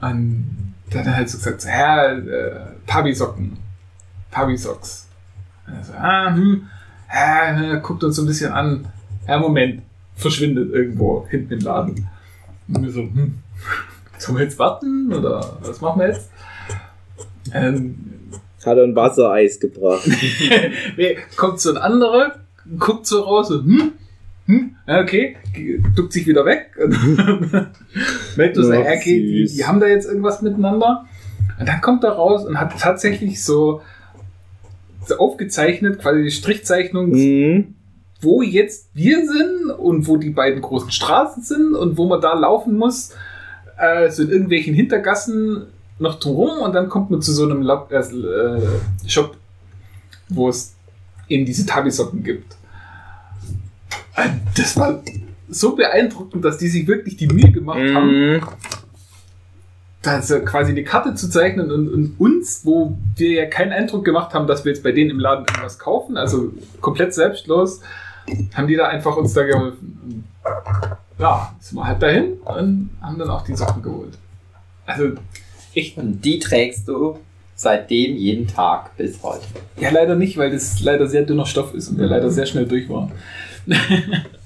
[0.00, 3.58] Und der hat dann halt so gesagt, so, Herr, äh, Tabi-Socken.
[4.30, 5.08] Tabi-Socks.
[5.66, 6.66] Und er so, ah, hm,
[7.10, 8.86] äh, guckt uns so ein bisschen an.
[9.26, 9.82] Ja, Moment,
[10.14, 12.08] verschwindet irgendwo hinten im Laden.
[12.68, 13.34] Und wir so, hm,
[14.18, 16.30] sollen wir jetzt warten oder was machen wir jetzt?
[17.52, 17.94] Ähm,
[18.64, 20.08] Hat er ein Wassereis gebracht.
[21.36, 22.36] kommt so ein anderer,
[22.78, 23.92] guckt so raus und hm,
[24.46, 25.36] hm, okay,
[25.94, 26.70] duckt sich wieder weg
[28.36, 31.06] merkt ja, okay, die, die haben da jetzt irgendwas miteinander.
[31.58, 33.82] Und dann kommt er raus und hat tatsächlich so
[35.12, 37.74] aufgezeichnet, quasi die Strichzeichnung, Mhm.
[38.20, 42.34] wo jetzt wir sind und wo die beiden großen Straßen sind und wo man da
[42.34, 43.12] laufen muss,
[43.78, 45.66] äh, so in irgendwelchen Hintergassen
[46.00, 48.60] noch drumherum und dann kommt man zu so einem Lab, äh, äh,
[49.06, 49.36] Shop,
[50.28, 50.74] wo es
[51.28, 52.56] eben diese Tabi-Socken gibt.
[54.16, 55.02] Äh, Das war
[55.48, 58.40] so beeindruckend, dass die sich wirklich die Mühe gemacht haben, Mhm.
[60.08, 64.04] Da so quasi eine Karte zu zeichnen und, und uns, wo wir ja keinen Eindruck
[64.04, 67.80] gemacht haben, dass wir jetzt bei denen im Laden irgendwas kaufen, also komplett selbstlos,
[68.54, 70.24] haben die da einfach uns da geholfen.
[71.18, 74.16] Ja, sind wir halt dahin und haben dann auch die Sachen geholt.
[74.86, 75.12] Also,
[75.74, 77.18] ich, Und die trägst du
[77.54, 79.44] seitdem jeden Tag bis heute.
[79.78, 82.66] ja leider nicht, weil das leider sehr dünner Stoff ist und der leider sehr schnell
[82.66, 83.10] durch war.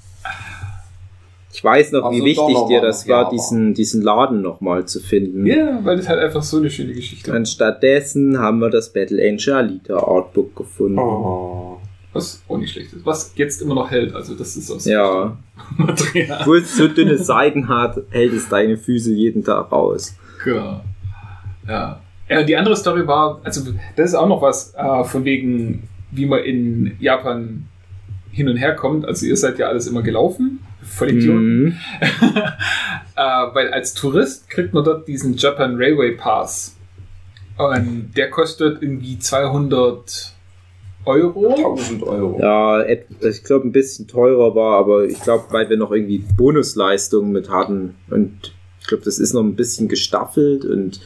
[1.53, 4.99] Ich weiß noch, wie Also wichtig doch dir das war, diesen, diesen Laden nochmal zu
[4.99, 5.45] finden.
[5.45, 7.37] Ja, weil das halt einfach so eine schöne Geschichte war.
[7.37, 10.97] Und stattdessen haben wir das Battle Angel Alita Artbook gefunden.
[10.97, 11.77] Oh.
[12.11, 13.05] Was auch nicht schlecht ist.
[13.05, 15.37] Was jetzt immer noch hält, also das ist aus Ja.
[15.77, 16.39] Material.
[16.41, 20.15] Obwohl es so dünne Seiten hat, hält es deine Füße jeden Tag raus.
[20.43, 20.81] Genau.
[21.67, 22.01] Ja.
[22.29, 22.43] ja.
[22.43, 26.43] Die andere Story war, also das ist auch noch was äh, von wegen, wie man
[26.43, 27.67] in Japan
[28.31, 29.05] hin und her kommt.
[29.05, 30.59] Also ihr seid ja alles immer gelaufen.
[30.83, 31.63] Voll Idioten.
[31.63, 31.77] Mhm.
[33.15, 33.21] äh,
[33.53, 36.75] weil als Tourist kriegt man dort diesen Japan Railway Pass.
[37.57, 40.33] Und der kostet irgendwie 200
[41.05, 41.55] Euro.
[41.55, 42.39] 1000 Euro.
[42.39, 47.31] Ja, ich glaube, ein bisschen teurer war, aber ich glaube, weil wir noch irgendwie Bonusleistungen
[47.31, 47.95] mit hatten.
[48.09, 50.99] Und ich glaube, das ist noch ein bisschen gestaffelt und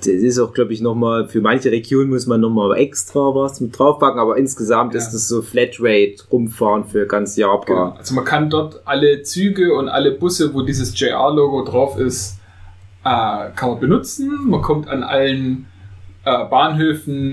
[0.00, 3.78] das ist auch, glaube ich, nochmal, für manche Regionen muss man nochmal extra was mit
[3.78, 4.98] draufpacken, aber insgesamt Ja.
[4.98, 7.54] ist das so Flatrate rumfahren für ganz Genau.
[7.60, 7.92] Japan.
[7.98, 12.38] Also man kann dort alle Züge und alle Busse, wo dieses JR-Logo drauf ist,
[13.04, 14.30] äh, kann man benutzen.
[14.48, 15.66] Man kommt an allen
[16.24, 17.32] äh, Bahnhöfen,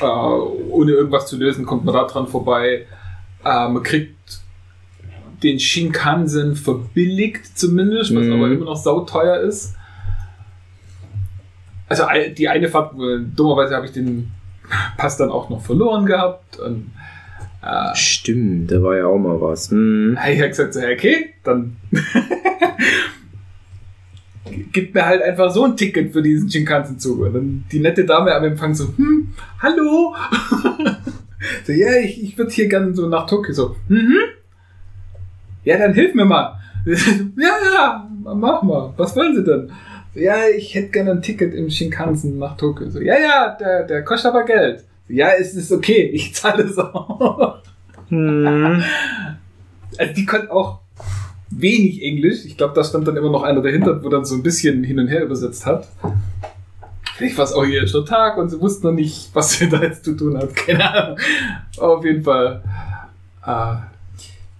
[0.00, 2.86] äh, ohne irgendwas zu lösen, kommt man da dran vorbei.
[3.44, 4.14] Äh, man kriegt
[5.42, 8.32] den Shinkansen verbilligt zumindest, was Mhm.
[8.32, 9.74] aber immer noch sauteuer ist.
[11.88, 12.04] Also
[12.36, 14.30] die eine Fahrt, äh, dummerweise habe ich den
[14.96, 16.58] Pass dann auch noch verloren gehabt.
[16.58, 16.90] Und,
[17.62, 19.70] äh, Stimmt, da war ja auch mal was.
[19.70, 20.16] Hm.
[20.18, 21.76] habe ich halt gesagt, so, okay, dann
[24.72, 27.20] gib mir halt einfach so ein Ticket für diesen Shinkansen-Zug.
[27.20, 30.14] Und dann die nette Dame am Empfang so, hm, hallo?
[31.64, 33.54] so, ja, ich, ich würde hier gerne so nach Tokio.
[33.54, 34.16] So, mhm.
[35.64, 36.60] Ja, dann hilf mir mal.
[36.86, 38.94] ja, ja, mach mal.
[38.96, 39.70] Was wollen Sie denn?
[40.16, 42.88] Ja, ich hätte gerne ein Ticket im Shinkansen nach Tokio.
[42.88, 44.80] So, ja, ja, der, der kostet aber Geld.
[45.06, 47.58] So, ja, es ist okay, ich zahle es auch.
[48.08, 48.82] Hm.
[49.98, 50.80] Also die konnten auch
[51.48, 52.44] wenig Englisch.
[52.44, 54.98] Ich glaube, da stand dann immer noch einer dahinter, wo dann so ein bisschen hin
[54.98, 55.88] und her übersetzt hat.
[57.16, 59.80] Vielleicht war es auch ihr erster Tag und sie wussten noch nicht, was sie da
[59.80, 60.54] jetzt zu tun hat.
[60.66, 61.18] Keine Ahnung.
[61.78, 62.62] Auf jeden Fall.
[63.46, 63.95] Äh,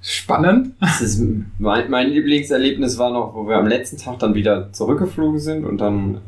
[0.08, 0.72] spannend.
[1.00, 1.20] Ist
[1.58, 5.78] mein, mein Lieblingserlebnis war noch, wo wir am letzten Tag dann wieder zurückgeflogen sind und
[5.80, 6.18] dann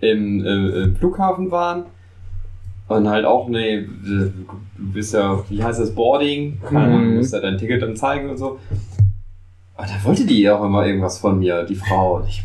[0.00, 1.84] im, äh, im Flughafen waren.
[2.86, 4.32] Und halt auch, ne, du
[4.78, 6.58] bist ja, wie heißt das, Boarding?
[6.64, 7.10] Keine Ahnung, Mhm.
[7.10, 8.52] du musst ja dein Ticket dann zeigen und so.
[9.76, 12.24] Und da wollte die auch immer irgendwas von mir, die Frau.
[12.26, 12.42] Ich,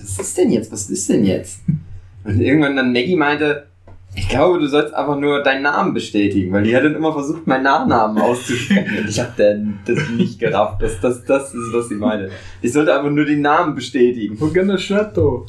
[0.00, 0.72] was ist denn jetzt?
[0.72, 1.60] Was ist denn jetzt?
[2.24, 3.66] Und irgendwann dann Maggie meinte,
[4.14, 7.46] ich glaube, du sollst einfach nur deinen Namen bestätigen, weil die hat dann immer versucht,
[7.46, 8.98] meinen Nachnamen auszusprechen.
[8.98, 10.82] Und ich habe dann das nicht gerafft.
[10.82, 12.28] Das, das, das ist, was sie meine.
[12.60, 14.36] Ich sollte einfach nur den Namen bestätigen.
[14.38, 15.46] Morgana Chateau.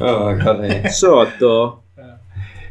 [0.00, 0.88] Oh Gott, ey.
[0.90, 1.78] So, da.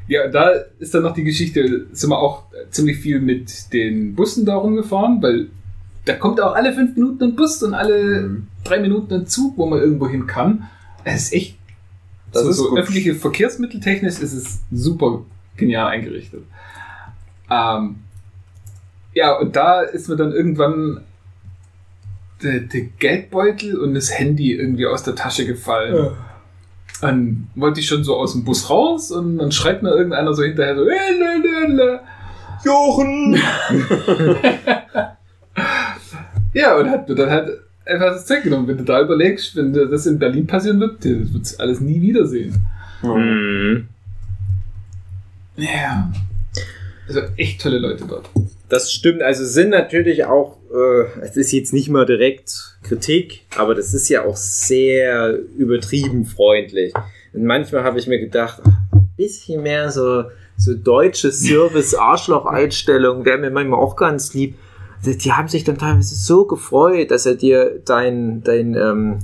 [0.07, 4.45] Ja, da ist dann noch die Geschichte, sind wir auch ziemlich viel mit den Bussen
[4.45, 5.47] da rumgefahren, weil
[6.05, 8.47] da kommt auch alle fünf Minuten ein Bus und alle Mhm.
[8.65, 10.67] drei Minuten ein Zug, wo man irgendwo hin kann.
[11.05, 11.57] Es ist echt,
[12.34, 12.80] Das so, ist so gut.
[12.80, 15.23] öffentliche Verkehrsmitteltechnisch ist es super
[15.55, 16.43] genial eingerichtet.
[17.49, 17.97] Ähm,
[19.14, 21.01] ja, und da ist mir dann irgendwann
[22.41, 26.11] der, der Geldbeutel und das Handy irgendwie aus der Tasche gefallen.
[27.01, 30.43] Dann wollte ich schon so aus dem Bus raus und dann schreit mir irgendeiner so
[30.43, 31.99] hinterher so, "Äh, lä, lä, lä."
[32.64, 33.34] Jochen!
[36.53, 38.68] ja, und hat mir dann halt einfach das Zeug genommen.
[38.68, 42.65] Wenn du da überlegst, wenn das in Berlin passieren wird, das wird alles nie wiedersehen.
[43.01, 43.88] Mhm.
[45.57, 46.11] Ja.
[47.07, 48.30] Also echt tolle Leute dort.
[48.69, 53.76] Das stimmt, also sind natürlich auch, äh, es ist jetzt nicht mal direkt Kritik, aber
[53.76, 56.93] das ist ja auch sehr übertrieben freundlich.
[57.34, 60.23] Und manchmal habe ich mir gedacht, ach, ein bisschen mehr so,
[60.57, 64.55] so deutsche Service-Arschloch-Einstellung wäre mir manchmal auch ganz lieb.
[65.05, 69.19] Die die haben sich dann teilweise so gefreut, dass er dir dein, dein ähm,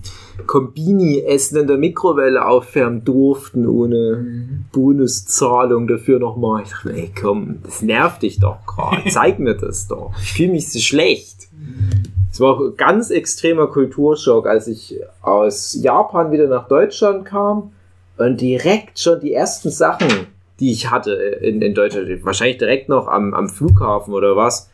[0.45, 4.25] Kombini-Essen in der Mikrowelle aufwärmen durften, ohne
[4.71, 6.63] Bonuszahlung dafür nochmal.
[6.63, 9.03] Ich dachte, ey komm, das nervt dich doch gerade.
[9.09, 10.11] Zeig mir das doch.
[10.21, 11.47] Ich fühle mich so schlecht.
[12.31, 17.71] Es war auch ein ganz extremer Kulturschock, als ich aus Japan wieder nach Deutschland kam
[18.17, 20.27] und direkt schon die ersten Sachen,
[20.59, 24.68] die ich hatte in, in Deutschland, wahrscheinlich direkt noch am, am Flughafen oder was,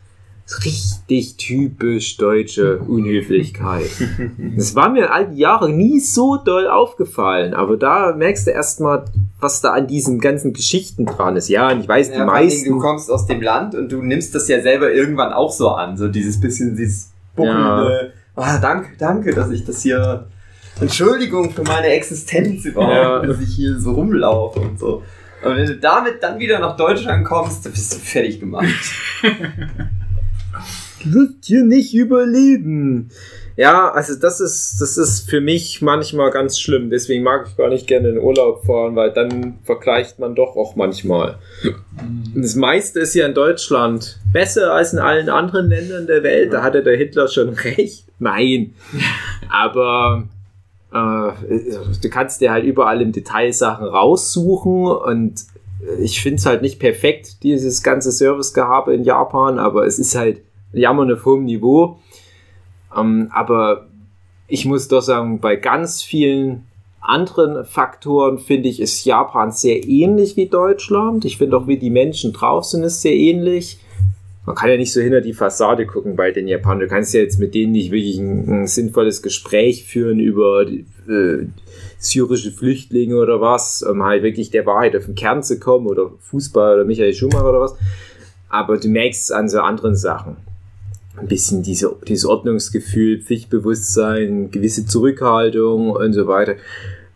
[0.64, 3.90] richtig typisch deutsche Unhöflichkeit.
[4.56, 9.04] Das war mir all die Jahre nie so doll aufgefallen, aber da merkst du erstmal,
[9.40, 11.48] was da an diesen ganzen Geschichten dran ist.
[11.48, 12.72] Ja, und ich weiß, die Ja, vor allen Dingen, meisten.
[12.74, 15.96] du kommst aus dem Land und du nimmst das ja selber irgendwann auch so an.
[15.96, 20.26] So dieses bisschen, dieses buckelnde, ah, danke, danke, dass ich das hier,
[20.80, 23.26] Entschuldigung für meine Existenz überhaupt, Ja.
[23.26, 25.02] dass ich hier so rumlaufe und so.
[25.44, 28.66] Und wenn du damit dann wieder nach Deutschland kommst, dann bist du fertig gemacht.
[31.02, 33.10] Du wirst hier nicht überleben.
[33.56, 36.90] Ja, also das ist, das ist für mich manchmal ganz schlimm.
[36.90, 40.76] Deswegen mag ich gar nicht gerne in Urlaub fahren, weil dann vergleicht man doch auch
[40.76, 41.38] manchmal.
[42.34, 46.52] Und das meiste ist ja in Deutschland besser als in allen anderen Ländern der Welt.
[46.52, 48.04] Da hatte der Hitler schon recht.
[48.18, 48.74] Nein.
[49.48, 50.28] Aber
[50.92, 51.32] äh,
[52.02, 55.46] du kannst dir halt überall im Detail Sachen raussuchen und
[56.00, 60.40] ich finde es halt nicht perfekt, dieses ganze Servicegehabe in Japan, aber es ist halt
[60.72, 62.00] Jammern auf hohem Niveau.
[62.96, 63.86] Ähm, aber
[64.48, 66.66] ich muss doch sagen, bei ganz vielen
[67.00, 71.24] anderen Faktoren finde ich, ist Japan sehr ähnlich wie Deutschland.
[71.24, 73.78] Ich finde auch, wie die Menschen drauf sind, ist sehr ähnlich.
[74.44, 76.80] Man kann ja nicht so hinter die Fassade gucken bei den Japanern.
[76.80, 81.46] Du kannst ja jetzt mit denen nicht wirklich ein, ein sinnvolles Gespräch führen über äh,
[81.98, 86.12] syrische Flüchtlinge oder was, um halt wirklich der Wahrheit auf den Kern zu kommen oder
[86.20, 87.76] Fußball oder Michael Schumacher oder was.
[88.48, 90.36] Aber du merkst es an so anderen Sachen.
[91.16, 96.56] Ein bisschen diese, dieses Ordnungsgefühl, Pflichtbewusstsein, gewisse Zurückhaltung und so weiter.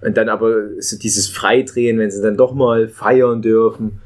[0.01, 4.01] Und dann aber so dieses Freidrehen, wenn sie dann doch mal feiern dürfen.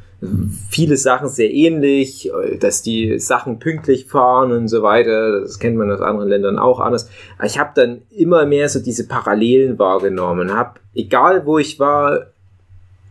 [0.70, 2.30] Viele Sachen sehr ähnlich,
[2.60, 5.40] dass die Sachen pünktlich fahren und so weiter.
[5.40, 7.08] Das kennt man aus anderen Ländern auch anders.
[7.44, 10.52] Ich habe dann immer mehr so diese Parallelen wahrgenommen.
[10.52, 12.26] Habe, egal wo ich war,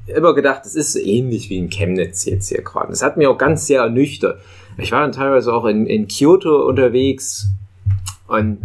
[0.08, 2.90] immer gedacht, das ist so ähnlich wie in Chemnitz jetzt hier gerade.
[2.90, 4.40] Das hat mir auch ganz sehr ernüchtert.
[4.78, 7.48] Ich war dann teilweise auch in, in Kyoto unterwegs
[8.28, 8.60] und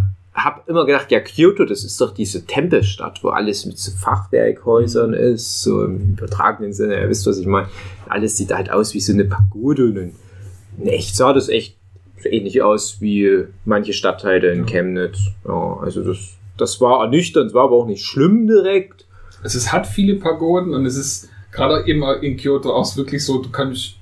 [0.44, 5.12] habe immer gedacht, ja, Kyoto, das ist doch diese Tempelstadt, wo alles mit so Fachwerkhäusern
[5.14, 7.68] ist, so im übertragenen Sinne, ihr wisst, was ich meine.
[8.08, 11.76] Alles sieht halt aus wie so eine Pagode und in echt sah das echt
[12.22, 15.18] so ähnlich aus wie manche Stadtteile in Chemnitz.
[15.46, 16.18] Ja, also das,
[16.56, 19.06] das war ernüchternd, war aber auch nicht schlimm direkt.
[19.42, 23.40] Also es hat viele Pagoden und es ist gerade eben in Kyoto auch wirklich so,
[23.42, 23.94] du kannst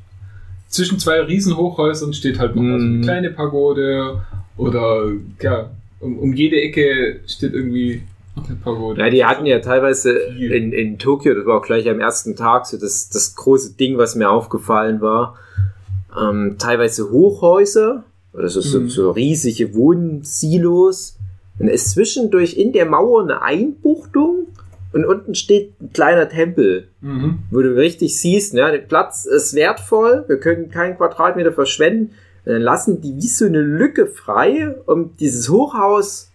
[0.68, 3.02] zwischen zwei Riesenhochhäusern steht halt noch mal so eine Mhm.
[3.02, 4.22] kleine Pagode
[4.56, 5.10] oder
[5.40, 8.02] ja, um, um jede Ecke steht irgendwie
[8.36, 9.00] eine Pagode.
[9.00, 12.66] Ja, die hatten ja teilweise in, in Tokio, das war auch gleich am ersten Tag,
[12.66, 15.36] so das, das große Ding, was mir aufgefallen war,
[16.20, 18.04] ähm, teilweise Hochhäuser,
[18.34, 18.88] Oder so, so, Mhm.
[18.90, 21.16] so riesige Wohnsilos.
[21.58, 24.48] Und es ist zwischendurch in der Mauer eine Einbuchtung
[24.92, 27.38] und unten steht ein kleiner Tempel, Mhm.
[27.50, 32.10] wo du richtig siehst, ja, der Platz ist wertvoll, wir können keinen Quadratmeter verschwenden.
[32.46, 36.30] Dann lassen die wie so eine Lücke frei, um dieses Hochhaus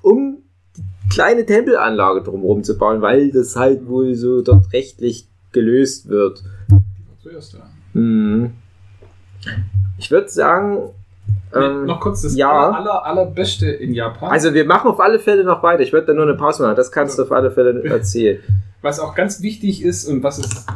[0.00, 0.38] um
[0.76, 6.42] die kleine Tempelanlage drumherum zu bauen, weil das halt wohl so dort rechtlich gelöst wird.
[7.22, 7.60] Zuerst, ja.
[7.92, 8.54] Mhm.
[9.98, 10.78] Ich würde sagen,
[11.54, 12.50] ähm, noch kurz das ja.
[12.50, 14.30] aller, aller, allerbeste in Japan.
[14.30, 15.82] also wir machen auf alle Fälle noch weiter.
[15.82, 16.76] Ich würde da nur eine Pause machen.
[16.76, 18.40] Das kannst du auf alle Fälle erzählen.
[18.80, 20.66] was auch ganz wichtig ist und was es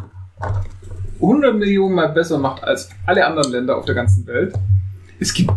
[1.20, 4.54] 100 Millionen Mal besser macht als alle anderen Länder auf der ganzen Welt.
[5.18, 5.50] Es gibt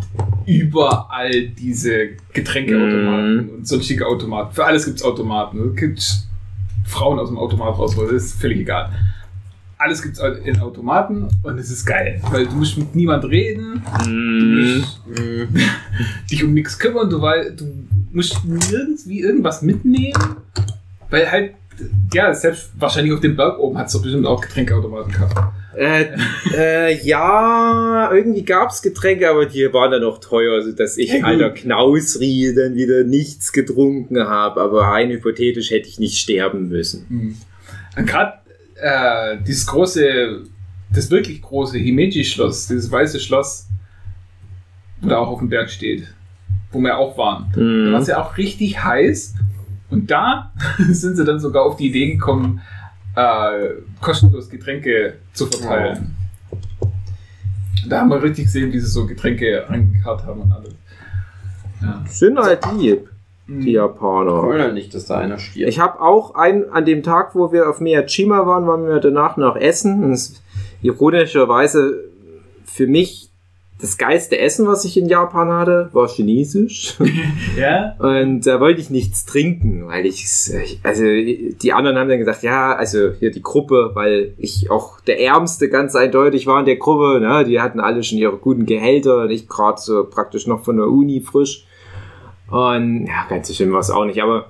[0.45, 3.49] überall diese Getränkeautomaten Mhm.
[3.49, 4.53] und sonstige Automaten.
[4.55, 5.69] Für alles gibt es Automaten.
[5.71, 6.03] Es gibt
[6.85, 8.89] Frauen aus dem Automat rausholen, das ist völlig egal.
[9.77, 13.81] Alles gibt es in Automaten und es ist geil, weil du musst mit niemand reden,
[14.03, 15.01] du musst
[16.31, 17.65] dich um nichts kümmern, du, weil, du
[18.11, 18.39] musst
[18.71, 20.13] irgendwie irgendwas mitnehmen,
[21.09, 21.53] weil halt,
[22.13, 25.35] ja, selbst wahrscheinlich auf dem Berg oben hat es doch bestimmt auch Getränkeautomaten gehabt.
[25.77, 26.07] Äh,
[26.55, 31.23] äh, ja, irgendwie gab es Getränke, aber die waren dann auch teuer, sodass ich, Ja,
[31.23, 34.61] alter Knausri, dann wieder nichts getrunken habe.
[34.61, 37.37] Aber rein hypothetisch hätte ich nicht sterben müssen.
[37.97, 38.33] Und gerade
[38.75, 40.41] äh, dieses große,
[40.93, 43.67] das wirklich große Himeji-Schloss, dieses weiße Schloss,
[45.01, 46.03] wo da auch auf dem Berg steht,
[46.71, 47.49] wo wir auch waren.
[47.53, 47.93] Da war Mhm.
[47.95, 49.35] es ja auch richtig heiß.
[49.89, 50.51] Und da
[50.89, 52.61] sind sie dann sogar auf die Idee gekommen,
[53.15, 53.69] äh,
[54.01, 56.15] kostenlos Getränke zu verteilen.
[57.87, 60.75] Da haben wir richtig gesehen, wie sie so Getränke angekarrt haben und alles.
[61.81, 62.03] Ja.
[62.07, 63.09] Sind halt lieb,
[63.47, 64.43] die Ich Japaner.
[64.43, 65.69] wollte halt nicht, dass da einer stirbt.
[65.69, 69.37] Ich habe auch ein, an dem Tag, wo wir auf Miyajima waren, waren wir danach
[69.37, 70.03] noch essen.
[70.03, 70.41] Und es,
[70.81, 72.03] ironischerweise
[72.65, 73.28] für mich
[73.81, 76.95] das geilste Essen, was ich in Japan hatte, war chinesisch.
[77.57, 77.95] ja?
[77.97, 80.25] Und da wollte ich nichts trinken, weil ich,
[80.83, 85.21] also die anderen haben dann gesagt, ja, also hier die Gruppe, weil ich auch der
[85.21, 87.45] Ärmste ganz eindeutig war in der Gruppe, ne?
[87.45, 90.87] die hatten alle schon ihre guten Gehälter und ich gerade so praktisch noch von der
[90.87, 91.65] Uni frisch.
[92.51, 94.47] Und ja, ganz so schlimm war es auch nicht, aber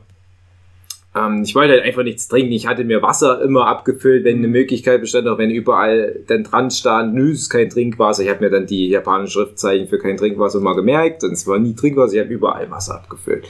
[1.16, 2.52] ähm, ich wollte halt einfach nichts trinken.
[2.52, 6.72] Ich hatte mir Wasser immer abgefüllt, wenn eine Möglichkeit bestand, auch wenn überall dann dran
[6.72, 8.24] stand, nö, es ist kein Trinkwasser.
[8.24, 11.60] Ich habe mir dann die japanischen Schriftzeichen für kein Trinkwasser mal gemerkt und es war
[11.60, 13.46] nie Trinkwasser, ich habe überall Wasser abgefüllt.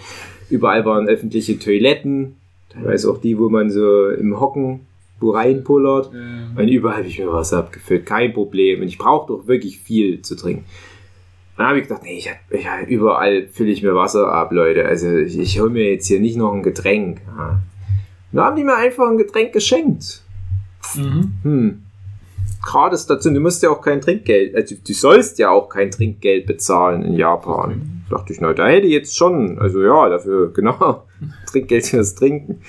[0.49, 2.37] Überall waren öffentliche Toiletten,
[2.69, 4.81] teilweise auch die, wo man so im Hocken
[5.19, 6.11] wo reinpullert.
[6.13, 8.81] Äh, Und überall habe ich mir Wasser abgefüllt, kein Problem.
[8.81, 10.65] Und ich brauchte auch wirklich viel zu trinken.
[11.59, 14.85] Dann habe ich gedacht, nee, ich ich überall fülle ich mir Wasser ab, Leute.
[14.85, 17.19] Also ich, ich hole mir jetzt hier nicht noch ein Getränk.
[17.37, 17.49] Ja.
[17.49, 20.23] Und dann haben die mir einfach ein Getränk geschenkt.
[20.95, 21.33] mhm.
[21.43, 21.83] Hm.
[22.63, 26.45] Gratis dazu, du musst ja auch kein Trinkgeld, also du sollst ja auch kein Trinkgeld
[26.45, 28.03] bezahlen in Japan.
[28.09, 31.03] Dachte ich, na, da hätte ich jetzt schon, also ja, dafür, genau,
[31.45, 32.61] Trinkgeld fürs Trinken.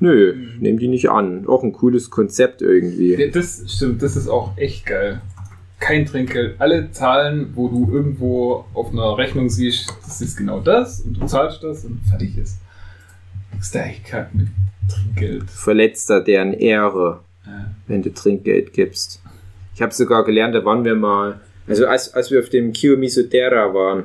[0.00, 1.46] Nö, nehmen die nicht an.
[1.46, 3.14] Auch ein cooles Konzept irgendwie.
[3.14, 5.20] Ja, Das stimmt, das ist auch echt geil.
[5.82, 6.54] Kein Trinkgeld.
[6.60, 11.26] Alle Zahlen, wo du irgendwo auf einer Rechnung siehst, das ist genau das und du
[11.26, 12.58] zahlst das und fertig ist.
[13.56, 14.46] Das ist da echt kack mit
[14.88, 15.50] Trinkgeld.
[15.50, 17.66] Verletzt da deren Ehre, Ja.
[17.88, 19.20] wenn du Trinkgeld gibst.
[19.74, 23.74] Ich habe sogar gelernt, da waren wir mal, also als, als wir auf dem Kiyomizu-dera
[23.74, 24.04] waren,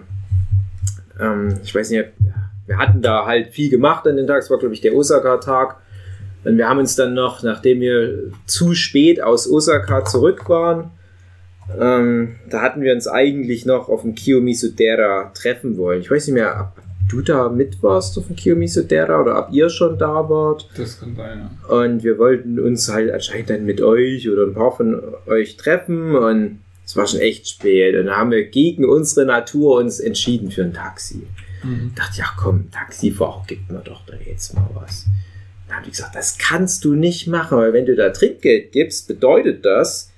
[1.20, 2.06] ähm, ich weiß nicht,
[2.66, 5.78] wir hatten da halt viel gemacht an den Tag, es war glaube ich der Osaka-Tag.
[6.44, 10.92] Und wir haben uns dann noch, nachdem wir zu spät aus Osaka zurück waren,
[11.80, 16.02] ähm, da hatten wir uns eigentlich noch auf dem Kiyomizu-dera treffen wollen.
[16.02, 19.70] Ich weiß nicht mehr, ob du da mit warst auf dem Kiyomizu-dera oder ob ihr
[19.70, 20.70] schon da wart.
[20.78, 21.76] Das kann sein, ja.
[21.76, 26.16] Und wir wollten uns halt anscheinend dann mit euch oder ein paar von euch treffen
[26.16, 27.96] und es war schon echt spät.
[27.96, 31.28] Und dann haben wir gegen unsere Natur uns entschieden für ein Taxi.
[31.64, 31.88] Mhm.
[31.90, 35.06] Ich dachte, ja komm, Taxifahrer, gibt mir doch da jetzt mal was.
[35.68, 39.08] Dann haben die gesagt, das kannst du nicht machen, weil wenn du da Trinkgeld gibst,
[39.08, 40.12] bedeutet das,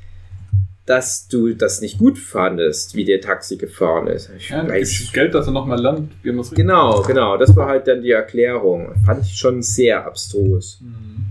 [0.90, 4.32] dass du das nicht gut fandest, wie der Taxi gefahren ist.
[4.36, 8.10] Ich Ja, weiß, Geld, dass er nochmal das genau, genau, das war halt dann die
[8.10, 8.96] Erklärung.
[9.06, 10.80] Fand ich schon sehr abstrus.
[10.82, 11.26] Mhm.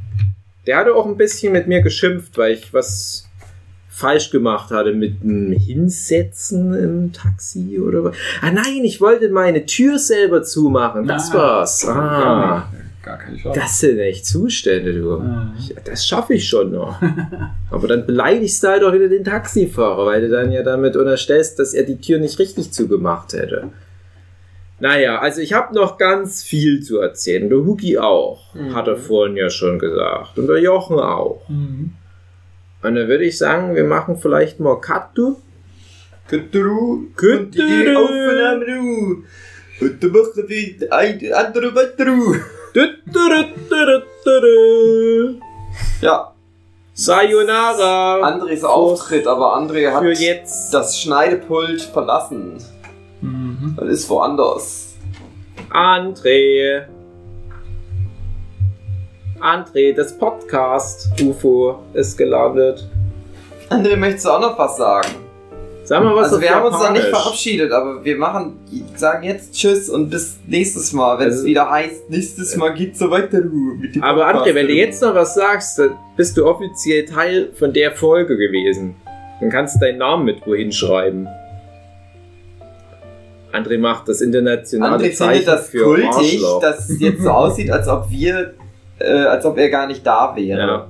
[0.64, 3.26] Der hatte auch ein bisschen mit mir geschimpft, weil ich was
[3.88, 8.16] falsch gemacht hatte mit dem Hinsetzen im Taxi oder was.
[8.40, 11.08] Ah nein, ich wollte meine Tür selber zumachen.
[11.08, 11.84] Das Ah, war's.
[11.84, 12.84] Ah, nicht.
[13.08, 13.58] Gar keine Chance.
[13.60, 15.18] das sind echt Zustände, du.
[15.18, 15.52] Ja,
[15.84, 17.00] Das schaffe ich schon noch.
[17.70, 21.58] Aber dann beleidigst du halt auch wieder den Taxifahrer, weil du dann ja damit unterstellst,
[21.58, 23.70] dass er die Tür nicht richtig zugemacht hätte.
[24.80, 27.48] Naja, also ich habe noch ganz viel zu erzählen.
[27.48, 28.74] Der Hugi auch, Mhm.
[28.74, 30.38] hat er vorhin ja schon gesagt.
[30.38, 31.42] Und der Jochen auch.
[31.48, 31.92] Mhm.
[32.82, 34.80] Und dann würde ich sagen, wir machen vielleicht mal.
[36.28, 37.66] Kütteru, Kütteru.
[37.66, 39.24] die Aufnahme, du.
[39.80, 40.38] Und du machst
[40.90, 42.34] ein andere Wetteru.
[46.00, 46.32] Ja,
[46.94, 48.20] Sayonara.
[48.20, 50.02] Andres Auftritt, aber André hat
[50.72, 52.58] das Schneidepult verlassen
[53.20, 53.76] Mhm.
[53.80, 54.94] und ist woanders.
[55.70, 56.84] André.
[59.40, 62.88] André, das Podcast UFO ist gelandet.
[63.70, 65.08] André, möchtest du auch noch was sagen?
[65.88, 68.58] Sag mal was also wir haben uns noch nicht verabschiedet, aber wir machen,
[68.94, 72.98] sagen jetzt Tschüss und bis nächstes Mal, wenn es Also- wieder heißt, nächstes Mal geht's
[72.98, 73.40] so weiter.
[73.40, 73.48] du,
[73.80, 74.26] mit dem Aber.
[74.28, 78.36] André, wenn du jetzt noch was sagst, dann bist du offiziell Teil von der Folge
[78.36, 78.96] gewesen.
[79.40, 81.26] Dann kannst du deinen Namen mit wohin schreiben.
[83.52, 86.60] André macht das internationale André Zeichen findet das für kultig, Arschloch.
[86.60, 88.52] dass es jetzt so aussieht, als ob wir,
[88.98, 90.58] äh, als ob er gar nicht da wäre.
[90.60, 90.86] ja.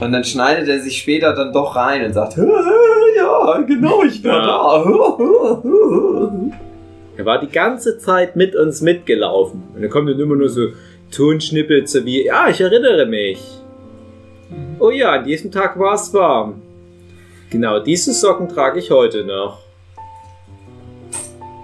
[0.00, 4.36] Und dann schneidet er sich später dann doch rein und sagt, ja, genau, ich war
[4.36, 4.46] Ja.
[4.46, 6.42] da.
[7.18, 9.62] Er war die ganze Zeit mit uns mitgelaufen.
[9.74, 10.68] Und dann kommen dann immer nur so
[11.14, 13.42] Tonschnippelze wie, ja, ich erinnere mich.
[14.78, 16.62] Oh ja, an diesem Tag war es warm.
[17.50, 19.58] Genau, diese Socken trage ich heute noch.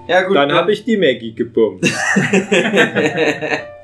[0.09, 1.85] Ja gut, Dann habe ich die Maggie gebummt.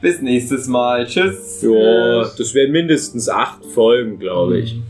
[0.00, 1.06] bis nächstes Mal.
[1.06, 1.62] Tschüss.
[1.62, 4.74] Ja, das wären mindestens acht Folgen, glaube ich.
[4.76, 4.82] Mhm.